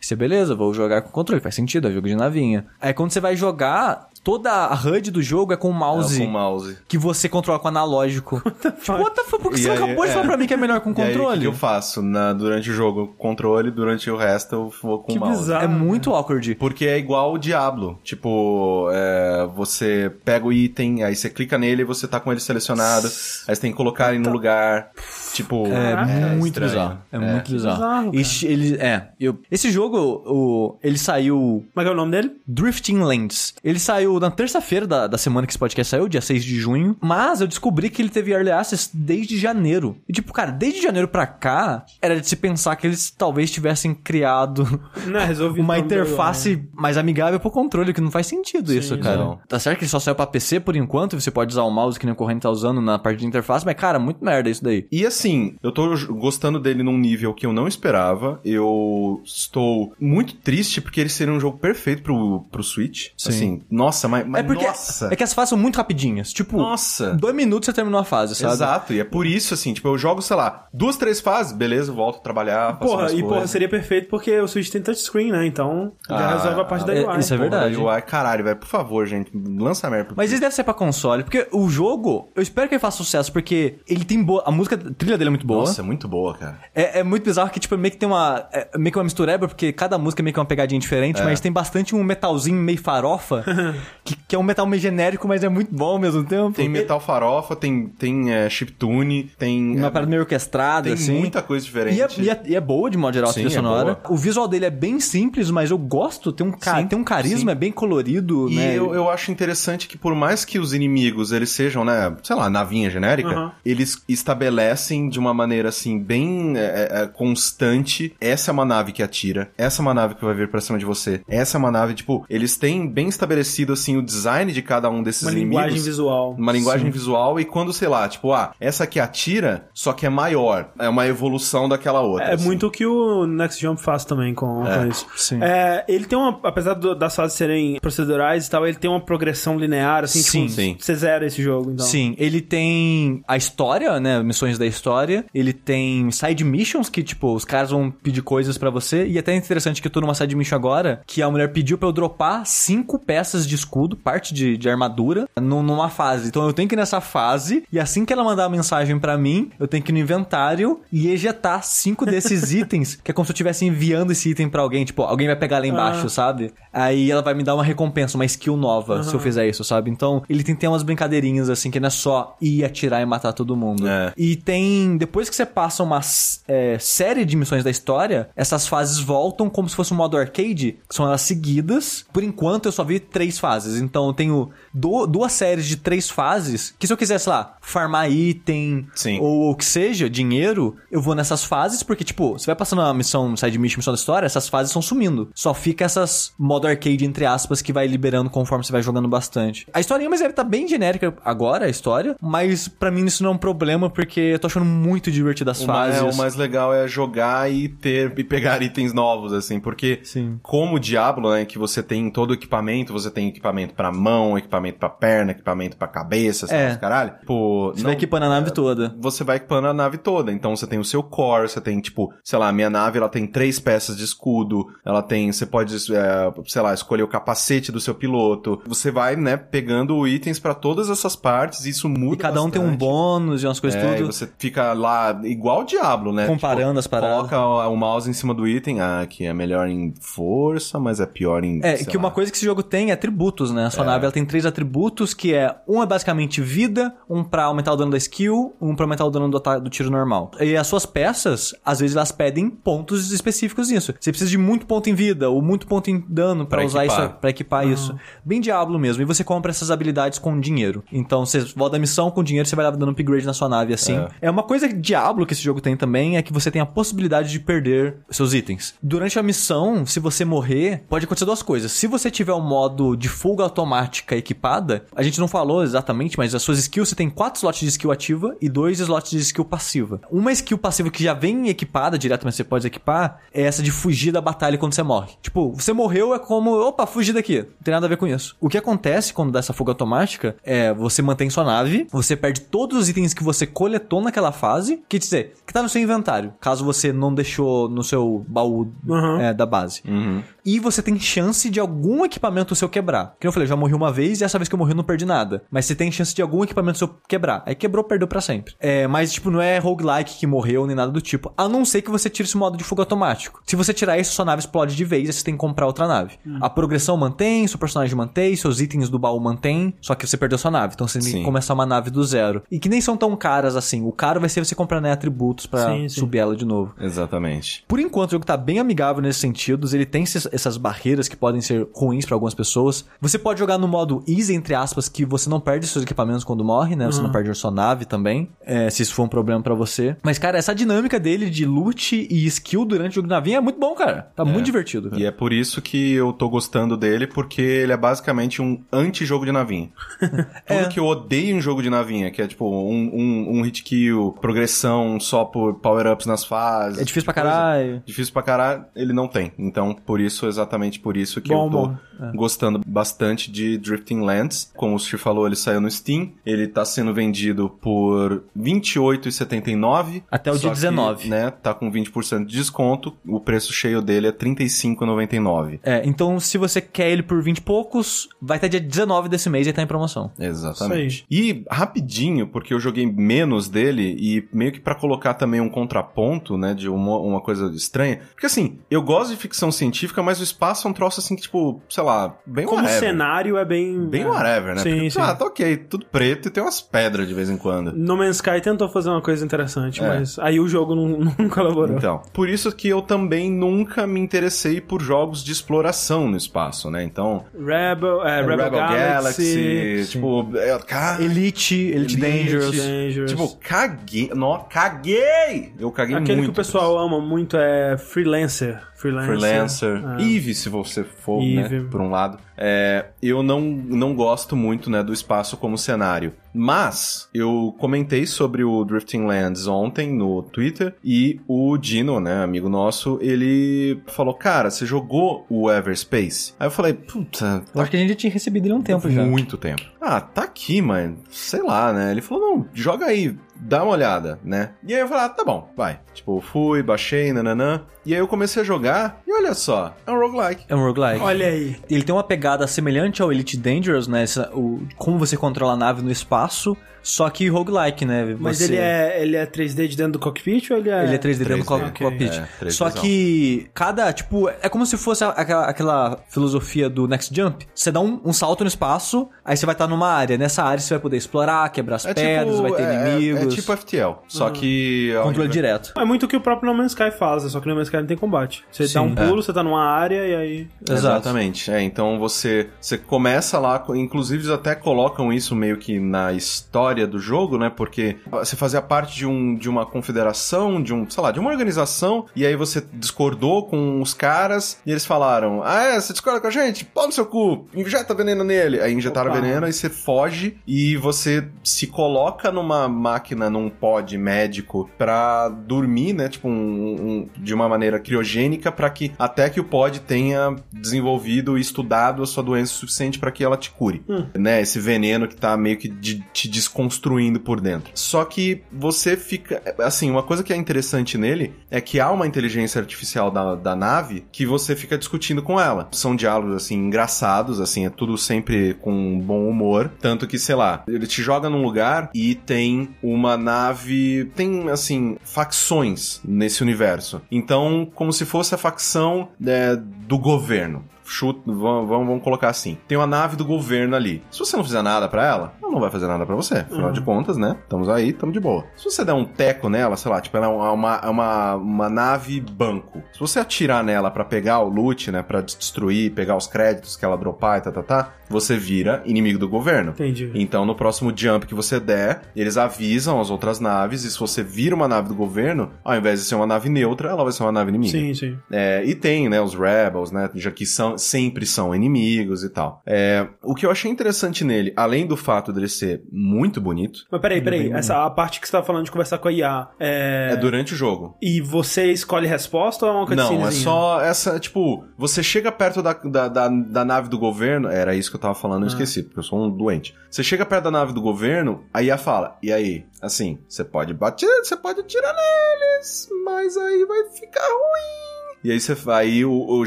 [0.00, 2.66] Você, beleza, vou jogar com controle, faz sentido, é jogo de navinha.
[2.80, 6.16] Aí quando você vai jogar, toda a HUD do jogo é com o mouse.
[6.20, 6.76] É, com o mouse.
[6.88, 8.42] Que você controla com analógico.
[8.60, 9.40] tipo, what the fuck?
[9.40, 10.14] Por que você aí, acabou de é.
[10.14, 11.44] falar pra mim que é melhor com E aí, o que controle?
[11.44, 12.02] eu faço?
[12.02, 15.42] Na, durante o jogo, controle, durante o resto eu vou com Que o mouse.
[15.42, 15.64] bizarro.
[15.64, 16.56] É muito awkward.
[16.56, 18.00] Porque é igual o Diablo.
[18.02, 22.40] Tipo, é, você pega o item, aí você clica nele e você tá com ele
[22.40, 23.06] selecionado.
[23.06, 24.90] Aí você tem que colocar ele no lugar.
[25.34, 26.70] Tipo, É, muito estranho.
[26.72, 26.98] bizarro.
[27.12, 28.10] É, muito bizarro.
[28.10, 32.10] bizarro, ele, é, eu, esse jogo, o, ele saiu Como é que é o nome
[32.10, 32.32] dele?
[32.44, 33.54] Drifting Lands.
[33.62, 36.96] Ele saiu na terça-feira da, da semana que esse podcast saiu, dia 6 de junho.
[37.00, 39.96] Mas eu descobri que ele teve Early Access desde janeiro.
[40.08, 43.94] E tipo, cara, desde janeiro pra cá, era de se pensar que eles talvez tivessem
[43.94, 44.64] criado
[45.06, 48.96] Não, uma o nome do- interface mais amigável pro controle, que não faz sentido isso,
[48.98, 49.16] cara.
[49.18, 49.38] não.
[49.48, 51.98] Tá certo que ele só saiu pra PC por enquanto, você pode usar o mouse
[51.98, 54.62] que nem o corrente tá usando na parte de interface, mas cara, muito merda isso
[54.62, 54.86] daí.
[54.90, 58.40] E assim, eu tô gostando dele num nível que eu não esperava.
[58.44, 63.08] Eu estou muito triste porque ele seria um jogo perfeito pro, pro Switch.
[63.16, 63.28] Sim.
[63.30, 65.08] Assim, nossa, mas, mas é porque nossa.
[65.12, 66.32] é que as fases são muito rapidinhas.
[66.32, 67.14] Tipo, Nossa.
[67.14, 68.52] dois minutos você terminou a fase, sabe?
[68.54, 71.92] Exato, e é por isso, assim, tipo, eu jogo, sei lá, duas, três fases, beleza,
[71.92, 73.50] volto a trabalhar, faço Porra, e porra, coisas.
[73.50, 75.46] seria perfeito porque o Switch tem touchscreen, né?
[75.46, 77.18] Então já Ah, resolve a parte da é- UI.
[77.18, 77.76] isso é verdade.
[77.76, 80.14] Porra, UI, caralho, velho, por favor, gente, lança a merda.
[80.16, 83.32] Mas isso deve ser pra console, porque o jogo, eu espero que ele faça sucesso,
[83.32, 84.42] porque ele tem boa.
[84.46, 85.60] A música, a trilha dele é muito boa.
[85.60, 86.58] Nossa, é muito boa, cara.
[86.74, 88.46] É, é muito bizarro que, tipo, meio que tem uma.
[88.52, 91.40] É, meio que uma mistureba, porque cada música é meio que uma pegadinha diferente, mas
[91.40, 93.44] tem bastante um metalzinho meio farofa,
[94.04, 96.52] que, que é um metal meio genérico, mas é muito bom ao mesmo tempo.
[96.52, 99.76] Tem metal farofa, tem, tem é, chiptune, tem...
[99.76, 101.18] uma é, parada meio orquestrada, tem assim.
[101.18, 101.96] muita coisa diferente.
[101.96, 103.94] E é, e é- e é boa de modo geral a Sim, trilha é sonora.
[103.94, 104.14] boa.
[104.14, 106.32] O visual dele é bem simples, mas eu gosto.
[106.32, 107.50] Tem um, ca- Sim, tem um carisma, sim.
[107.50, 108.74] é bem colorido, E né?
[108.78, 112.48] eu, eu acho interessante que por mais que os inimigos, eles sejam, né, sei lá,
[112.50, 113.50] navinha genérica, Uhum.
[113.64, 119.02] eles estabelecem de uma maneira, assim, bem é, é, constante, essa é uma nave que
[119.02, 121.70] atira, essa é uma nave que vai vir pra cima de você, essa é uma
[121.70, 125.56] nave, tipo, eles têm bem estabelecido, assim, o design de cada um desses Uma inimigos.
[125.64, 126.34] linguagem visual.
[126.38, 130.08] Uma linguagem visual e quando, sei lá, tipo, ah, essa aqui atira, só que é
[130.08, 130.70] maior.
[130.78, 132.26] É uma evolução daquela outra.
[132.26, 132.44] É assim.
[132.44, 135.06] muito o que o Next Jump faz também com, com isso.
[135.16, 135.38] sim.
[135.42, 139.00] É, ele tem uma, apesar do- das fases serem procedurais e tal, ele tem uma
[139.00, 140.40] progressão linear, assim, Sim.
[140.46, 140.76] tipo, Sim.
[140.78, 141.84] você zera esse jogo, então.
[141.86, 144.22] Sim, ele tem a história, né?
[144.22, 145.24] Missões da história.
[145.34, 149.06] Ele tem side missions que, tipo, os caras vão pedir coisas pra você.
[149.06, 151.76] E é até interessante que eu tô numa side mission agora que a mulher pediu
[151.78, 156.28] pra eu dropar cinco peças de escudo, parte de, de armadura, num- numa fase.
[156.28, 159.18] Então eu tenho que ir nessa fase e assim que ela mandar a mensagem pra
[159.18, 163.24] mim, eu tenho que ir no inventário e ejetar cinco desses itens, que é como
[163.26, 164.84] se eu estivesse enviando esse item pra alguém.
[164.84, 166.10] Tipo, alguém vai pegar lá embaixo, Ah.
[166.10, 166.52] sabe?
[166.72, 169.90] Aí ela vai me dar uma recompensa, uma skill nova, se eu fizer isso, sabe?
[169.90, 173.32] Então, ele tem, tem umas brincadeirinhas, assim, que não é só ir atirar e matar
[173.32, 173.86] todo mundo.
[173.88, 174.12] É.
[174.16, 176.00] E tem, depois que você passa uma
[176.46, 180.78] é, série de missões da história, essas fases voltam como se fosse um modo arcade,
[180.88, 182.04] que são elas seguidas.
[182.12, 183.55] Por enquanto, eu só vi três fases.
[183.64, 188.10] Então, eu tenho du- duas séries de três fases, que se eu sei lá, farmar
[188.10, 189.18] item Sim.
[189.20, 192.92] ou o que seja, dinheiro, eu vou nessas fases, porque, tipo, você vai passando uma
[192.92, 195.30] missão, side mission, missão da história, essas fases estão sumindo.
[195.34, 199.66] Só fica essas modo arcade, entre aspas, que vai liberando conforme você vai jogando bastante.
[199.72, 203.30] A historinha, mas ela tá bem genérica agora, a história, mas pra mim isso não
[203.30, 206.14] é um problema, porque eu tô achando muito divertido as O mais, fases.
[206.14, 210.38] o mais legal é jogar e ter e pegar itens novos, assim, porque Sim.
[210.42, 214.36] como o Diablo, né, que você tem todo o equipamento, você tem equipamento pra mão,
[214.38, 216.68] equipamento pra perna, equipamento pra cabeça, É.
[216.68, 217.14] sabe, caralho?
[217.26, 218.94] Pô, Você vai equipando a nave toda.
[218.98, 220.32] você vai equipando a nave toda.
[220.32, 223.08] Então você tem o seu core, você tem, tipo, sei lá, a minha nave ela
[223.08, 227.70] tem três peças de escudo, ela tem, você pode, é, sei lá, escolher o capacete
[227.72, 228.60] do seu piloto.
[228.66, 232.50] Você vai, né, pegando itens pra todas essas partes, e isso muda E cada um
[232.50, 232.78] tem um bastante.
[232.80, 234.12] bônus e umas coisas É, tudo.
[234.12, 236.26] você fica lá igual o Diablo, né?
[236.26, 237.16] Comparando as paradas.
[237.28, 241.06] Coloca o, mouse em cima do item, ah, que é melhor em força, mas é
[241.06, 241.60] pior em.
[241.62, 242.04] É, que lá.
[242.04, 242.96] uma coisa que esse jogo tem é
[243.36, 243.66] atributos, né?
[243.66, 247.44] A sua nave ela tem três atributos, que é um é basicamente vida, um pra
[247.44, 250.30] aumentar o dano da skill, um pra aumentar o dano do, do tiro normal.
[250.40, 253.94] E as suas peças, às vezes elas pedem pontos específicos nisso.
[253.98, 256.86] Você precisa de muito ponto em vida ou muito ponto em dano pra Pra usar
[256.86, 257.04] equipar.
[257.04, 257.94] isso, para equipar isso.
[258.24, 259.02] Bem Diablo mesmo.
[259.02, 260.82] E você compra essas habilidades com dinheiro.
[260.90, 263.96] Então você volta da missão com dinheiro, você vai dando upgrade na sua nave assim.
[264.20, 264.30] É.
[264.30, 267.30] uma coisa que Diablo que esse jogo tem também é que você tem a possibilidade
[267.30, 268.74] de perder seus itens.
[268.82, 271.72] Durante a missão, se você morrer, pode acontecer duas coisas.
[271.72, 276.32] Se você tiver um modo de fuga automática equipada, a gente não falou exatamente, mas
[276.32, 279.44] as suas skills, você tem quatro slots de skill ativa e dois slots de skill
[279.44, 280.00] passiva.
[280.12, 283.72] Uma skill passiva que já vem equipada direto, mas você pode equipar, é essa de
[283.72, 285.14] fugir da batalha quando você morre.
[285.20, 287.38] Tipo, você morreu é como, opa, fugir daqui.
[287.38, 288.36] Não tem nada a ver com isso.
[288.40, 292.42] O que acontece quando dá essa fuga automática é você mantém sua nave, você perde
[292.42, 296.32] todos os itens que você coletou naquela fase, que dizer, que tá no seu inventário,
[296.40, 299.20] caso você não deixou no seu baú Uhum.
[299.20, 299.82] é, da base.
[299.84, 300.22] Uhum.
[300.44, 303.15] E você tem chance de algum equipamento seu quebrar.
[303.18, 304.76] Que eu falei, eu já morri uma vez e essa vez que eu morri eu
[304.76, 305.42] não perdi nada.
[305.50, 307.42] Mas você tem chance de algum equipamento seu quebrar.
[307.46, 308.54] Aí quebrou, perdeu pra sempre.
[308.60, 311.32] É, mas, tipo, não é roguelike que morreu nem nada do tipo.
[311.36, 313.42] A não ser que você tire esse modo de fuga automático.
[313.46, 315.86] Se você tirar isso, sua nave explode de vez, aí você tem que comprar outra
[315.86, 316.18] nave.
[316.40, 320.38] A progressão mantém, seu personagem mantém, seus itens do baú mantém, só que você perdeu
[320.38, 320.74] sua nave.
[320.74, 322.42] Então você tem que começar uma nave do zero.
[322.50, 323.82] E que nem são tão caras assim.
[323.82, 325.88] O caro vai ser você comprar né, atributos sim.
[325.88, 326.74] subir ela de novo.
[326.80, 327.64] Exatamente.
[327.66, 329.74] Por enquanto, o jogo tá bem amigável nesses sentidos.
[329.74, 332.84] Ele tem essas barreiras que podem ser ruins pra algumas pessoas.
[333.06, 336.44] Você pode jogar no modo easy, entre aspas, que você não perde seus equipamentos quando
[336.44, 336.86] morre, né?
[336.86, 339.96] Você não perde a sua nave também, é, se isso for um problema pra você.
[340.02, 343.40] Mas, cara, essa dinâmica dele de loot e skill durante o jogo de navinha é
[343.40, 344.10] muito bom, cara.
[344.16, 344.90] Tá muito divertido.
[344.90, 345.00] Cara.
[345.00, 349.24] E é por isso que eu tô gostando dele, porque ele é basicamente um anti-jogo
[349.24, 349.70] de navinha.
[350.46, 353.62] Tudo que eu odeio em jogo de navinha, que é tipo um, um, um hit
[353.62, 356.80] kill, progressão só por power-ups nas fases.
[356.80, 357.36] É difícil pra tipo coisa.
[357.38, 357.82] caralho.
[357.86, 359.32] Difícil pra caralho, ele não tem.
[359.38, 362.12] Então, por isso, exatamente por isso que Bom, eu tô bom.
[362.14, 362.85] gostando bastante
[363.30, 364.52] de Drifting Lands.
[364.56, 366.12] Como o Steve falou, ele saiu no Steam.
[366.24, 370.02] Ele tá sendo vendido por R$ 28,79.
[370.10, 371.08] Até o dia que, 19.
[371.08, 372.96] né, tá com 20% de desconto.
[373.06, 375.60] O preço cheio dele é R$ 35,99.
[375.62, 379.28] É, então se você quer ele por 20 e poucos, vai até dia 19 desse
[379.28, 380.10] mês e tá em promoção.
[380.18, 381.04] Exatamente.
[381.10, 386.36] E rapidinho, porque eu joguei menos dele e meio que pra colocar também um contraponto,
[386.36, 388.00] né, de uma, uma coisa estranha.
[388.12, 391.22] Porque assim, eu gosto de ficção científica, mas o espaço é um troço assim que,
[391.22, 392.66] tipo, sei lá, bem Como.
[392.78, 393.86] Cenário é bem.
[393.88, 394.06] Bem é.
[394.06, 394.62] whatever, né?
[394.62, 395.00] Sim, Porque, sim.
[395.00, 397.72] Ah, tá ok, tudo preto e tem umas pedras de vez em quando.
[397.72, 399.86] No Man's Sky tentou fazer uma coisa interessante, É.
[399.88, 401.76] mas aí o jogo não, não colaborou.
[401.76, 406.70] Então, por isso que eu também nunca me interessei por jogos de exploração no espaço,
[406.70, 406.82] né?
[406.84, 410.56] Então, Rebel, é, Rebel, Galaxy, tipo, é,
[411.02, 412.56] Elite, Elite, Elite, Dangerous.
[412.56, 413.10] Dangerous.
[413.10, 415.52] tipo, caguei, não, caguei!
[415.58, 416.32] Eu caguei Aquele muito.
[416.32, 418.60] que o pessoal ama muito é Freelancer.
[418.76, 419.18] Freelancer.
[419.18, 420.02] Freelancer, É.
[420.02, 421.60] Eve, se você for, Eve.
[421.60, 422.18] né, por um lado.
[422.36, 426.12] É, eu não, não gosto muito, né, do espaço como cenário.
[426.36, 432.48] Mas, eu comentei sobre o Drifting Lands ontem no Twitter e o Dino, né, amigo
[432.48, 436.34] nosso, ele falou, cara, você jogou o Everspace?
[436.38, 438.62] Aí eu falei, puta, Eu acho que a gente já tinha recebido ele há um
[438.62, 439.02] tempo já.
[439.02, 439.62] muito tempo.
[439.80, 441.90] Ah, tá aqui, mas sei lá, né?
[441.92, 444.50] Ele falou, não, joga aí, dá uma olhada, né?
[444.66, 445.78] E aí eu falei, ah, tá bom, vai.
[445.94, 447.62] Tipo, fui, baixei, nananã.
[447.84, 450.44] E aí eu comecei a jogar e olha só, é um roguelike.
[450.48, 451.00] É um roguelike.
[451.00, 451.56] Olha aí.
[451.70, 454.02] Ele tem uma pegada semelhante ao Elite Dangerous, né?
[454.02, 456.56] Essa, o, como você controla a nave no espaço, espaço
[456.88, 458.16] só que roguelike, né?
[458.18, 460.84] Mas Você- ele é, ele é 3D de dentro do cockpit ou ele é...
[460.84, 462.12] Ele é 3D dentro do 3D, co- cockpit.
[462.12, 467.12] é, 3D Só que cada, tipo, é como se fosse aquela, aquela filosofia do Next
[467.14, 467.44] Jump.
[467.52, 470.16] Você dá um, um salto no espaço, aí você vai estar numa área.
[470.16, 472.86] Nessa área você vai poder explorar, quebrar as pedras, vai ter é, inimigos.
[472.86, 473.32] É, inimigos.
[473.34, 474.30] É tipo FTL, só Ah.
[474.30, 474.92] que...
[475.02, 475.72] Controle direto.
[475.76, 477.78] É muito o que o próprio No Man's Sky faz, só que no Man's Sky
[477.78, 478.44] não tem combate.
[478.52, 480.48] Você dá um pulo, você tá numa área e aí.
[480.70, 481.50] Exatamente.
[481.50, 486.75] É, então você, você começa lá, inclusive eles até colocam isso meio que na história
[486.84, 487.48] do jogo, né?
[487.48, 491.30] Porque você fazia parte de, um, de uma confederação, de um, sei lá, de uma
[491.30, 496.20] organização, e aí você discordou com os caras e eles falaram: Ah, é, você discorda
[496.20, 496.64] com a gente?
[496.64, 498.60] Pau no seu cu, injeta veneno nele.
[498.60, 499.20] Aí injetaram Opa.
[499.20, 505.92] veneno, aí você foge e você se coloca numa máquina, num pod médico pra dormir,
[505.92, 506.08] né?
[506.08, 511.36] Tipo, um, um- de uma maneira criogênica pra que até que o pod tenha desenvolvido
[511.38, 513.84] e estudado a sua doença o suficiente pra que ela te cure,
[514.18, 514.40] né?
[514.40, 516.28] Esse veneno que tá meio que de- te
[516.66, 517.70] desconstruindo por dentro.
[517.74, 522.06] Só que você fica, assim, uma coisa que é interessante nele é que há uma
[522.06, 525.68] inteligência artificial da, da nave que você fica discutindo com ela.
[525.72, 529.70] São diálogos, assim, engraçados, assim, é tudo sempre com bom humor.
[529.80, 534.10] Tanto que, sei lá, ele te joga num lugar e tem uma nave.
[534.14, 537.00] Tem, assim, facções nesse universo.
[537.10, 540.64] Então, como se fosse a facção é, do governo.
[540.86, 542.56] Chuta, vamos, vamos, colocar assim.
[542.68, 544.02] Tem uma nave do governo ali.
[544.10, 546.38] Se você não fizer nada pra ela, ela não vai fazer nada pra você.
[546.38, 546.72] Afinal Uhum.
[546.72, 547.36] de contas, né?
[547.42, 548.44] Estamos aí, estamos de boa.
[548.56, 551.68] Se você der um teco nela, sei lá, tipo, ela é uma, uma, é uma,
[551.68, 552.82] nave banco.
[552.92, 555.02] Se você atirar nela pra pegar o loot, né?
[555.02, 559.18] Pra destruir, pegar os créditos que ela dropar e tá, tá, tá, você vira inimigo
[559.18, 559.72] do governo.
[559.72, 560.10] Entendi.
[560.14, 564.22] Então, no próximo jump que você der, eles avisam as outras naves, e se você
[564.22, 567.22] vira uma nave do governo, ao invés de ser uma nave neutra, ela vai ser
[567.22, 567.78] uma nave inimiga.
[567.78, 568.18] Sim, sim.
[568.30, 572.62] É, e tem, né, os Rebels, né, já que são, sempre são inimigos e tal.
[572.66, 577.00] É, o que eu achei interessante nele, além do fato dele ser muito bonito, Mas
[577.00, 577.44] peraí, peraí.
[577.44, 579.48] Bem Essa a parte que você tá falando de conversar com a IA.
[579.58, 580.10] É.
[580.12, 580.96] é, durante o jogo.
[581.02, 585.30] E você escolhe resposta ou é uma coisa Não, é só essa, tipo, você chega
[585.30, 588.46] perto da, da, da, da nave do governo, era isso que eu tava falando, eu
[588.46, 588.48] Ah.
[588.52, 589.74] esqueci, porque eu sou um doente.
[589.90, 592.64] Você chega perto da nave do governo, a IA fala, e aí?
[592.80, 598.16] Assim, você pode bater, você pode atirar neles, mas aí vai ficar ruim.
[598.24, 599.46] E aí você aí o, o-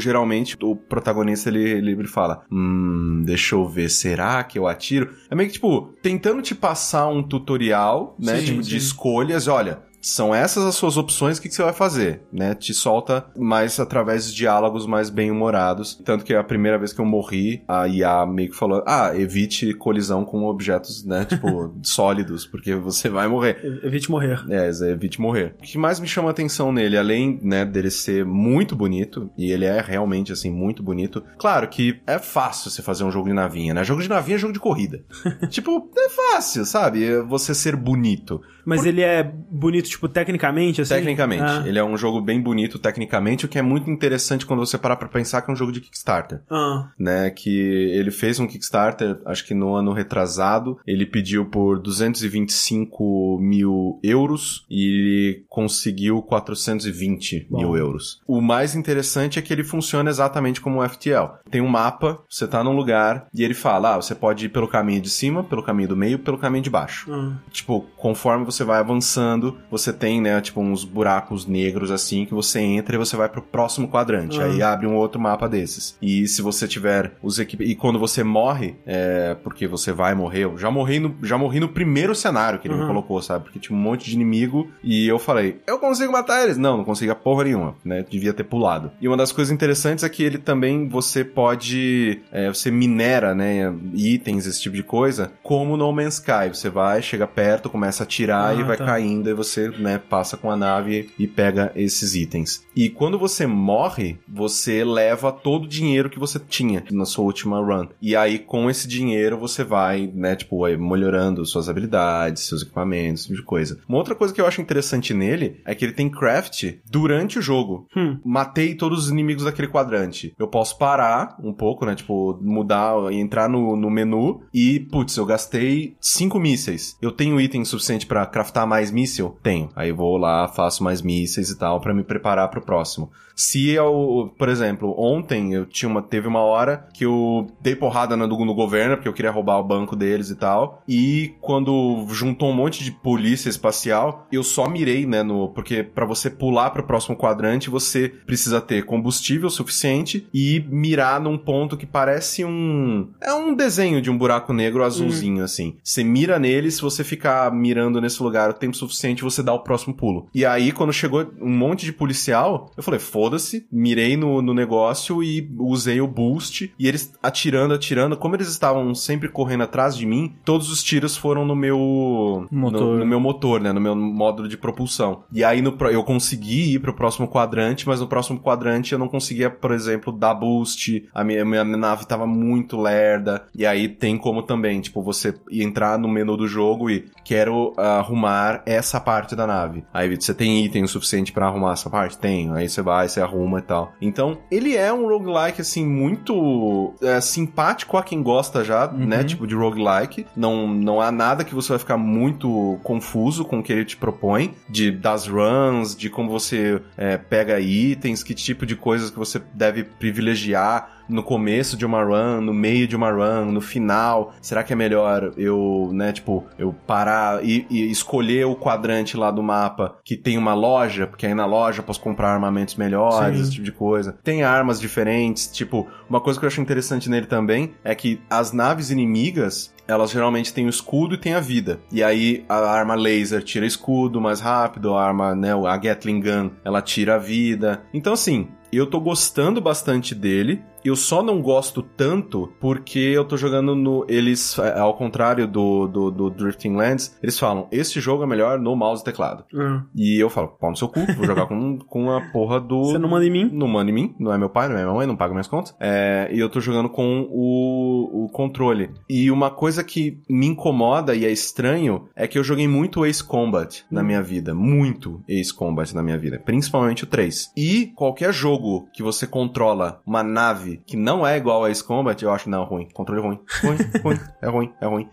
[0.00, 5.14] geralmente o protagonista ele, ele, ele fala: Hum, deixa eu ver, será que eu atiro?
[5.30, 8.38] É meio que tipo, tentando te passar um tutorial, né?
[8.38, 8.76] Sim, tipo, de sim.
[8.76, 9.82] escolhas, olha.
[10.00, 12.54] São essas as suas opções, o que, que você vai fazer, né?
[12.54, 16.00] Te solta mais através de diálogos mais bem-humorados.
[16.04, 19.74] Tanto que a primeira vez que eu morri, a IA meio que falou, ah, evite
[19.74, 21.26] colisão com objetos, né?
[21.40, 23.60] Tipo, sólidos, porque você vai morrer.
[23.84, 24.44] Evite morrer.
[24.48, 25.54] É, evite morrer.
[25.58, 29.50] O que mais me chama a atenção nele, além, né, dele ser muito bonito, e
[29.50, 33.34] ele é realmente, assim, muito bonito, claro que é fácil você fazer um jogo de
[33.34, 33.84] navinha, né?
[33.84, 35.02] Jogo de navinha é jogo de corrida.
[35.48, 37.20] tipo, é fácil, sabe?
[37.22, 38.40] Você ser bonito.
[38.64, 40.94] Mas ele é bonito, tipo, tecnicamente, assim?
[40.94, 41.42] Tecnicamente.
[41.42, 41.62] Ah.
[41.66, 44.96] Ele é um jogo bem bonito tecnicamente, o que é muito interessante quando você parar
[44.96, 46.40] pra pensar que é um jogo de Kickstarter.
[46.50, 46.90] Ah.
[46.98, 53.38] né, que ele fez um Kickstarter, acho que no ano retrasado, ele pediu por 225
[53.40, 57.58] mil euros e conseguiu 420 Bom.
[57.58, 58.20] mil euros.
[58.26, 61.38] O mais interessante é que ele funciona exatamente como o FTL.
[61.50, 64.68] Tem um mapa, você tá num lugar e ele fala, ah, você pode ir pelo
[64.68, 67.10] caminho de cima, pelo caminho do meio, pelo caminho de baixo.
[67.12, 67.36] ah.
[67.50, 72.60] Tipo, conforme você vai avançando, você tem, né, tipo, uns buracos negros assim que você
[72.60, 74.40] entra e você vai pro próximo quadrante.
[74.40, 74.44] Ah.
[74.44, 75.96] Aí abre um outro mapa desses.
[76.02, 77.60] E se você tiver os equip...
[77.62, 80.44] E quando você morre, é porque você vai morrer.
[80.44, 82.86] Eu já morri no, já morri no primeiro cenário que ele me Uhum.
[82.88, 83.44] colocou, sabe?
[83.44, 86.56] Porque tinha um monte de inimigo e eu falei, eu consigo matar eles.
[86.56, 88.04] Não, não consigo a porra nenhuma, né?
[88.08, 88.90] Devia ter pulado.
[89.00, 93.72] E uma das coisas interessantes é que ele também, você pode, é, você minera, né,
[93.94, 96.48] itens, esse tipo de coisa, como no Man's Sky.
[96.52, 98.84] Você vai, chega perto, começa a atirar Ah, e vai tá.
[98.84, 102.64] caindo e você, né, passa com a nave e pega esses itens.
[102.74, 107.60] E quando você morre, você leva todo o dinheiro que você tinha na sua última
[107.60, 107.88] run.
[108.00, 113.36] E aí, com esse dinheiro, você vai, né, tipo, melhorando suas habilidades, seus equipamentos, tipo
[113.36, 113.78] de coisa.
[113.88, 117.42] Uma outra coisa que eu acho interessante nele é que ele tem craft durante o
[117.42, 117.86] jogo.
[117.96, 118.18] Hum.
[118.24, 120.34] Matei todos os inimigos daquele quadrante.
[120.38, 125.26] Eu posso parar um pouco, né, tipo, mudar, entrar no, no menu e, putz, eu
[125.26, 126.96] gastei cinco mísseis.
[127.00, 129.36] Eu tenho item suficiente pra craftar mais míssil?
[129.60, 129.70] Tenho.
[129.76, 133.10] Aí vou lá, faço mais mísseis e tal pra me preparar pro próximo.
[133.40, 138.14] Se eu, por exemplo, ontem eu tinha uma, teve uma hora que eu dei porrada
[138.14, 140.82] no, no governo, porque eu queria roubar o banco deles e tal.
[140.86, 146.04] E quando juntou um monte de polícia espacial, eu só mirei, né, no, porque pra
[146.04, 151.86] você pular pro próximo quadrante, você precisa ter combustível suficiente e mirar num ponto que
[151.86, 155.76] parece um, é um desenho de um buraco negro azulzinho assim.
[155.82, 159.54] Você mira nele, se você ficar mirando nesse lugar o tempo suficiente, você dá dar
[159.54, 160.28] o próximo pulo.
[160.34, 165.22] E aí, quando chegou um monte de policial, eu falei, foda-se, mirei no, no negócio
[165.22, 166.72] e usei o boost.
[166.78, 168.16] E eles atirando, atirando.
[168.16, 172.80] Como eles estavam sempre correndo atrás de mim, todos os tiros foram no meu Motor.
[172.80, 173.72] No, no meu motor, né?
[173.72, 175.24] No meu módulo de propulsão.
[175.32, 179.08] E aí no, eu consegui ir pro próximo quadrante, mas no próximo quadrante eu não
[179.08, 181.08] conseguia, por exemplo, dar boost.
[181.12, 183.44] A minha, minha nave tava muito lerda.
[183.54, 188.62] E aí tem como também, tipo, você entrar no menu do jogo e quero arrumar
[188.66, 189.84] essa parte da nave.
[189.92, 192.18] Aí você tem item o suficiente pra arrumar essa parte?
[192.18, 192.54] Tenho.
[192.54, 193.92] Aí você vai, você arruma e tal.
[194.00, 199.24] Então, ele é um roguelike, assim, muito é, simpático a quem gosta já, né?
[199.24, 200.26] Tipo, de roguelike.
[200.36, 203.96] Não, não há nada que você vai ficar muito confuso com o que ele te
[203.96, 204.54] propõe.
[204.68, 209.40] De, das runs, de como você é, pega itens, que tipo de coisas que você
[209.54, 214.32] deve privilegiar no começo de uma run, no meio de uma run, no final.
[214.40, 219.30] Será que é melhor eu, né, tipo, eu parar e, e escolher o quadrante lá
[219.30, 223.36] do mapa que tem uma loja, porque aí na loja eu posso comprar armamentos melhores,
[223.36, 223.42] Sim.
[223.42, 224.18] esse tipo de coisa.
[224.22, 228.52] Tem armas diferentes, tipo, uma coisa que eu acho interessante nele também é que as
[228.52, 231.80] naves inimigas elas geralmente têm o escudo e tem a vida.
[231.90, 236.50] E aí a arma laser tira escudo mais rápido, a arma, né, a Gatling Gun,
[236.64, 237.82] ela tira a vida.
[237.92, 240.62] Então assim, eu tô gostando bastante dele.
[240.84, 244.04] Eu só não gosto tanto porque eu tô jogando no.
[244.08, 248.58] Eles, é, ao contrário do, do, do Drifting Lands, eles falam: esse jogo é melhor
[248.58, 249.44] no mouse e teclado.
[249.54, 249.84] Ah.
[249.94, 252.84] E eu falo: pau no seu cu, vou jogar com, com a porra do.
[252.84, 253.50] Você não manda em mim?
[253.52, 255.48] Não manda em mim, não é meu pai, não é minha mãe, não paga minhas
[255.48, 255.74] contas.
[255.78, 258.90] É, e eu tô jogando com o, o controle.
[259.08, 263.22] E uma coisa que me incomoda e é estranho é que eu joguei muito Ace
[263.22, 264.54] Combat na minha vida.
[264.54, 266.38] Muito Ace Combat na minha vida.
[266.38, 267.52] Principalmente o 3.
[267.56, 272.22] E qualquer jogo que você controla uma nave que não é igual a Ace Combat,
[272.22, 272.88] eu acho, não, ruim.
[272.92, 273.40] Controle ruim.
[273.62, 274.20] Ruim, ruim.
[274.40, 275.10] É ruim, é ruim.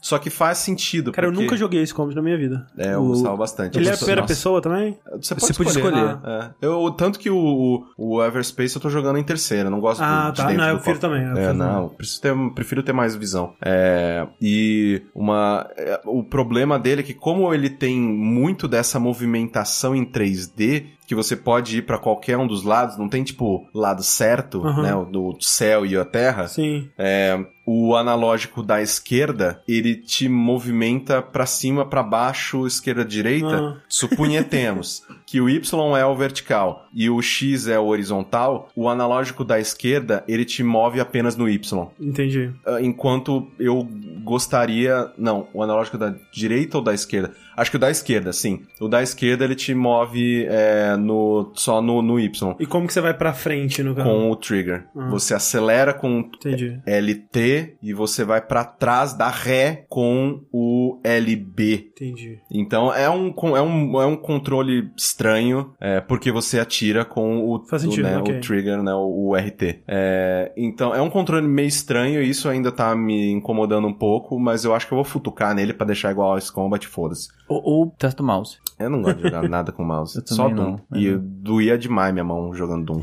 [0.00, 1.12] Só que faz sentido.
[1.12, 2.66] Cara, eu porque- nunca joguei esse combo na minha vida.
[2.78, 3.76] É, eu O- gostava bastante.
[3.78, 4.32] Ele é a Eu primeira nossa.
[4.34, 4.98] pessoa também?
[5.20, 5.70] Você pode Você escolher.
[5.70, 6.18] escolher.
[6.24, 6.50] É.
[6.62, 10.30] Eu, tanto que o, o Everspace eu tô jogando em terceira, eu não gosto Ah,
[10.30, 10.46] do, de tá.
[10.48, 11.06] dentro Não, eu prefiro copo.
[11.14, 11.26] também.
[11.28, 13.52] eu É, não, preciso ter, prefiro ter mais visão.
[13.62, 19.94] É, e uma, é, o problema dele é que como ele tem muito dessa movimentação
[19.94, 24.02] em 3D, que você pode ir pra qualquer um dos lados, não tem tipo lado
[24.02, 24.82] certo, Aham.
[24.82, 26.46] né, o do céu e a terra.
[26.46, 26.88] Sim.
[26.96, 33.46] É, o analógico da esquerda, ele te movimenta pra cima, pra baixo, esquerda, direita.
[33.46, 33.76] Ah.
[33.88, 39.44] Supunhetemos que o Y é o vertical e o X é o horizontal, o analógico
[39.44, 41.86] da esquerda, ele te move apenas no Y.
[42.00, 42.50] Entendi.
[42.66, 43.86] Ah, Enquanto eu
[44.24, 45.12] gostaria...
[45.16, 47.32] Não, o analógico da direita ou da esquerda?
[47.56, 48.62] Acho que o da esquerda, sim.
[48.80, 52.56] O da esquerda, ele te move é, no, só no, no Y.
[52.58, 54.10] E como que você vai pra frente no carro?
[54.10, 54.86] Com o trigger.
[54.96, 55.10] Ah.
[55.10, 56.80] Você acelera com Entendi.
[56.86, 61.90] LT e você vai pra trás da ré com o LB.
[61.92, 62.38] Entendi.
[62.50, 64.90] Então é um, é um, é um controle
[65.20, 68.38] estranho, é, porque você atira com o, Faz o, sentido, né, ok.
[68.38, 69.82] o trigger, né, o, o RT.
[69.86, 74.38] É, então é um controle meio estranho e isso ainda tá me incomodando um pouco,
[74.38, 77.28] mas eu acho que eu vou futucar nele pra deixar igual ao Combat, foda-se.
[77.48, 78.58] Ou, ou testa o mouse.
[78.78, 80.78] Eu não gosto de jogar nada com mouse, Eu só Doom.
[80.90, 83.02] não, E mas doía demais minha mão jogando Doom.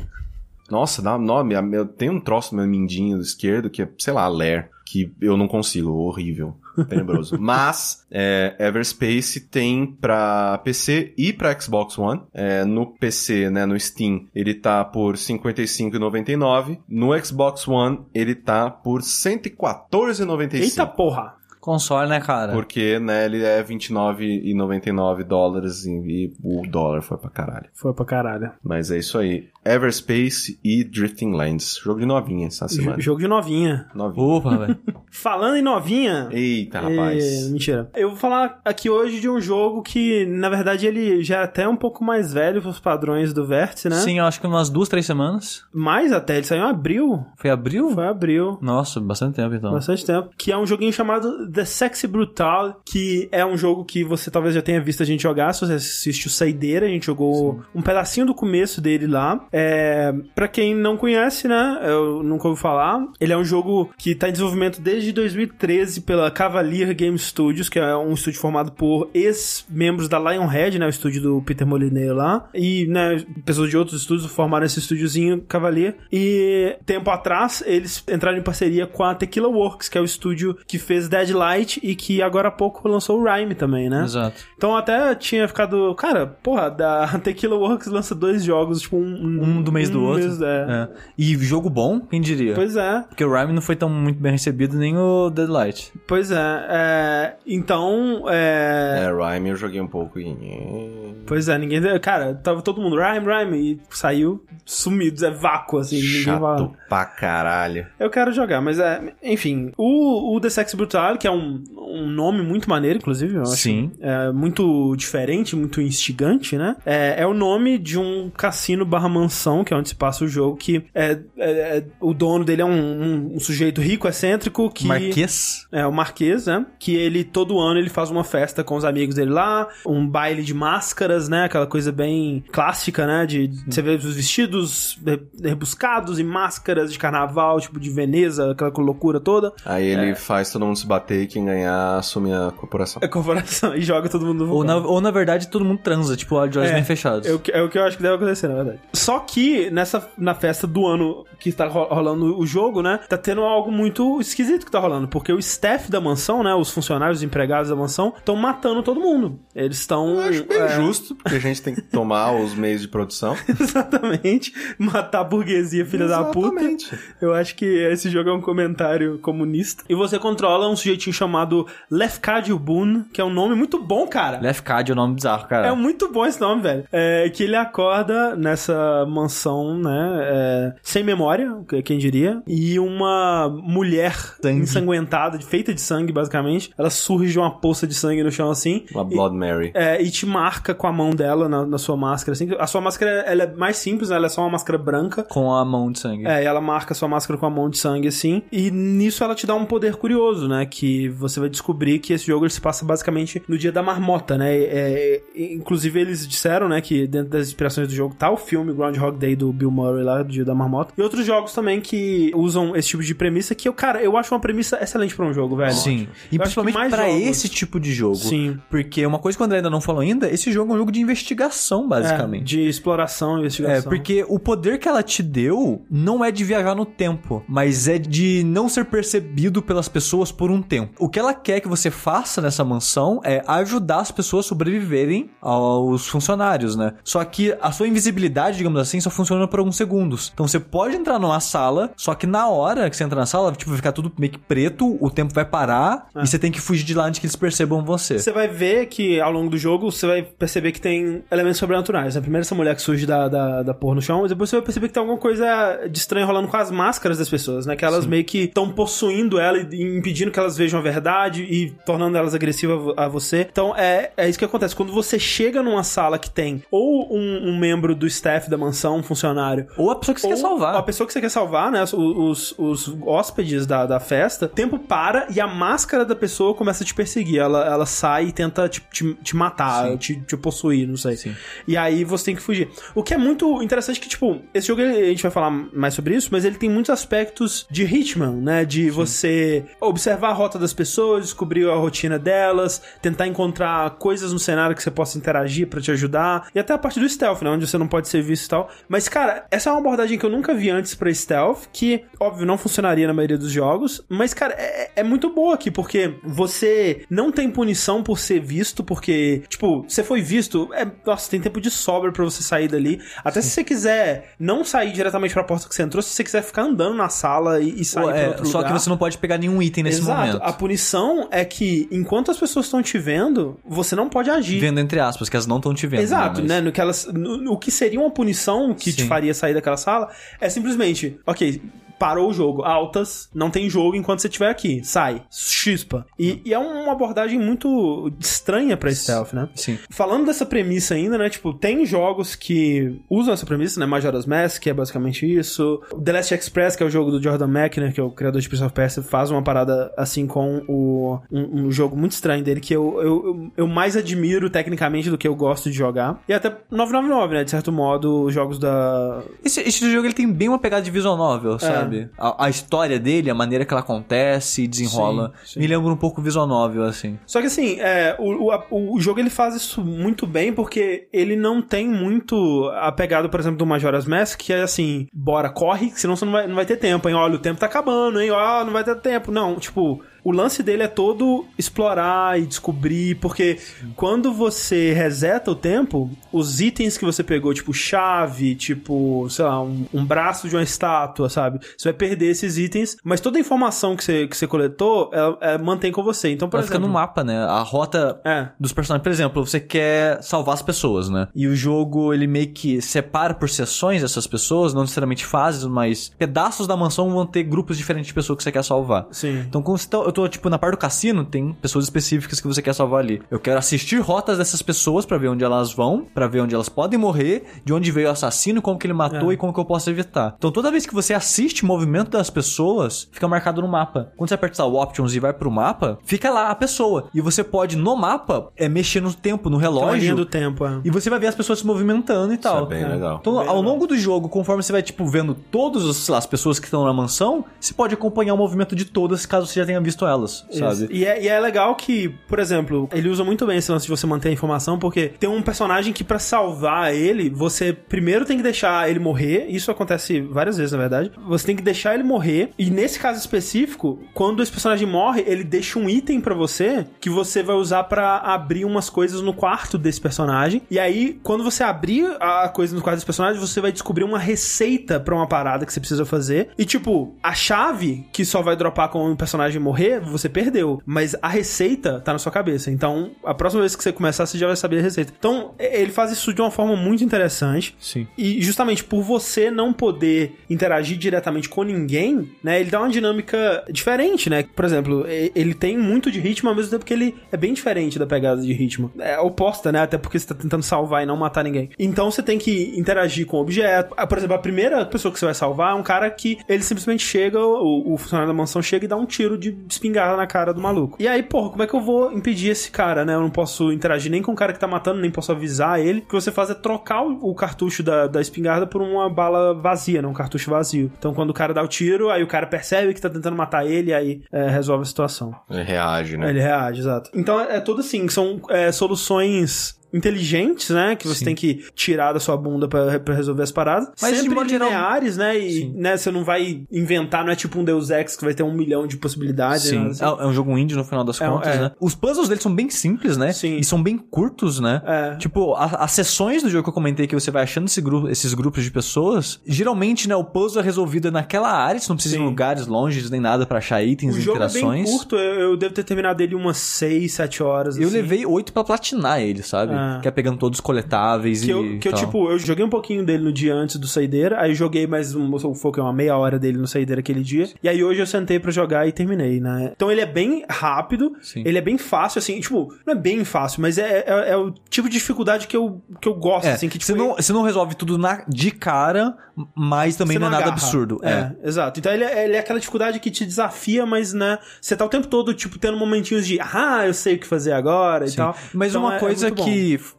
[0.70, 4.28] Nossa, dá nome, eu tenho um troço no meu mindinho esquerdo que é, sei lá,
[4.28, 6.56] Lair, que eu não consigo, horrível.
[6.86, 7.38] Tenebroso.
[7.40, 12.22] Mas, é, Everspace tem pra PC e pra Xbox One.
[12.34, 16.80] É, no PC, né, no Steam, ele tá por R$ 55,99.
[16.88, 20.54] No Xbox One, ele tá por R$ 114,95.
[20.54, 21.38] Eita porra!
[21.68, 22.54] Console, né, cara?
[22.54, 27.66] Porque, né, ele é 29,99 dólares e, e o dólar foi pra caralho.
[27.74, 28.52] Foi pra caralho.
[28.64, 29.50] Mas é isso aí.
[29.74, 31.80] Everspace e Drifting Lands.
[31.84, 32.96] Jogo de novinha essa semana.
[32.98, 33.88] J- Jogo de novinha.
[33.96, 34.26] Novinha.
[34.28, 34.78] Opa, velho.
[35.10, 36.28] Falando em novinha.
[36.32, 37.50] Eita, É, rapaz.
[37.50, 37.90] mentira.
[37.96, 41.68] Eu vou falar aqui hoje de um jogo que, na verdade, ele já é até
[41.68, 43.96] um pouco mais velho pros padrões do Vértice, né?
[43.98, 45.64] Sim, eu acho que umas duas, três semanas.
[45.74, 47.26] Mais até, ele saiu em abril.
[47.38, 47.90] Foi abril?
[47.92, 48.58] Foi abril.
[48.62, 49.72] Nossa, bastante tempo então.
[49.72, 50.30] Bastante tempo.
[50.38, 54.54] Que é um joguinho chamado The Sexy Brutal, que é um jogo que você talvez
[54.54, 58.26] já tenha visto a gente jogar, se você assistiu Saideira, a gente jogou um pedacinho
[58.26, 59.46] do começo dele lá.
[59.60, 64.14] É, pra quem não conhece, né, eu nunca ouvi falar, ele é um jogo que
[64.14, 69.10] tá em desenvolvimento desde 2013 pela Cavalier Game Studios, que é um estúdio formado por
[69.16, 74.02] ex-membros da Lionhead, né, o estúdio do Peter Molyneux lá, e, né, pessoas de outros
[74.02, 79.48] estúdios formaram esse estúdiozinho Cavalier, e tempo atrás eles entraram em parceria com a Tequila
[79.48, 83.24] Works, que é o estúdio que fez Deadlight e que agora há pouco lançou o
[83.24, 84.04] Rhyme também, né?
[84.04, 84.40] Exato.
[84.56, 89.62] Então até tinha ficado, cara, porra, da Tequila Works lança dois jogos, tipo um, Um
[89.62, 90.24] do mês do outro.
[90.24, 90.66] mês, é.
[90.70, 90.88] É.
[91.18, 92.54] E jogo bom, quem diria?
[92.54, 93.04] Pois é.
[93.08, 95.92] Porque o Rhyme não foi tão muito bem recebido, nem o Deadlight.
[96.08, 99.06] Pois é, é, então, é...
[99.08, 101.16] É, Rhyme eu joguei um pouco e...
[101.26, 101.82] Pois é, ninguém...
[102.00, 106.72] Cara, tava todo mundo Rhyme, Rhyme, e saiu sumido, é vácuo, assim, ninguém Chato fala.
[106.90, 107.88] pra caralho.
[108.00, 109.14] Eu quero jogar, mas é...
[109.24, 113.44] Enfim, o, o The Sex Brutal, que é um, um nome muito maneiro, inclusive, eu
[113.44, 113.52] acho.
[113.58, 113.92] Sim.
[114.00, 116.76] É muito diferente, muito instigante, né?
[116.86, 120.28] É, é o nome de um cassino barra mansão, que é onde se passa o
[120.28, 124.70] jogo, que é, é- é- o dono dele é um, um- um sujeito rico, excêntrico,
[124.70, 124.86] que...
[124.88, 125.68] Marquês?
[125.72, 126.66] É, o Marquês, né?
[126.80, 130.42] Que ele, todo ano, ele faz uma festa com os amigos dele lá, um baile
[130.44, 131.44] de máscaras, né?
[131.46, 133.26] Aquela coisa bem clássica, né?
[133.26, 138.52] De de você vê os vestidos re- rebuscados e máscaras de carnaval, tipo de Veneza,
[138.52, 139.54] aquela loucura toda.
[139.66, 143.00] Aí ele faz todo mundo se bater e quem ganhar assume a corporação.
[143.04, 146.16] É corporação e joga todo mundo no Ou na, ou na verdade todo mundo transa,
[146.16, 147.28] tipo, olhos de olhos É, bem fechados.
[147.28, 148.80] É o, que, é o que eu acho que deve acontecer, na verdade.
[148.94, 153.00] Só que nessa na festa do ano que tá ro- rolando o jogo, né?
[153.10, 155.08] Tá tendo algo muito esquisito que tá rolando.
[155.08, 156.54] Porque o staff da mansão, né?
[156.54, 159.40] Os funcionários, os empregados da mansão, estão matando todo mundo.
[159.56, 160.20] Eles estão.
[160.20, 163.36] Acho bem é, justo, porque a gente tem que tomar os meios de produção.
[163.48, 164.54] Exatamente.
[164.78, 166.48] Matar a burguesia, filha da puta.
[166.56, 166.98] Exatamente.
[167.22, 169.84] Eu acho que esse jogo é um comentário comunista.
[169.90, 174.40] E você controla um sujeitinho chamado Lefkadio Boone, que é um nome muito bom, cara.
[174.64, 175.68] Card é um nome bizarro, cara.
[175.68, 176.84] É muito bom esse nome, velho.
[176.92, 180.20] É que ele acorda nessa mansão, né?
[180.22, 182.42] é, sem memória, que- quem diria.
[182.48, 184.62] E uma mulher Sangue.
[184.62, 186.72] ensanguentada, feita de sangue, basicamente.
[186.78, 188.86] Ela surge de uma poça de sangue no chão assim.
[188.94, 189.72] Uma Blood Mary.
[189.74, 192.34] É, e te marca com a mão dela na, na sua máscara.
[192.34, 192.50] Assim.
[192.60, 194.16] A sua máscara ela é mais simples, né?
[194.16, 195.24] ela é só uma máscara branca.
[195.24, 196.26] Com a mão de sangue.
[196.26, 198.42] É, e ela marca sua máscara com a mão de sangue, assim.
[198.52, 200.66] E nisso ela te dá um poder curioso, né?
[200.66, 204.38] Que você vai descobrir que esse jogo ele se passa basicamente no dia da marmota,
[204.38, 204.56] né?
[204.56, 208.74] É, é, inclusive eles disseram, né, que dentro das inspirações do jogo tá o filme
[208.98, 210.94] Groundhog Day do Bill Murray lá, do dia da marmota.
[210.98, 214.34] E outros jogos também que usam esse tipo de premissa, que eu, cara, eu acho
[214.34, 215.74] uma premissa excelente pra um jogo, velho.
[215.74, 216.08] Sim.
[216.32, 218.16] E Eu principalmente jogos- esse tipo de jogo.
[218.16, 218.58] Sim.
[218.70, 220.92] Porque uma coisa que o André ainda não falou ainda, esse jogo é um jogo
[220.92, 222.44] de investigação, É, basicamente.
[222.44, 223.84] de exploração, É, investigação.
[223.90, 227.98] porque o poder que ela te deu não é de viajar no tempo, mas é
[227.98, 230.94] de não ser percebido pelas pessoas por um tempo.
[231.00, 235.30] O que ela quer que você faça nessa mansão é ajudar as pessoas a sobreviverem
[235.42, 236.94] aos funcionários, né?
[237.04, 240.32] Só que a sua invisibilidade, digamos assim, só funciona por alguns segundos.
[240.34, 243.52] Então você pode entrar numa sala, só que na hora que você entra na sala,
[243.52, 246.62] tipo, vai ficar tudo meio que preto, o tempo vai parar e você tem que
[246.62, 248.20] fugir de lá antes que eles percebam você.
[248.20, 252.16] Você vai ver que ao longo do jogo você vai perceber que tem elementos sobrenaturais.
[252.16, 252.22] né?
[252.22, 254.66] Primeiro essa mulher que surge da, da, da porra no chão, mas depois você vai
[254.66, 257.76] perceber que tem alguma coisa de estranho rolando com as máscaras das pessoas, né?
[257.76, 261.72] Que elas meio que estão possuindo ela e impedindo que elas vejam a verdade e
[261.86, 263.48] tornando elas agressivas a a você.
[263.50, 264.76] Então é, é isso que acontece.
[264.76, 268.77] Quando você chega numa sala que tem ou um, um membro do staff da mansão,
[268.86, 270.76] um funcionário, Ou a pessoa que você quer salvar.
[270.76, 271.84] A pessoa que você quer salvar, né?
[271.84, 274.46] Os, os, os hóspedes da, da festa.
[274.46, 277.40] O tempo para e a máscara da pessoa começa a te perseguir.
[277.40, 281.18] Ela, ela sai e tenta te, te, te matar, te, te possuir, não sei.
[281.18, 281.36] Sim.
[281.68, 282.70] E aí você tem que fugir.
[282.94, 286.16] O que é muito interessante que, tipo, esse jogo a gente vai falar mais sobre
[286.16, 288.66] isso, mas ele tem muitos aspectos de Hitman, né?
[288.66, 294.40] De você observar a rota das pessoas, descobrir a rotina delas, tentar encontrar coisas no
[294.40, 296.48] cenário que você possa interagir pra te ajudar.
[296.54, 297.50] E até a parte do stealth, né?
[297.50, 298.67] Onde você não pode ser visto e tal.
[298.88, 302.46] Mas, cara, essa é uma abordagem que eu nunca vi antes pra stealth, que, óbvio,
[302.46, 304.02] não funcionaria na maioria dos jogos.
[304.10, 308.84] Mas, cara, é, é muito boa aqui, porque você não tem punição por ser visto,
[308.84, 313.00] porque, tipo, você foi visto, é, nossa, tem tempo de sobra pra você sair dali.
[313.24, 316.44] Até se você quiser não sair diretamente pra porta que você entrou, se você quiser
[316.44, 318.74] ficar andando na sala e, e sair pra é, outro só lugar.
[318.74, 320.20] que você não pode pegar nenhum item nesse Exato.
[320.20, 320.40] momento.
[320.44, 324.60] A punição é que, enquanto as pessoas estão te vendo, você não pode agir.
[324.60, 326.02] Vendo entre aspas, que elas não estão te vendo.
[326.02, 326.62] Exato, Mas- né?
[326.62, 329.08] No que, elas, no, no que seria uma punição que te Sim.
[329.08, 330.10] faria sair daquela sala
[330.40, 331.62] é simplesmente, ok,
[331.98, 336.06] parou o jogo, altas, não tem jogo enquanto você estiver aqui, sai, chispa.
[336.18, 339.50] E, e é uma abordagem muito estranha pra stealth, né?
[339.56, 339.78] Sim.
[339.90, 341.30] Falando dessa premissa ainda, né?
[341.30, 343.86] Tipo, tem jogos que usam essa premissa, né?
[343.86, 345.82] Majora's Mask, que é basicamente isso.
[346.04, 348.48] The Last Express, que é o jogo do Jordan Mechner, que é o criador de
[348.48, 352.60] Prince of Persia, faz uma parada assim com o, um, um jogo muito estranho dele,
[352.60, 356.22] que eu, eu, eu, eu mais admiro tecnicamente do que eu gosto de jogar.
[356.28, 357.44] E até 999, né?
[357.44, 359.22] De certo modo, os jogos da...
[359.44, 361.87] Esse, esse jogo ele tem bem uma pegada de visual novel, sabe?
[362.18, 365.60] A, a história dele, a maneira que ela acontece e desenrola, Sim, sim.
[365.60, 367.18] me lembra um pouco visual novel, assim.
[367.26, 371.36] Só que assim, é, o, o, o jogo ele faz isso muito bem porque ele
[371.36, 375.92] não tem muito a pegada, por exemplo, do Majora's Mask, que é assim, bora, corre,
[375.96, 377.16] senão você não vai, não vai ter tempo, hein?
[377.16, 378.32] Olha, o tempo tá acabando, hein?
[378.32, 379.32] Ó, não vai ter tempo.
[379.32, 383.58] Não, tipo, o lance dele é todo explorar e descobrir, porque
[383.96, 389.62] quando você reseta o tempo, os itens que você pegou, tipo chave, tipo, sei lá,
[389.62, 391.60] um, um braço de uma estátua, sabe?
[391.78, 395.38] você vai perder esses itens, mas toda a informação que você, que você coletou, ela,
[395.42, 396.30] ela mantém com você.
[396.32, 396.88] Então, por Ela fica exemplo...
[396.88, 397.38] no mapa, né?
[397.46, 398.50] A rota É.
[398.60, 399.04] dos personagens.
[399.04, 401.28] Por exemplo, você quer salvar as pessoas, né?
[401.36, 406.12] E o jogo, ele meio que separa por sessões essas pessoas, não necessariamente fases, mas
[406.18, 409.08] pedaços da mansão vão ter grupos diferentes de pessoas que você quer salvar.
[409.12, 409.40] Sim.
[409.48, 412.60] Então, quando você tá- tô, tipo, na parte do cassino, tem pessoas específicas que você
[412.60, 413.22] quer salvar ali.
[413.30, 416.68] Eu quero assistir rotas dessas pessoas pra ver onde elas vão, pra ver onde elas
[416.70, 419.36] podem morrer, de onde veio o assassino, como que ele matou É.
[419.36, 420.34] e como que eu posso evitar.
[420.38, 424.12] Então, toda vez que você assiste o movimento das pessoas, fica marcado no mapa.
[424.18, 427.10] Quando você aperta o Options e vai pro mapa, fica lá a pessoa.
[427.14, 430.16] E você pode, no mapa, é mexer no tempo, no relógio.
[430.16, 430.80] do tempo, é.
[430.84, 432.64] E você vai ver as pessoas se movimentando e tal.
[432.66, 433.18] é bem legal.
[433.22, 433.62] Então, Bem ao legal.
[433.62, 437.46] longo do jogo, conforme você vai, tipo, vendo todas as pessoas que estão na mansão,
[437.60, 440.88] você pode acompanhar o movimento de todas, caso você já tenha visto elas, sabe?
[440.92, 443.90] E é, e é legal que, por exemplo, ele usa muito bem esse lance de
[443.90, 448.38] você manter a informação, porque tem um personagem que pra salvar ele, você primeiro tem
[448.38, 449.48] que deixar ele morrer.
[449.50, 451.12] Isso acontece várias vezes, na verdade.
[451.28, 452.50] Você tem que deixar ele morrer.
[452.58, 457.10] E nesse caso específico, quando esse personagem morre, ele deixa um item pra você que
[457.10, 460.62] você vai usar pra abrir umas coisas no quarto desse personagem.
[460.70, 464.20] E aí, quando você abrir a coisa no quarto desse personagem, você vai descobrir uma
[464.20, 466.50] receita pra uma parada que você precisa fazer.
[466.58, 470.82] E tipo, a chave que só vai dropar quando o personagem morrer, você perdeu.
[470.86, 472.72] Mas a receita tá na sua cabeça.
[472.72, 475.14] Então, a próxima vez que você começar, você já vai saber a receita.
[475.18, 477.76] Então, ele faz isso de uma forma muito interessante.
[477.80, 478.08] Sim.
[478.18, 482.60] E justamente por você não poder interagir diretamente com ninguém, né?
[482.60, 484.44] Ele dá uma dinâmica diferente, né?
[484.56, 488.00] Por exemplo, ele tem muito de ritmo, ao mesmo tempo que ele é bem diferente
[488.00, 488.92] da pegada de ritmo.
[489.00, 489.82] É oposta, né?
[489.82, 491.70] Até porque você tá tentando salvar e não matar ninguém.
[491.78, 493.94] Então você tem que interagir com o objeto.
[493.98, 496.64] Ah, Por exemplo, a primeira pessoa que você vai salvar é um cara que ele
[496.64, 500.28] simplesmente chega, o, o funcionário da mansão chega e dá um tiro de espingarda na
[500.28, 500.98] cara do maluco.
[501.00, 503.14] E aí, porra, como é que eu vou impedir esse cara, né?
[503.14, 506.00] Eu não posso interagir nem com o cara que tá matando, nem posso avisar ele.
[506.00, 509.54] O que você faz é trocar o, o cartucho da, da espingarda por uma bala
[509.54, 510.08] vazia, né?
[510.08, 510.92] Um cartucho vazio.
[510.98, 513.66] Então, quando o cara dá o tiro, aí o cara percebe que tá tentando matar
[513.66, 515.36] ele aí é, resolve a situação.
[515.50, 516.30] Ele reage, né?
[516.30, 517.10] Ele reage, exato.
[517.14, 520.96] Então é, é tudo assim, são é, soluções inteligentes, né?
[520.96, 521.26] Que você Sim.
[521.26, 523.90] tem que tirar da sua bunda pra, pra resolver as paradas.
[524.02, 525.38] Mas, de Sempre modo geral- lineares, né?
[525.38, 525.74] E Sim.
[525.76, 528.54] né, você não vai inventar, não é tipo um Deus Ex que vai ter um
[528.54, 529.64] milhão de possibilidades.
[529.64, 530.04] Sim, assim.
[530.04, 531.60] é, é um jogo indie no final das É contas, é.
[531.60, 531.72] né?
[531.80, 533.32] Os puzzles dele são bem simples, né?
[533.34, 533.58] Sim.
[533.58, 534.82] E são bem curtos, né?
[534.86, 535.16] É.
[535.16, 538.10] Tipo, a- as sessões do jogo que eu comentei que você vai achando esse grupo,
[538.10, 542.16] esses grupos de pessoas, geralmente, né, o puzzle é resolvido naquela área, você não precisa
[542.16, 542.28] ir em Sim.
[542.28, 545.58] lugares longe nem nada pra achar itens O e jogo é bem curto, eu, eu
[545.58, 547.78] devo ter terminado ele umas 6, 7 horas.
[547.78, 547.96] Eu assim.
[547.96, 549.74] levei oito pra platinar ele, sabe?
[549.78, 550.02] É.
[550.02, 552.02] Que é pegando todos os coletáveis Que e eu, que eu tal.
[552.06, 555.14] tipo, eu joguei um pouquinho dele no dia antes do Saideira, aí eu joguei mais
[555.16, 558.40] um, foi uma meia hora dele no Saideira aquele dia, e aí hoje eu sentei
[558.40, 559.72] pra jogar e terminei, né?
[559.76, 561.44] Então ele é bem rápido, Sim.
[561.46, 564.52] ele é bem fácil, assim, tipo, não é bem fácil, mas é, é, é o
[564.70, 566.92] tipo de dificuldade que eu, que eu gosto, É, assim, que tipo...
[566.92, 569.16] você, não, você não resolve tudo na, de cara,
[569.56, 571.00] mas também você não é nada absurdo.
[571.04, 571.12] É.
[571.12, 571.80] É, exato.
[571.80, 574.90] Então ele é, ele é aquela dificuldade que te desafia, mas, né, você tá o
[574.90, 578.18] tempo todo, tipo, tendo momentinhos de, ah, eu sei o que fazer agora e Sim.
[578.18, 578.36] tal.
[578.54, 579.44] Mas Então uma é- é coisa muito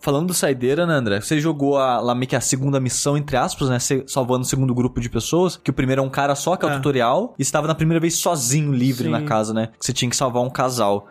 [0.01, 1.21] falando do Saideira, né, André?
[1.21, 3.79] Você jogou a, lá meio que a segunda missão, entre aspas, né?
[3.81, 6.65] Você salvando o segundo grupo de pessoas, que o primeiro é um cara só, que
[6.65, 6.77] é o É.
[6.77, 9.11] tutorial, e estava na primeira vez sozinho, livre Sim.
[9.11, 9.71] na casa, né?
[9.79, 11.09] Que você tinha que salvar um casal.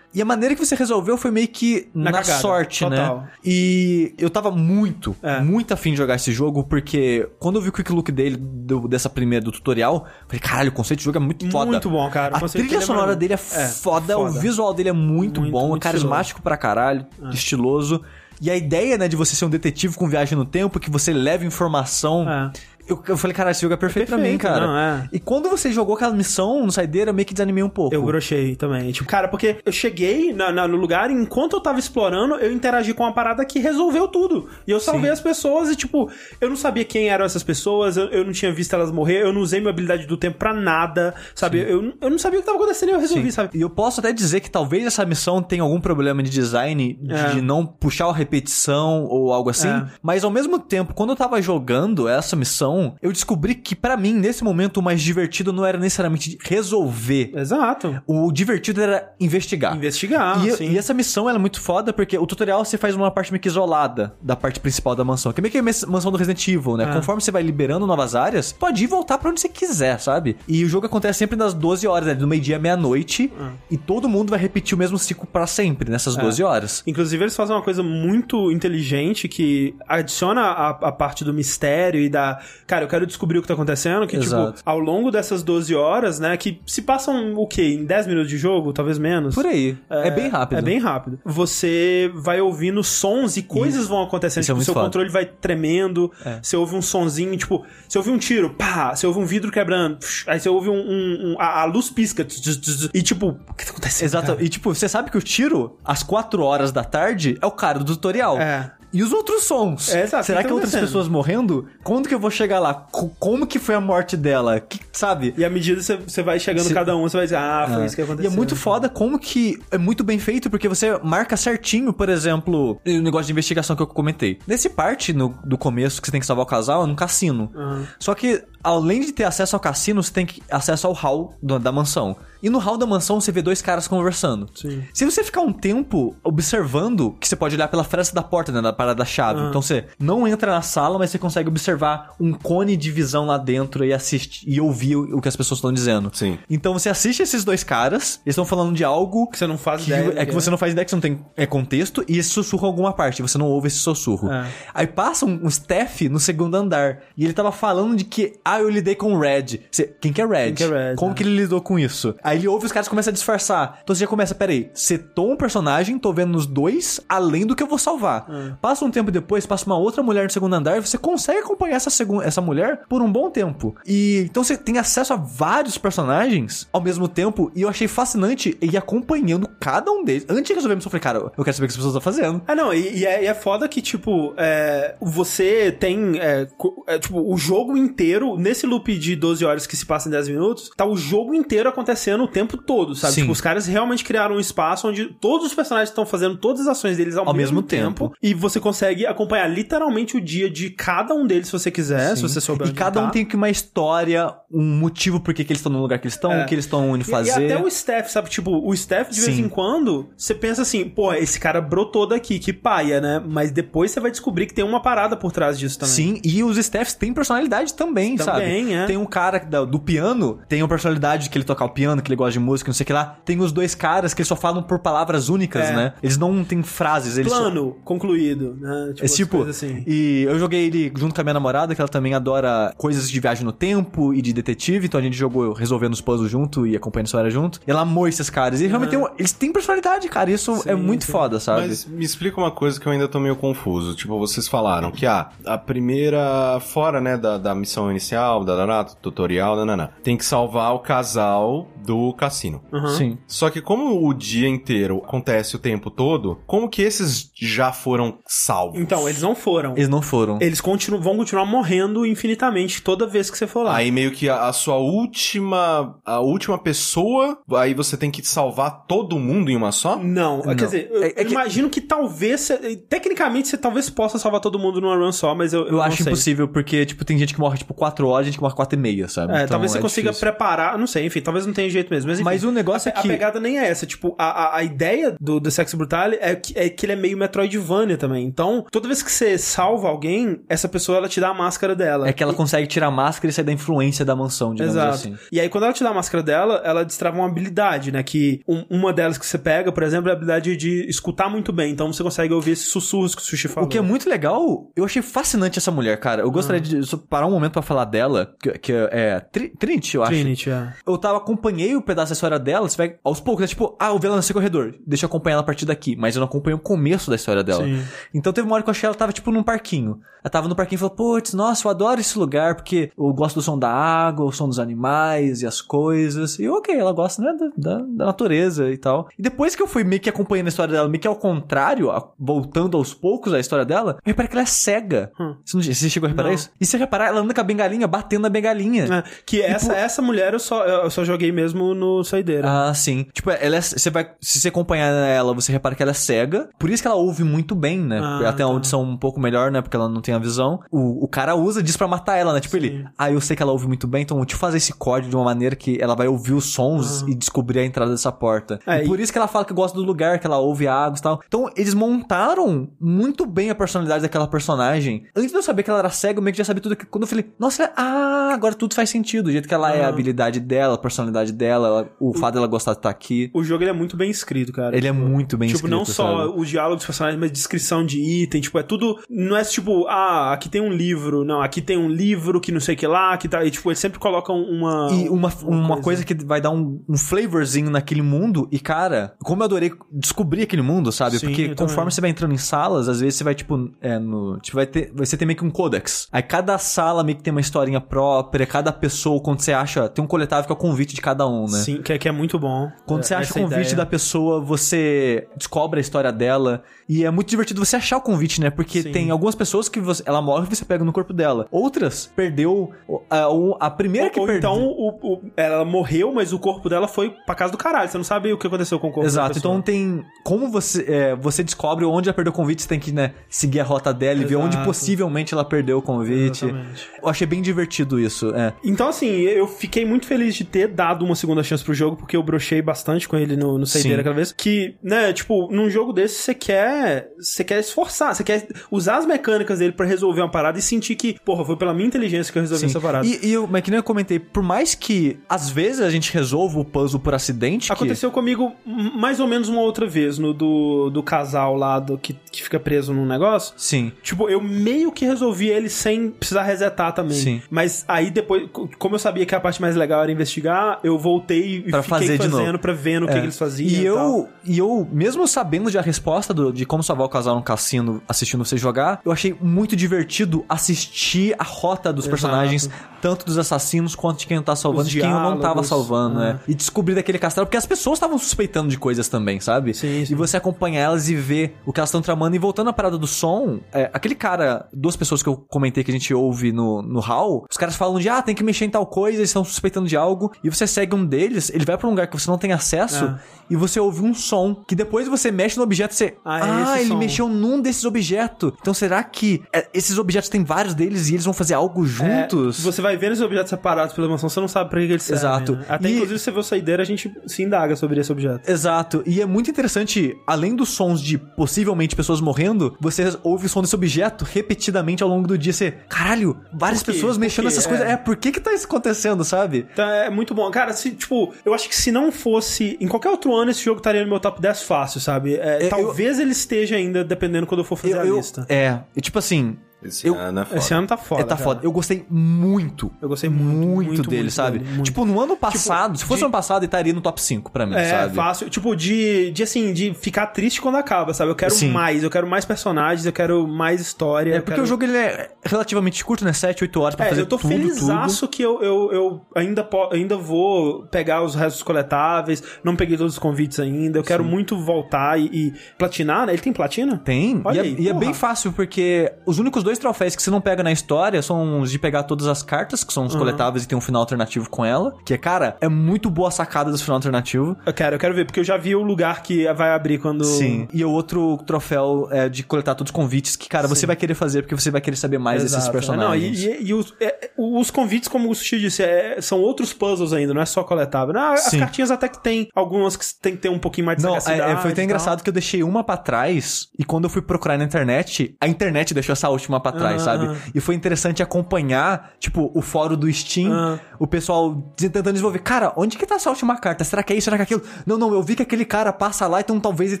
[0.14, 3.20] E a maneira que você resolveu foi meio que na, Na sorte, total.
[3.22, 3.28] né?
[3.44, 5.40] E eu tava muito, É.
[5.40, 8.86] muito afim de jogar esse jogo, porque quando eu vi o quick look dele, do-
[8.86, 11.70] dessa primeira, do tutorial, falei, caralho, o conceito de jogo é muito foda.
[11.70, 12.34] Muito bom, cara.
[12.34, 13.20] O A trilha é sonora maneiro.
[13.20, 14.38] dele é, É, foda, o foda.
[14.40, 18.02] visual dele é muito, Muito, bom, é muito carismático pra caralho, estiloso.
[18.40, 21.12] E a ideia, né, de você ser um detetive com viagem no tempo, que você
[21.12, 22.28] leva informação.
[22.28, 22.50] É.
[22.88, 24.66] Eu, eu falei, cara, esse jogo é perfeito, pra mim, perfeito, cara.
[24.66, 25.08] não, é.
[25.12, 27.94] E quando você jogou aquela missão no saideira, eu meio que desanimei um pouco.
[27.94, 28.90] Eu brochei também.
[28.90, 32.52] Tipo, cara, porque eu cheguei na- na- no lugar e enquanto eu tava explorando, eu
[32.52, 34.48] interagi com uma parada que resolveu tudo.
[34.66, 36.10] E eu salvei as pessoas e, tipo,
[36.40, 39.32] eu não sabia quem eram essas pessoas, eu, eu não tinha visto elas morrer, eu
[39.32, 41.60] não usei minha habilidade do tempo pra nada, sabe?
[41.60, 43.30] Eu, eu não sabia o que tava acontecendo e eu resolvi, Sim.
[43.30, 43.50] sabe?
[43.56, 47.14] E eu posso até dizer que talvez essa missão tenha algum problema de design, de,
[47.14, 47.28] É.
[47.30, 49.68] de não puxar a repetição ou algo assim.
[49.68, 49.86] É.
[50.02, 54.14] Mas ao mesmo tempo, quando eu tava jogando essa missão, eu descobri que pra mim,
[54.14, 57.32] nesse momento, o mais divertido não era necessariamente resolver.
[57.34, 58.02] Exato.
[58.06, 59.76] O divertido era investigar.
[59.76, 60.70] Investigar, e, sim.
[60.70, 63.40] e essa missão ela é muito foda porque o tutorial você faz uma parte meio
[63.40, 66.46] que isolada da parte principal da mansão, que é meio que a mansão do Resident
[66.48, 66.84] Evil, né?
[66.84, 66.92] É.
[66.92, 70.36] Conforme você vai liberando novas áreas, pode ir e voltar pra onde você quiser, sabe?
[70.46, 72.14] E o jogo acontece sempre nas 12 horas, né?
[72.14, 73.32] Do meio-dia à meia-noite,
[73.70, 76.82] e todo mundo vai repetir o mesmo ciclo pra sempre nessas 12 horas.
[76.86, 82.08] Inclusive, eles fazem uma coisa muito inteligente que adiciona a, a parte do mistério e
[82.08, 84.56] da cara, eu quero descobrir o que tá acontecendo, que, Exato.
[84.58, 87.62] tipo, ao longo dessas 12 horas, né, que se passam o quê?
[87.74, 89.34] Em 10 minutos de jogo, talvez menos?
[89.34, 89.76] Por aí.
[89.90, 90.58] É, bem rápido.
[90.58, 91.18] É bem rápido.
[91.24, 94.42] Você vai ouvindo sons e coisas vão acontecendo.
[94.42, 94.86] Isso é Tipo, muito seu foda.
[94.86, 96.10] controle vai tremendo.
[96.24, 96.38] É.
[96.42, 99.96] Você ouve um sonzinho, tipo, você ouve um tiro, pá, você ouve um vidro quebrando.
[99.98, 100.74] psh, Aí você ouve um.
[100.74, 102.24] um- um- a, a luz pisca.
[102.24, 104.06] tz, tz, tz, E tipo, o que tá acontecendo?
[104.08, 104.26] Exato.
[104.28, 104.42] cara?
[104.42, 107.78] E tipo, você sabe que o tiro, às 4 horas da tarde, é o cara
[107.78, 108.38] do tutorial.
[108.38, 108.72] É.
[108.92, 109.94] E os outros sons?
[109.94, 111.66] É, exato, Será que que tá outras pessoas morrendo?
[111.82, 112.74] Quando que eu vou chegar lá?
[112.74, 114.60] Co- Como que foi a morte dela?
[114.60, 115.32] Que, sabe?
[115.36, 117.86] E à medida que você, vai chegando cada um, você vai dizer, ah, foi É.
[117.86, 118.30] isso que E aconteceu.
[118.30, 122.80] é muito foda como que é muito bem feito, porque você marca certinho, por exemplo,
[122.86, 124.38] o negócio de investigação que eu comentei.
[124.46, 127.50] Nesse parte no, do começo que você tem que salvar o casal é num cassino.
[127.54, 127.86] Aham.
[127.98, 131.58] Só que, além de ter acesso ao cassino, você tem que acesso ao hall do-
[131.58, 132.16] da mansão.
[132.42, 134.48] E no hall da mansão você vê dois caras conversando.
[134.54, 134.82] Sim.
[134.92, 138.60] Se você ficar um tempo observando, que você pode olhar pela fresta da porta, né,
[138.60, 139.40] da parada da chave.
[139.40, 139.46] Ah.
[139.48, 143.38] Então você não entra na sala, mas você consegue observar um cone de visão lá
[143.38, 146.10] dentro e assistir e ouvir o, o que as pessoas estão dizendo.
[146.12, 146.36] Sim.
[146.50, 149.82] Então você assiste esses dois caras, eles estão falando de algo Que você não faz
[149.84, 150.12] que ideia.
[150.16, 150.34] é que é.
[150.34, 152.92] você não faz ideia que você não tem é, contexto e esse sussurro em alguma
[152.92, 154.30] parte, você não ouve esse sussurro.
[154.32, 154.48] É.
[154.74, 158.60] Aí passa um, um staff no segundo andar e ele tava falando de que, ah,
[158.60, 159.60] eu lidei com o Red.
[159.70, 160.52] Você, quem que é Red?
[160.52, 161.14] Quem que é Red, Como é.
[161.14, 162.14] que ele lidou com isso?
[162.22, 163.80] Aí ele ouve os caras começam a disfarçar.
[163.82, 167.62] Então você já começa, peraí, setou um personagem, tô vendo nos dois, além do que
[167.62, 168.26] eu vou salvar.
[168.28, 168.52] É.
[168.60, 171.76] Passa um tempo depois, passa uma outra mulher no segundo andar e você consegue acompanhar
[171.76, 173.74] essa, segun- essa mulher por um bom tempo.
[173.86, 178.56] E então você tem acesso a vários personagens ao mesmo tempo e eu achei fascinante
[178.60, 180.24] ir acompanhando cada um deles.
[180.28, 181.94] Antes de resolver a missão, eu falei, cara, eu quero saber o que as pessoas
[181.96, 182.42] estão fazendo.
[182.46, 186.46] Ah, não, e, e é, e é foda que, tipo, é, você tem, é,
[186.88, 190.28] é, tipo, o jogo inteiro, nesse loop de 12 horas que se passa em 10
[190.28, 193.14] minutos, tá o jogo inteiro acontecendo o tempo todo, sabe?
[193.14, 193.20] Sim.
[193.22, 196.68] Tipo, os caras realmente criaram um espaço onde todos os personagens estão fazendo todas as
[196.68, 198.16] ações deles ao, Ao mesmo, mesmo tempo, tempo.
[198.22, 202.22] E você consegue acompanhar literalmente o dia de cada um deles, se você quiser, se
[202.22, 203.06] você souber E cada tá.
[203.06, 206.14] um tem que uma história, um motivo por que eles estão no lugar que eles
[206.14, 206.42] estão, É.
[206.44, 207.40] o que eles estão indo E- fazer.
[207.40, 208.28] E, até o staff, sabe?
[208.30, 209.42] Tipo, o staff, de vez Sim.
[209.44, 213.22] em quando, você pensa assim, pô, esse cara brotou daqui, que paia, né?
[213.26, 215.94] Mas depois você vai descobrir que tem uma parada por trás disso também.
[215.94, 218.72] Sim, e os staffs têm personalidade também, Também, sabe?
[218.72, 218.86] é.
[218.86, 222.16] Tem um cara do piano, tem uma personalidade que ele toca o piano, que ele
[222.16, 223.16] gosta de música, não sei o que lá.
[223.24, 225.76] Tem os dois caras que eles só falam por palavras únicas, É.
[225.76, 225.92] né?
[226.02, 227.38] Eles não têm frases, eles só...
[227.40, 228.92] Plano concluído, né?
[228.94, 229.82] Tipo, É tipo, assim.
[229.86, 233.20] e eu joguei ele junto com a minha namorada, que ela também adora coisas de
[233.20, 236.76] viagem no tempo e de detetive, então a gente jogou resolvendo os puzzles junto e
[236.76, 237.60] acompanhando a história junto.
[237.66, 238.60] E ela amou esses caras.
[238.60, 240.30] E realmente tem um- eles têm personalidade, cara.
[240.30, 241.12] e Isso é Sim, muito sim.
[241.12, 241.62] foda, sabe?
[241.68, 243.94] Mas me explica uma coisa que eu ainda tô meio confuso.
[243.94, 248.66] Tipo, vocês falaram que ah, a primeira, fora, né, da, da missão inicial, da, da,
[248.66, 252.62] da tutorial, nanana, tem que salvar o casal do cassino.
[252.72, 252.88] Aham.
[252.96, 253.18] Sim.
[253.26, 258.18] Só que como o dia inteiro acontece o tempo todo, como que esses já foram
[258.26, 258.80] salvos?
[258.80, 259.72] Então, eles não foram.
[259.72, 260.38] Eles não foram.
[260.40, 263.74] Eles continuam, vão continuar morrendo infinitamente toda vez que você for lá.
[263.76, 268.86] Aí meio que a, a sua última, a última pessoa, aí você tem que salvar
[268.86, 269.96] todo mundo em uma só?
[269.96, 270.54] Não, Não.
[270.56, 272.50] quer dizer, eu, É- é eu que- imagino que talvez,
[272.88, 275.82] tecnicamente, você talvez possa salvar todo mundo numa run só, mas eu, eu, Eu não
[275.82, 276.06] acho sei.
[276.12, 278.80] impossível, porque, tipo, tem gente que morre, tipo, 4 horas, gente que morre 4 e
[278.82, 279.32] meia, sabe?
[279.32, 280.28] É, Então, talvez você consiga difícil.
[280.28, 282.08] preparar, não sei, enfim, talvez não tenha jeito mesmo.
[282.10, 284.24] Mas, enfim, Mas o negócio a, é que- A pegada nem é essa, tipo, a,
[284.24, 287.96] a, a ideia do, do Sex Brutale é que, é que ele é meio Metroidvania
[287.96, 288.26] também.
[288.26, 292.08] Então, toda vez que você salva alguém, essa pessoa, ela te dá a máscara dela.
[292.08, 294.94] É que ela consegue tirar a máscara e sair da influência da mansão, digamos Exato.
[294.94, 295.16] assim.
[295.30, 298.02] E aí, quando ela te dá a máscara dela, ela destrava uma habilidade, né?
[298.02, 301.52] Que um- uma delas que você pega, por exemplo, é a habilidade de escutar muito
[301.52, 301.72] bem.
[301.72, 303.66] Então você consegue ouvir esses sussurros que o Sushi falou.
[303.66, 306.22] O que é muito legal, eu achei fascinante essa mulher, cara.
[306.22, 306.80] Eu gostaria Ah.
[306.80, 310.12] de parar um momento pra falar dela, que, que é Tri- Trinity, eu acho.
[310.12, 310.72] Trinity, é.
[310.86, 313.88] Eu tava, acompanhei o pedaço da história dela, você vai aos poucos, é tipo, ah,
[313.90, 316.26] eu vi ela nesse corredor, deixa eu acompanhar ela a partir daqui, mas eu não
[316.26, 317.64] acompanhei o começo da história dela.
[317.64, 317.82] Sim.
[318.12, 320.00] Então teve uma hora que eu achei ela tava, tipo, num parquinho.
[320.24, 323.34] Ela tava no parquinho e falou, putz, nossa, eu adoro esse lugar, porque eu gosto
[323.36, 326.38] do som da água, o som dos animais e as coisas.
[326.38, 329.08] E ok, ela gosta, né, da, da, da natureza e tal.
[329.18, 331.90] E depois que eu fui meio que acompanhando a história dela, meio que ao contrário,
[331.90, 335.10] a- voltando aos poucos a história dela, eu reparei que ela é cega.
[335.18, 335.34] Hum.
[335.44, 336.34] Você, não, você chegou a reparar Não.
[336.36, 336.50] isso?
[336.60, 338.84] E se você reparar, ela anda com a bengalinha, batendo na bengalinha.
[338.84, 342.48] É, que essa, essa mulher eu só, eu só joguei mesmo no Saideira.
[342.48, 343.06] Ah, sim.
[343.12, 346.48] Tipo, ela é, você vai, se você acompanhar ela, você repara que ela é cega.
[346.58, 348.00] Por isso que ela ouve muito bem, né?
[348.02, 348.56] Ah, ela tem uma tá.
[348.56, 349.60] audição um pouco melhor, né?
[349.60, 350.60] Porque ela não tem a visão.
[350.70, 352.40] O, o cara usa disso pra matar ela, né?
[352.40, 352.64] Tipo, Sim.
[352.64, 355.10] ele, ah, eu sei que ela ouve muito bem, então deixa eu fazer esse código
[355.10, 358.60] de uma maneira que ela vai ouvir os sons e descobrir a entrada dessa porta.
[358.66, 358.78] Ah.
[358.78, 361.00] É, e por isso que ela fala que gosta do lugar, que ela ouve águas
[361.00, 361.20] e tal.
[361.26, 365.06] Então, eles montaram muito bem a personalidade daquela personagem.
[365.14, 366.76] Antes de eu saber que ela era cega, eu meio que já sabia tudo.
[366.76, 369.26] Que, quando eu falei, nossa, ah, agora tudo faz sentido.
[369.28, 372.46] O jeito que ela é, a habilidade dela, a personalidade dela, ela- o fato dela
[372.46, 373.30] gostar de estar aqui.
[373.34, 374.76] O jogo ele é muito bem escrito, cara.
[374.76, 376.40] Ele é Tipo, muito bem Tipo, escrito, não só sabe?
[376.40, 378.40] os diálogos dos personagens, mas descrição de item.
[378.40, 378.98] Tipo, é tudo.
[379.08, 381.24] Não é tipo, ah, aqui tem um livro.
[381.24, 383.16] Não, aqui tem um livro que não sei o que lá.
[383.16, 384.88] Que tá, e, tipo, eles sempre colocam uma.
[384.92, 386.04] E uma, uma coisa.
[386.04, 388.48] que vai dar um, um flavorzinho naquele mundo.
[388.50, 391.18] E, cara, como eu adorei descobrir aquele mundo, sabe?
[391.18, 394.38] Sim, Porque conforme você vai entrando em salas, às vezes você vai, tipo, é, no.
[394.40, 394.92] Tipo, vai ter.
[394.94, 396.08] Você tem meio que um codex.
[396.12, 398.46] Aí cada sala meio que tem uma historinha própria.
[398.46, 399.88] Cada pessoa, quando você acha.
[399.88, 401.58] Tem um coletável que é o convite de cada um, né?
[401.58, 402.70] Sim, que é, que é muito bom.
[402.86, 403.76] Quando É, você acha o convite ideia.
[403.76, 406.62] da pessoa, você descobre a história dela.
[406.92, 408.50] E é muito divertido você achar o convite, né?
[408.50, 408.92] Porque Sim.
[408.92, 411.46] tem algumas pessoas que você, ela morre e você pega no corpo dela.
[411.50, 412.70] Outras perdeu
[413.10, 413.26] a,
[413.66, 414.50] a primeira que Ou perdeu.
[414.50, 417.88] então o, o- ela morreu, mas o corpo dela foi pra casa do caralho.
[417.88, 420.04] Você não sabe o que aconteceu com o corpo Exato, então tem.
[420.22, 423.60] Como você, é, você descobre onde ela perdeu o convite, você tem que né, seguir
[423.60, 424.66] a rota dela e ver onde Exato.
[424.66, 426.44] possivelmente ela perdeu o convite.
[426.44, 426.88] Exatamente.
[427.02, 428.34] Eu achei bem divertido isso.
[428.34, 428.52] É.
[428.64, 432.16] Então, assim, eu fiquei muito feliz de ter dado uma segunda chance pro jogo, porque
[432.16, 433.66] eu brochei bastante com ele no, no.
[433.66, 434.32] Saideira aquela vez.
[434.32, 436.81] Que, né, tipo, num jogo desse você quer.
[437.18, 440.94] Você quer esforçar, você quer usar as mecânicas dele pra resolver uma parada e sentir
[440.96, 442.66] que, porra, foi pela minha inteligência que eu resolvi Sim.
[442.66, 443.06] essa parada.
[443.06, 446.12] E, e eu, mas que nem eu comentei, por mais que às vezes a gente
[446.12, 450.18] resolva o puzzle por acidente, que- Aconteceu comigo m- mais ou menos uma outra vez,
[450.18, 453.54] no do, do casal lá do, que, que fica preso num negócio.
[453.56, 453.92] Sim.
[454.02, 457.16] Tipo, eu meio que resolvi ele sem precisar resetar também.
[457.16, 457.42] Sim.
[457.50, 460.98] Mas aí depois, co- como eu sabia que a parte mais legal era investigar, eu
[460.98, 462.58] voltei e Pra fiquei fazer de fazendo novo.
[462.58, 463.16] pra ver no que, É.
[463.18, 463.68] que eles faziam.
[463.68, 464.08] E tal.
[464.08, 467.42] eu, e eu, mesmo sabendo já a resposta do- de como salvar o casal no
[467.42, 472.10] cassino assistindo você jogar, eu achei muito divertido assistir a rota dos Exato.
[472.10, 472.70] personagens,
[473.02, 476.22] tanto dos assassinos quanto de quem tá salvando, Os de quem eu não tava salvando,
[476.22, 476.32] é.
[476.32, 476.40] né?
[476.48, 479.74] E descobrir daquele castelo, porque as pessoas estavam suspeitando de coisas também, sabe?
[479.74, 480.14] Sim, sim.
[480.14, 482.34] E você acompanhar elas e ver o que elas estão tramando.
[482.36, 485.90] E voltando à parada do som, é, aquele cara, duas pessoas que eu comentei que
[485.90, 488.70] a gente ouve no, no hall, os caras falam de, ah, tem que mexer em
[488.70, 491.86] tal coisa, eles estão suspeitando de algo, e você segue um deles, ele vai pra
[491.86, 493.18] um lugar que você não tem acesso, É.
[493.50, 496.51] e você ouve um som, que depois você mexe no objeto e você, Ah, é
[496.52, 498.52] ah, ele som." mexeu num desses objetos.
[498.60, 502.58] Então será que é, esses objetos têm vários deles e eles vão fazer algo juntos?
[502.60, 505.02] É, você vai vendo os objetos separados pela emoção, você não sabe pra que eles
[505.02, 505.20] servem.
[505.28, 505.52] Exato.
[505.56, 505.64] né?
[505.68, 508.50] Até E- inclusive você vê o saideira, a gente se indaga sobre esse objeto.
[508.50, 513.48] Exato, e é muito interessante, além dos sons de possivelmente pessoas morrendo, você ouve o
[513.48, 515.52] som desse objeto repetidamente ao longo do dia.
[515.52, 517.86] Você, caralho, várias pessoas mexendo nessas coisas.
[517.86, 517.92] É.
[517.92, 519.66] É, por que que tá isso acontecendo, sabe?
[519.72, 520.50] Então é muito bom.
[520.50, 522.76] Cara, se, tipo, eu acho que se não fosse.
[522.80, 525.34] Em qualquer outro ano, esse jogo estaria no meu top 10 fácil, sabe?
[525.36, 528.46] É, Eu- talvez ele esteja ainda, dependendo quando eu for fazer Eu- a eu- lista.
[528.48, 530.58] é, e tipo assim, Esse Eu- ano é foda.
[530.58, 531.20] Esse ano tá foda.
[531.20, 531.44] é, tá cara.
[531.44, 531.60] foda.
[531.64, 532.90] Eu gostei muito.
[533.00, 534.58] Eu gostei muito, muito, muito, dele, muito sabe?
[534.60, 534.82] muito.
[534.84, 537.66] Tipo, no ano passado, se fosse de- ano passado, ele estaria no top 5 pra
[537.66, 538.14] mim, É, sabe?
[538.14, 538.48] fácil.
[538.50, 541.30] Tipo, de, de assim, de ficar triste quando acaba, sabe?
[541.30, 541.70] Eu quero Sim.
[541.70, 544.34] mais, eu quero mais personagens, eu quero mais história.
[544.34, 544.62] É porque quero...
[544.62, 546.32] o jogo ele é relativamente curto, né?
[546.32, 549.62] 7, 8 horas pra É, fazer eu tô tudo, felizaço que eu, eu, eu ainda,
[549.64, 554.24] po- ainda vou pegar os restos coletáveis, não peguei todos os convites ainda, eu quero
[554.24, 556.32] muito voltar e, e platinar, né?
[556.32, 556.92] Ele tem platina?
[556.92, 557.02] tudo.
[557.04, 560.22] Tem, Olha e, é, aí, e é bem fácil, porque os únicos dois troféus que
[560.22, 563.14] você não pega na história são os de pegar todas as cartas, que são os
[563.14, 564.94] coletáveis e tem um final alternativo com ela.
[565.04, 567.56] Que é, cara, é muito boa a sacada desse final alternativo.
[567.64, 570.24] Eu quero, eu quero ver, porque eu já vi o lugar que vai abrir quando...
[570.24, 570.68] Sim.
[570.72, 574.14] E o outro troféu é de coletar todos os convites que, cara, você vai querer
[574.14, 575.72] fazer porque você vai querer saber mais desses Exato.
[575.72, 576.42] personagens.
[576.44, 579.72] Não, e, e- e os, é, os convites, como o Sushi disse, é- são outros
[579.72, 581.14] puzzles ainda, não é só coletável.
[581.14, 581.58] Não, as Sim.
[581.58, 584.52] cartinhas até que tem algumas que tem que ter um pouquinho mais de Não, é,
[584.52, 587.56] é, foi até engraçado que eu deixei uma pra trás e quando eu fui procurar
[587.58, 590.26] na internet, a internet deixou essa última pra trás, Ah, sabe?
[590.26, 590.36] ah.
[590.54, 593.78] E foi interessante acompanhar, tipo, o fórum do Steam, Ah.
[593.98, 595.38] o pessoal tentando desenvolver.
[595.40, 596.84] Cara, onde que tá essa última carta?
[596.84, 597.24] Será que é isso?
[597.24, 597.62] Será que é aquilo?
[597.86, 600.00] Não, não, eu vi que aquele cara passa lá, então talvez ele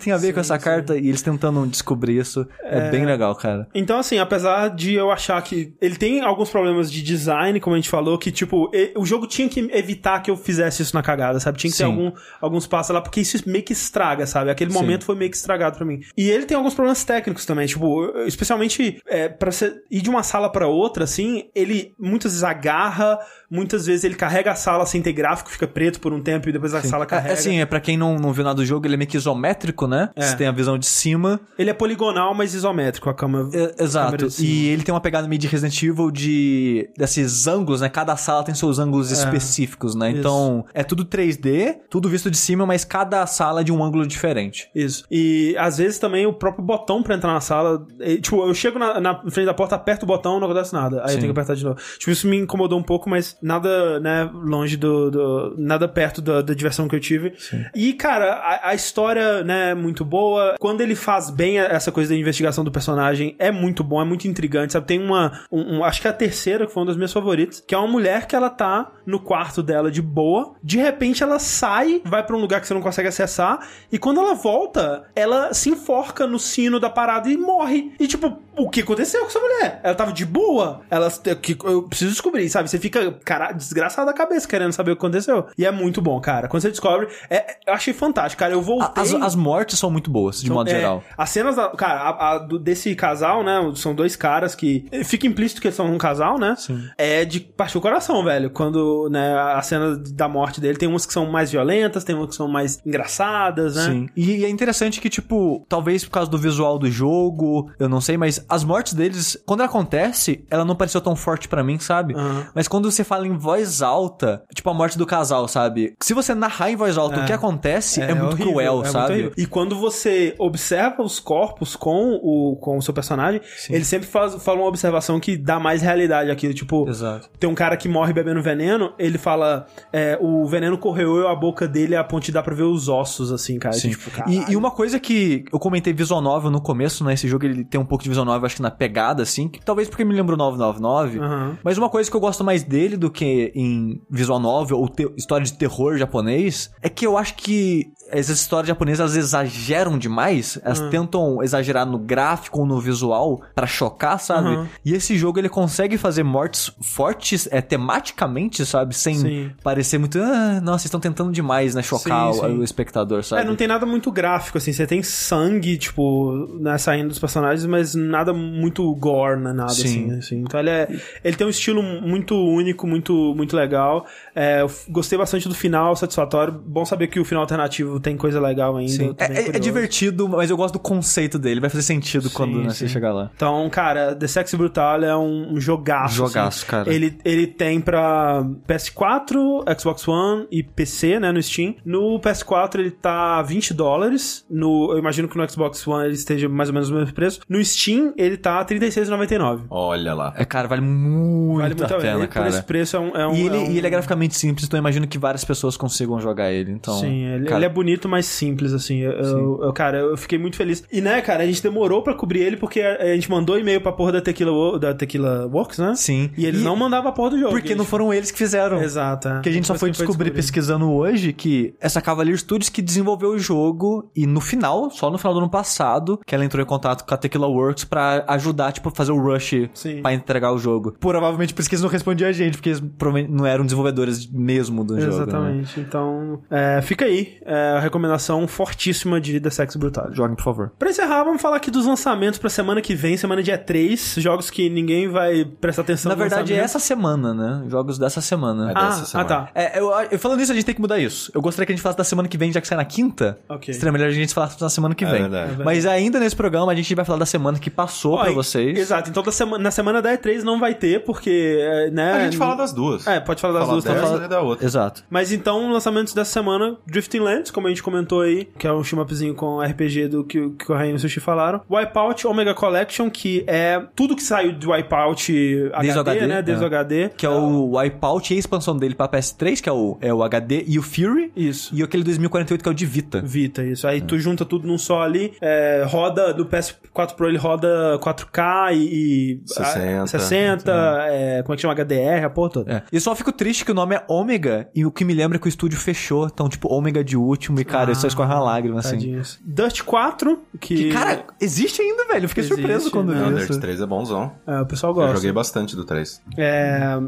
[0.00, 2.46] tenha a ver com essa carta e eles tentando descobrir isso.
[2.62, 3.66] É, bem legal, cara.
[3.74, 7.78] Então, assim, apesar de eu achar que ele tem alguns problemas de design, como a
[7.78, 11.38] gente falou, que, tipo, o jogo tinha que evitar que eu fizesse isso na cagada,
[11.38, 11.58] sabe?
[11.58, 11.90] Tinha que ter Sim.
[11.90, 14.50] algum, alguns passos lá, porque isso meio que estraga, sabe?
[14.50, 14.78] Aquele Sim.
[14.78, 16.00] momento foi meio que estragado pra mim.
[16.16, 20.22] E ele tem alguns problemas técnicos também, tipo, especialmente é, para você ir de uma
[20.22, 23.18] sala pra outra, assim, ele muitas vezes agarra,
[23.52, 26.52] muitas vezes ele carrega a sala sem ter gráfico, fica preto por um tempo e
[26.52, 27.34] depois a sala É, carrega.
[27.34, 29.86] assim, é pra quem não, não viu nada do jogo, ele é meio que isométrico,
[29.86, 30.08] né?
[30.16, 30.22] É.
[30.22, 31.40] Você tem a visão de cima.
[31.58, 33.48] Ele é poligonal, mas isométrico, a cama.
[33.52, 34.30] É, câmera exato.
[34.30, 34.48] cima.
[34.48, 37.88] E ele tem uma pegada meio de Resident Evil de desses ângulos, né?
[37.88, 40.10] Cada sala tem seus ângulos específicos, né?
[40.10, 40.20] Isso.
[40.20, 44.06] Então, é tudo 3D, tudo visto de cima, mas cada sala é de um ângulo
[44.06, 44.68] diferente.
[44.74, 45.04] Isso.
[45.10, 47.86] E às vezes também o próprio botão pra entrar na sala.
[48.00, 50.98] é, tipo, eu chego na, na frente da porta, aperto o botão, não acontece nada.
[50.98, 51.18] Aí eu Sim.
[51.20, 51.78] tenho que apertar de novo.
[51.98, 55.10] Tipo, isso me incomodou um pouco, mas nada, né, longe do.
[55.10, 57.34] do- nada perto da, da diversão que eu tive.
[57.74, 60.54] E, cara, a, a história, né, é muito boa.
[60.58, 64.26] Quando ele faz bem essa coisa da investigação do personagem, é muito bom, é muito
[64.28, 64.86] intrigante, sabe?
[64.86, 65.40] Tem uma.
[65.50, 67.78] um- um- acho que é a terceira, que foi uma das minhas favoritas, que é
[67.78, 70.54] uma mulher que ela tá no quarto dela de boa.
[70.62, 73.66] De repente ela sai, vai pra um lugar que você não consegue acessar.
[73.90, 77.92] E quando ela volta, ela se enforca no sino da parada e morre.
[77.98, 79.80] E tipo, o que aconteceu com essa mulher?
[79.82, 80.82] Ela tava de boa.
[80.90, 81.10] Ela.
[81.40, 82.68] que- Eu preciso descobrir, sabe?
[82.70, 85.46] Você fica, cara, desgraçado da cabeça querendo saber o que aconteceu.
[85.56, 86.48] E é muito bom, cara.
[86.48, 87.08] Quando você descobre.
[87.30, 88.52] É, eu achei fantástico, cara.
[88.52, 89.02] Eu voltei.
[89.02, 91.02] As, as mortes são muito boas, de modo É, geral.
[91.16, 93.60] As cenas, da, cara, a- a do- desse casal, né?
[93.74, 94.86] São dois caras que.
[95.04, 96.54] Fica implícito que eles são um casal, né?
[96.58, 96.82] Sim.
[96.98, 98.50] É de partir o coração, velho.
[98.50, 102.28] Quando, né, a cena da morte dele tem umas que são mais violentas, tem umas
[102.30, 103.84] que são mais engraçadas, né?
[103.84, 104.08] Sim.
[104.16, 108.16] E é interessante que, tipo, talvez por causa do visual do jogo, eu não sei,
[108.16, 112.14] mas as mortes deles, quando ela acontece, ela não pareceu tão forte pra mim, sabe?
[112.14, 112.46] Aham.
[112.54, 115.92] Mas quando você fala em voz alta, tipo a morte do casal, sabe?
[116.02, 118.90] Se você narrar em voz alta o que acontece, é, muito horrível, cruel, é muito
[118.90, 119.12] sabe?
[119.12, 119.32] horrível.
[119.36, 124.34] e quando você observa os corpos com o, com o seu personagem, ele sempre faz,
[124.42, 126.54] fala uma observação que dá mais realidade àquilo.
[126.54, 127.28] Tipo, Exato.
[127.38, 131.68] tem um cara que morre bebendo veneno, ele fala: é, o veneno correu a boca
[131.68, 133.74] dele a ponto de dar pra ver os ossos, assim, cara.
[133.74, 133.90] Sim.
[133.90, 137.12] Tipo, E, e uma coisa que eu comentei visual novel no começo, né?
[137.12, 139.60] Esse jogo ele tem um pouco de visual novel, acho que na pegada, assim, que
[139.60, 141.18] talvez porque me lembrou 999.
[141.18, 141.58] Aham.
[141.62, 145.44] Mas uma coisa que eu gosto mais dele do que em visual novel ou história
[145.44, 150.80] de terror japonês é que eu acho que essas histórias japonesas elas exageram demais, elas
[150.90, 154.48] tentam exagerar no gráfico ou no visual pra chocar, sabe?
[154.48, 154.68] Aham.
[154.84, 158.94] E esse jogo ele consegue fazer mortes fortes é, tematicamente, sabe?
[158.94, 159.50] Sem Sim.
[159.62, 161.82] parecer muito, ah, nossa, vocês estão tentando demais, né?
[161.82, 162.58] Chocar Sim, o, sim.
[162.58, 163.42] o espectador, sabe?
[163.42, 164.72] É, não tem nada muito gráfico, assim.
[164.72, 169.52] Você tem sangue, tipo, né, saindo dos personagens, mas nada muito gore, né?
[169.52, 169.82] Nada Sim.
[169.82, 170.40] assim, assim.
[170.40, 170.88] Então ele é.
[171.24, 174.06] Ele tem um estilo muito único, muito, muito legal.
[174.34, 176.52] É, eu gostei bastante do final, satisfatório.
[176.52, 178.92] Bom saber que o final alternativo tem coisa legal ainda.
[178.92, 179.14] Sim.
[179.18, 181.60] É, é- é divertido, mas eu gosto do conceito dele.
[181.60, 182.92] Vai fazer sentido quando né, você sim.
[182.92, 183.30] chegar lá.
[183.34, 186.16] Então, cara, The Sexy Brutal é um, jogaço.
[186.16, 186.66] Jogaço, assim.
[186.66, 186.92] cara.
[186.92, 191.74] Ele, ele tem pra PS4, Xbox One e PC, né, no Steam.
[191.84, 194.44] No PS4 ele tá 20 dólares.
[194.50, 197.40] No, eu imagino que no Xbox One ele esteja mais ou menos o mesmo preço.
[197.48, 199.62] No Steam ele tá 36,99.
[199.70, 200.32] Olha lá.
[200.36, 202.46] É, cara, vale muito Vale muito a pena, pena, cara.
[202.46, 203.16] Por esse preço é um...
[203.16, 205.18] É um E ele, é um- e ele é graficamente simples, então eu imagino que
[205.18, 206.72] várias pessoas consigam jogar ele.
[206.72, 208.98] Então, Sim, ele, cara, ele é bonito, mas simples, assim.
[208.98, 210.84] Eu, eu- eu- cara, eu fiquei muito feliz.
[210.92, 213.80] E, né, cara, a gente demorou pra cobrir ele porque a, a gente mandou e-mail
[213.80, 215.94] pra porra da Tequila, da Tequila Works, né?
[215.96, 216.30] Sim.
[216.36, 217.50] E eles não mandavam a porra do jogo.
[217.52, 218.82] Porque E não foram eles que fizeram.
[218.82, 219.28] Exato.
[219.28, 219.40] é.
[219.40, 223.30] Que a gente só foi que descobrir pesquisando hoje que essa Cavalier Studios que desenvolveu
[223.30, 226.66] o jogo e no final, só no final do ano passado, que ela entrou em
[226.66, 230.02] contato com a Tequila Works pra ajudar, tipo, fazer o rush Sim.
[230.02, 230.94] pra entregar o jogo.
[231.00, 234.30] Provavelmente por isso que eles não respondiam a gente, porque eles provavelmente não eram desenvolvedores
[234.30, 235.16] mesmo do jogo.
[235.16, 235.22] Né?
[235.22, 235.80] Exatamente.
[235.80, 240.08] Então, é, fica aí é, a recomendação fortíssima de The Sex Brutal.
[240.12, 240.72] Joguem, por favor.
[240.78, 244.50] Pra encerrar, vamos falar aqui dos lançamentos pra semana que vem, semana dia 3, jogos
[244.50, 247.64] que ninguém vai prestar atenção Na no verdade, é essa semana, né?
[247.68, 248.70] Jogos dessa semana.
[248.70, 249.28] É Ah, dessa ah, semana.
[249.28, 249.48] tá.
[249.54, 251.30] É, eu, eu falando nisso, a gente tem que mudar isso.
[251.34, 253.38] Eu gostaria que a gente falasse da semana que vem, já que sai na quinta.
[253.48, 253.72] Ok.
[253.74, 255.22] Seria melhor a gente falar na semana que É vem.
[255.22, 255.60] verdade.
[255.60, 258.32] É Mas ainda nesse programa a gente vai falar da semana que passou Ó, pra
[258.32, 258.78] vocês.
[258.78, 259.10] Exato.
[259.10, 262.12] Então, semana, na semana da E3 não vai ter, porque, é, né...
[262.12, 263.06] A gente fala das duas.
[263.06, 264.24] É, pode falar das Falar duas dessa também.
[264.26, 264.66] e da outra.
[264.66, 265.04] Exato.
[265.08, 268.82] Mas então, lançamentos dessa semana, Drifting Lands, como a gente comentou aí, que é um
[268.82, 271.60] shmuupzinho com RPG do que, que o Rainha e o Sushi falaram.
[271.70, 276.42] Wipeout Omega Collection, que é tudo que saiu de Wipeout HD, Desde o HD, né?
[276.42, 276.66] Desde é.
[276.66, 277.08] o HD.
[277.10, 280.22] Que é o Wipeout e a expansão dele pra PS3, que é o, é o
[280.22, 281.32] HD, e o Fury.
[281.36, 281.74] Isso.
[281.74, 283.22] E aquele 2048, que é o de Vita.
[283.22, 283.86] Vita, isso.
[283.86, 288.74] Aí tu junta tudo num só ali, é, roda, do PS4 Pro ele roda 4K
[288.74, 289.40] e...
[289.40, 290.02] e 60.
[290.02, 290.72] a- 60,
[291.08, 291.74] é, como é que chama?
[291.74, 292.72] HDR, a porra toda.
[292.72, 292.82] É.
[292.92, 295.40] E só fico triste que o nome é Ômega, e o que me lembra é
[295.40, 296.26] que o estúdio fechou.
[296.26, 298.90] Então, tipo, Ômega de último, e cara, Ah, eu só escorre uma lágrima, assim.
[298.92, 299.38] Tadinhos.
[299.44, 300.74] Dust 4, que...
[300.74, 302.24] Que, cara, existe ainda, velho.
[302.24, 303.24] Eu fiquei Existe, surpreso quando né?
[303.28, 303.60] vi Dirt isso.
[303.60, 304.32] 3 é bonzão.
[304.46, 305.14] é, o pessoal Eu gosta.
[305.16, 306.22] joguei bastante do 3.
[306.36, 306.98] É,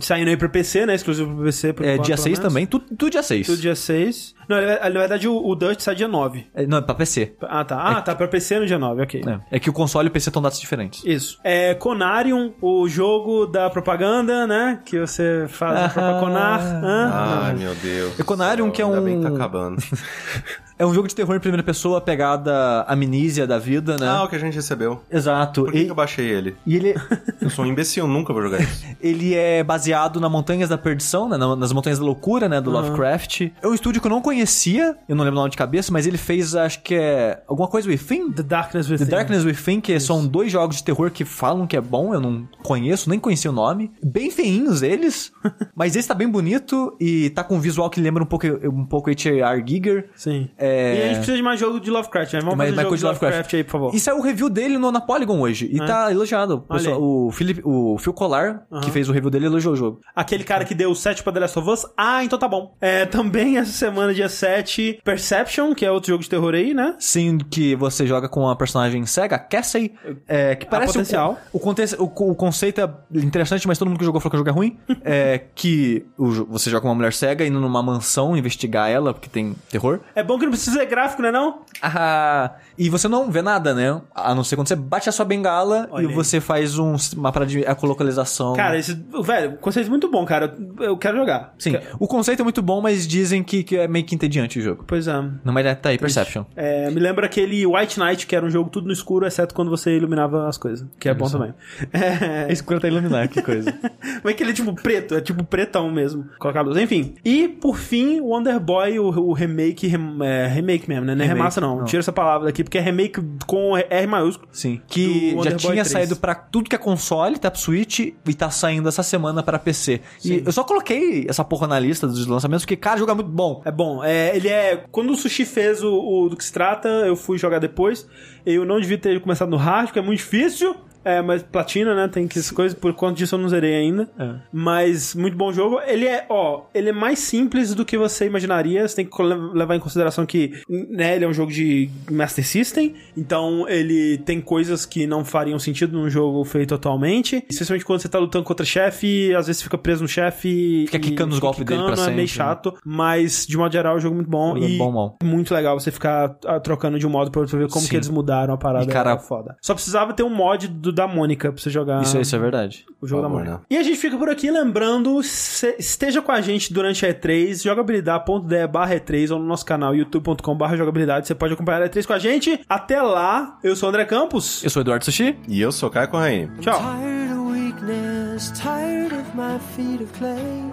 [0.00, 0.94] saindo aí pro PC, né?
[0.94, 1.72] Exclusivo pro PC.
[1.72, 2.38] Por É, dia pelo 6 menos.
[2.40, 3.46] também, tudo, tudo dia 6.
[3.46, 4.34] Tudo dia 6.
[4.48, 6.46] Não, na verdade o, o Dust sai dia 9.
[6.54, 7.34] É, não, é pra PC.
[7.42, 7.76] Ah, tá.
[7.80, 8.14] Ah, tá.
[8.14, 9.22] Pra PC no dia 9, ok.
[9.50, 9.56] É.
[9.56, 11.02] É que o console e o PC estão datas diferentes.
[11.04, 11.38] Isso.
[11.44, 14.80] É Conarium, o jogo da propaganda, né?
[14.84, 16.60] Que você faz a própria Conar.
[16.60, 17.10] Hã?
[17.12, 17.58] Ai, Não.
[17.60, 18.18] meu Deus.
[18.18, 19.76] Econarium, do que é um- Ainda bem que tá acabando.
[20.78, 24.06] É um jogo de terror em primeira pessoa, pegada amnísia da vida, né?
[24.06, 25.02] Ah, o que a gente recebeu.
[25.10, 25.62] Exato.
[25.64, 26.56] Por que, E, que eu baixei ele?
[26.66, 26.94] e ele,
[27.40, 28.84] Eu sou um imbecil, nunca vou jogar isso.
[29.00, 31.36] ele é baseado na Montanhas da Perdição, né?
[31.36, 32.60] na- Nas Montanhas da Loucura, né?
[32.60, 33.50] Do Lovecraft.
[33.62, 36.06] É um estúdio que eu não conhecia, eu não lembro o nome de cabeça, mas
[36.06, 38.30] ele fez, acho que é alguma coisa Within?
[38.32, 39.04] The Darkness Within.
[39.04, 42.20] The Darkness Within, que são dois jogos de terror que falam que é bom, eu
[42.20, 43.90] não conheço, nem conheci o nome.
[44.02, 45.32] Bem feinhos eles,
[45.74, 48.84] mas esse tá bem bonito e tá com um visual que lembra um pouco, um
[48.84, 49.64] pouco H.R.
[49.66, 50.10] Giger.
[50.14, 50.48] Sim.
[50.56, 50.67] É.
[50.68, 52.40] E a gente precisa de mais jogo de Lovecraft, né?
[52.40, 53.32] Vamos Mais- fazer mais jogo de Lovecraft.
[53.34, 53.94] Lovecraft aí, por favor.
[53.94, 55.68] E saiu o review dele no, na Polygon hoje.
[55.72, 55.86] E É.
[55.86, 56.60] tá elogiado.
[56.68, 60.00] Pessoal- o, Philip, o Phil Collar, que fez o review dele, elogiou o jogo.
[60.14, 61.86] Aquele cara que deu 7 pra The Last of Us.
[61.96, 62.74] Ah, então tá bom.
[62.80, 66.94] É, também essa semana, dia 7, Perception, que é outro jogo de terror aí, né?
[66.98, 69.92] Sim, que você joga com a personagem cega, a Cassie,
[70.26, 71.38] é, que parece potencial.
[71.52, 74.50] O, o, o, conceito é interessante, mas todo mundo que jogou falou que o jogo
[74.50, 74.78] é ruim.
[75.04, 79.28] é que o você joga com uma mulher cega indo numa mansão investigar ela, porque
[79.28, 80.00] tem terror.
[80.14, 81.60] É bom que não precisa ser gráfico, né não?
[81.82, 84.00] Ah, e você não vê nada, né?
[84.14, 86.14] A não ser quando você bate a sua bengala Olha e aí.
[86.14, 88.54] você faz um, uma parada de ecolocalização.
[88.54, 88.94] Cara, esse...
[89.22, 90.54] Velho, conceito é muito bom, cara.
[90.80, 91.54] Eu eu quero jogar.
[91.58, 94.58] Sim, Que- o conceito é muito bom, mas dizem que, que é meio que entediante
[94.58, 94.84] o jogo.
[94.86, 95.12] Pois é.
[95.44, 96.44] Não, mas tá aí, Perception.
[96.56, 99.70] É, me lembra aquele White Knight, que era um jogo tudo no escuro, exceto quando
[99.70, 100.84] você iluminava as coisas.
[100.98, 101.54] Que é bom também.
[101.92, 102.50] É...
[102.52, 103.72] escuro até iluminar, que coisa.
[104.24, 106.24] Mas que ele é tipo preto, é tipo pretão mesmo.
[106.38, 106.76] Colocar luz.
[106.78, 107.14] Enfim.
[107.24, 111.14] E, por fim, Wonder Boy, o, o remake, rem- é, remake mesmo, né?
[111.14, 111.78] Não é Remake, remassa, não.
[111.78, 111.84] não.
[111.84, 114.48] Tira essa palavra daqui, porque é remake com R maiúsculo.
[114.52, 114.80] Sim.
[114.86, 115.88] Que já tinha 3.
[115.88, 119.58] saído pra tudo que é console, tá pro Switch e tá saindo essa semana pra
[119.58, 120.00] PC.
[120.24, 123.14] E eu só coloquei essa porra na lista dos lançamentos porque, cara, o jogo é
[123.14, 123.62] muito bom.
[123.64, 124.02] É bom.
[124.02, 124.84] É, ele é.
[124.90, 128.06] Quando o Sushi fez o, o do que se trata, eu fui jogar depois.
[128.44, 130.74] Eu não devia ter começado no hard, porque é muito difícil.
[131.04, 132.08] É, mas platina, né?
[132.08, 132.78] Tem que essas coisas.
[132.78, 134.08] Por conta disso eu não zerei ainda.
[134.18, 134.34] É.
[134.52, 135.80] Mas muito bom jogo.
[135.86, 138.86] Ele é, ó, ele é mais simples do que você imaginaria.
[138.86, 142.46] Você tem que le- levar em consideração que, né, ele é um jogo de Master
[142.46, 142.94] System.
[143.16, 147.44] Então ele tem coisas que não fariam sentido num jogo feito atualmente.
[147.48, 150.84] Especialmente quando você tá lutando contra chefe, às vezes fica preso no chefe.
[150.86, 152.48] Fica quicando os golpes dele pra quicando, É meio sempre, né?
[152.48, 152.74] chato.
[152.84, 154.56] Mas, de modo geral, é um jogo muito bom.
[154.56, 155.16] É e bom, bom.
[155.22, 157.90] muito legal você ficar ah, trocando de um modo pra outro ver como Sim.
[157.90, 158.84] que eles mudaram a parada.
[158.84, 159.56] E, cara- é foda.
[159.62, 162.84] Só precisava ter um mod do, da Mônica pra você jogar Isso, isso é verdade.
[163.00, 163.60] o jogo da Por favor, Mônica.
[163.70, 163.76] né?
[163.76, 167.62] E a gente fica por aqui lembrando, se- esteja com a gente durante a E3,
[167.62, 171.26] jogabilidade.de barra E3 ou no nosso canal youtube.com barra jogabilidade.
[171.26, 172.60] Você pode acompanhar a E3 com a gente.
[172.68, 174.62] Até lá, eu sou o André Campos.
[174.64, 175.36] Eu sou o Eduardo Sushi.
[175.48, 176.50] E eu sou Caio Corraine.
[176.60, 176.78] Tchau.
[176.78, 180.64] Tired of weakness, tired of my feet of clay.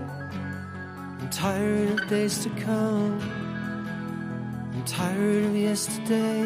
[1.21, 3.17] I'm tired of days to come.
[4.73, 6.45] I'm tired of yesterday.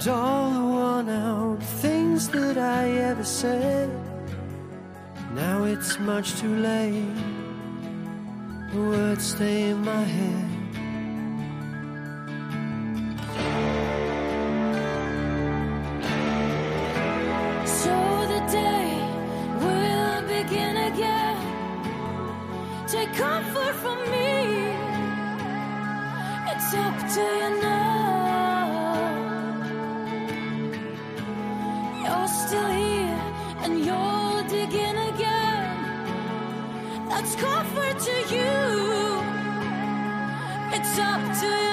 [0.00, 3.90] And all the worn out things that I ever said.
[5.34, 7.04] Now it's much too late.
[8.72, 10.48] The words stay in my head.
[17.66, 17.94] So
[18.32, 18.88] the day
[19.64, 21.36] will begin again.
[22.88, 24.72] Take comfort from me.
[26.52, 28.29] It's up to you now.
[32.02, 33.20] You're still here
[33.62, 35.66] and you're digging again.
[37.08, 39.20] That's comfort to you.
[40.72, 41.69] It's up to you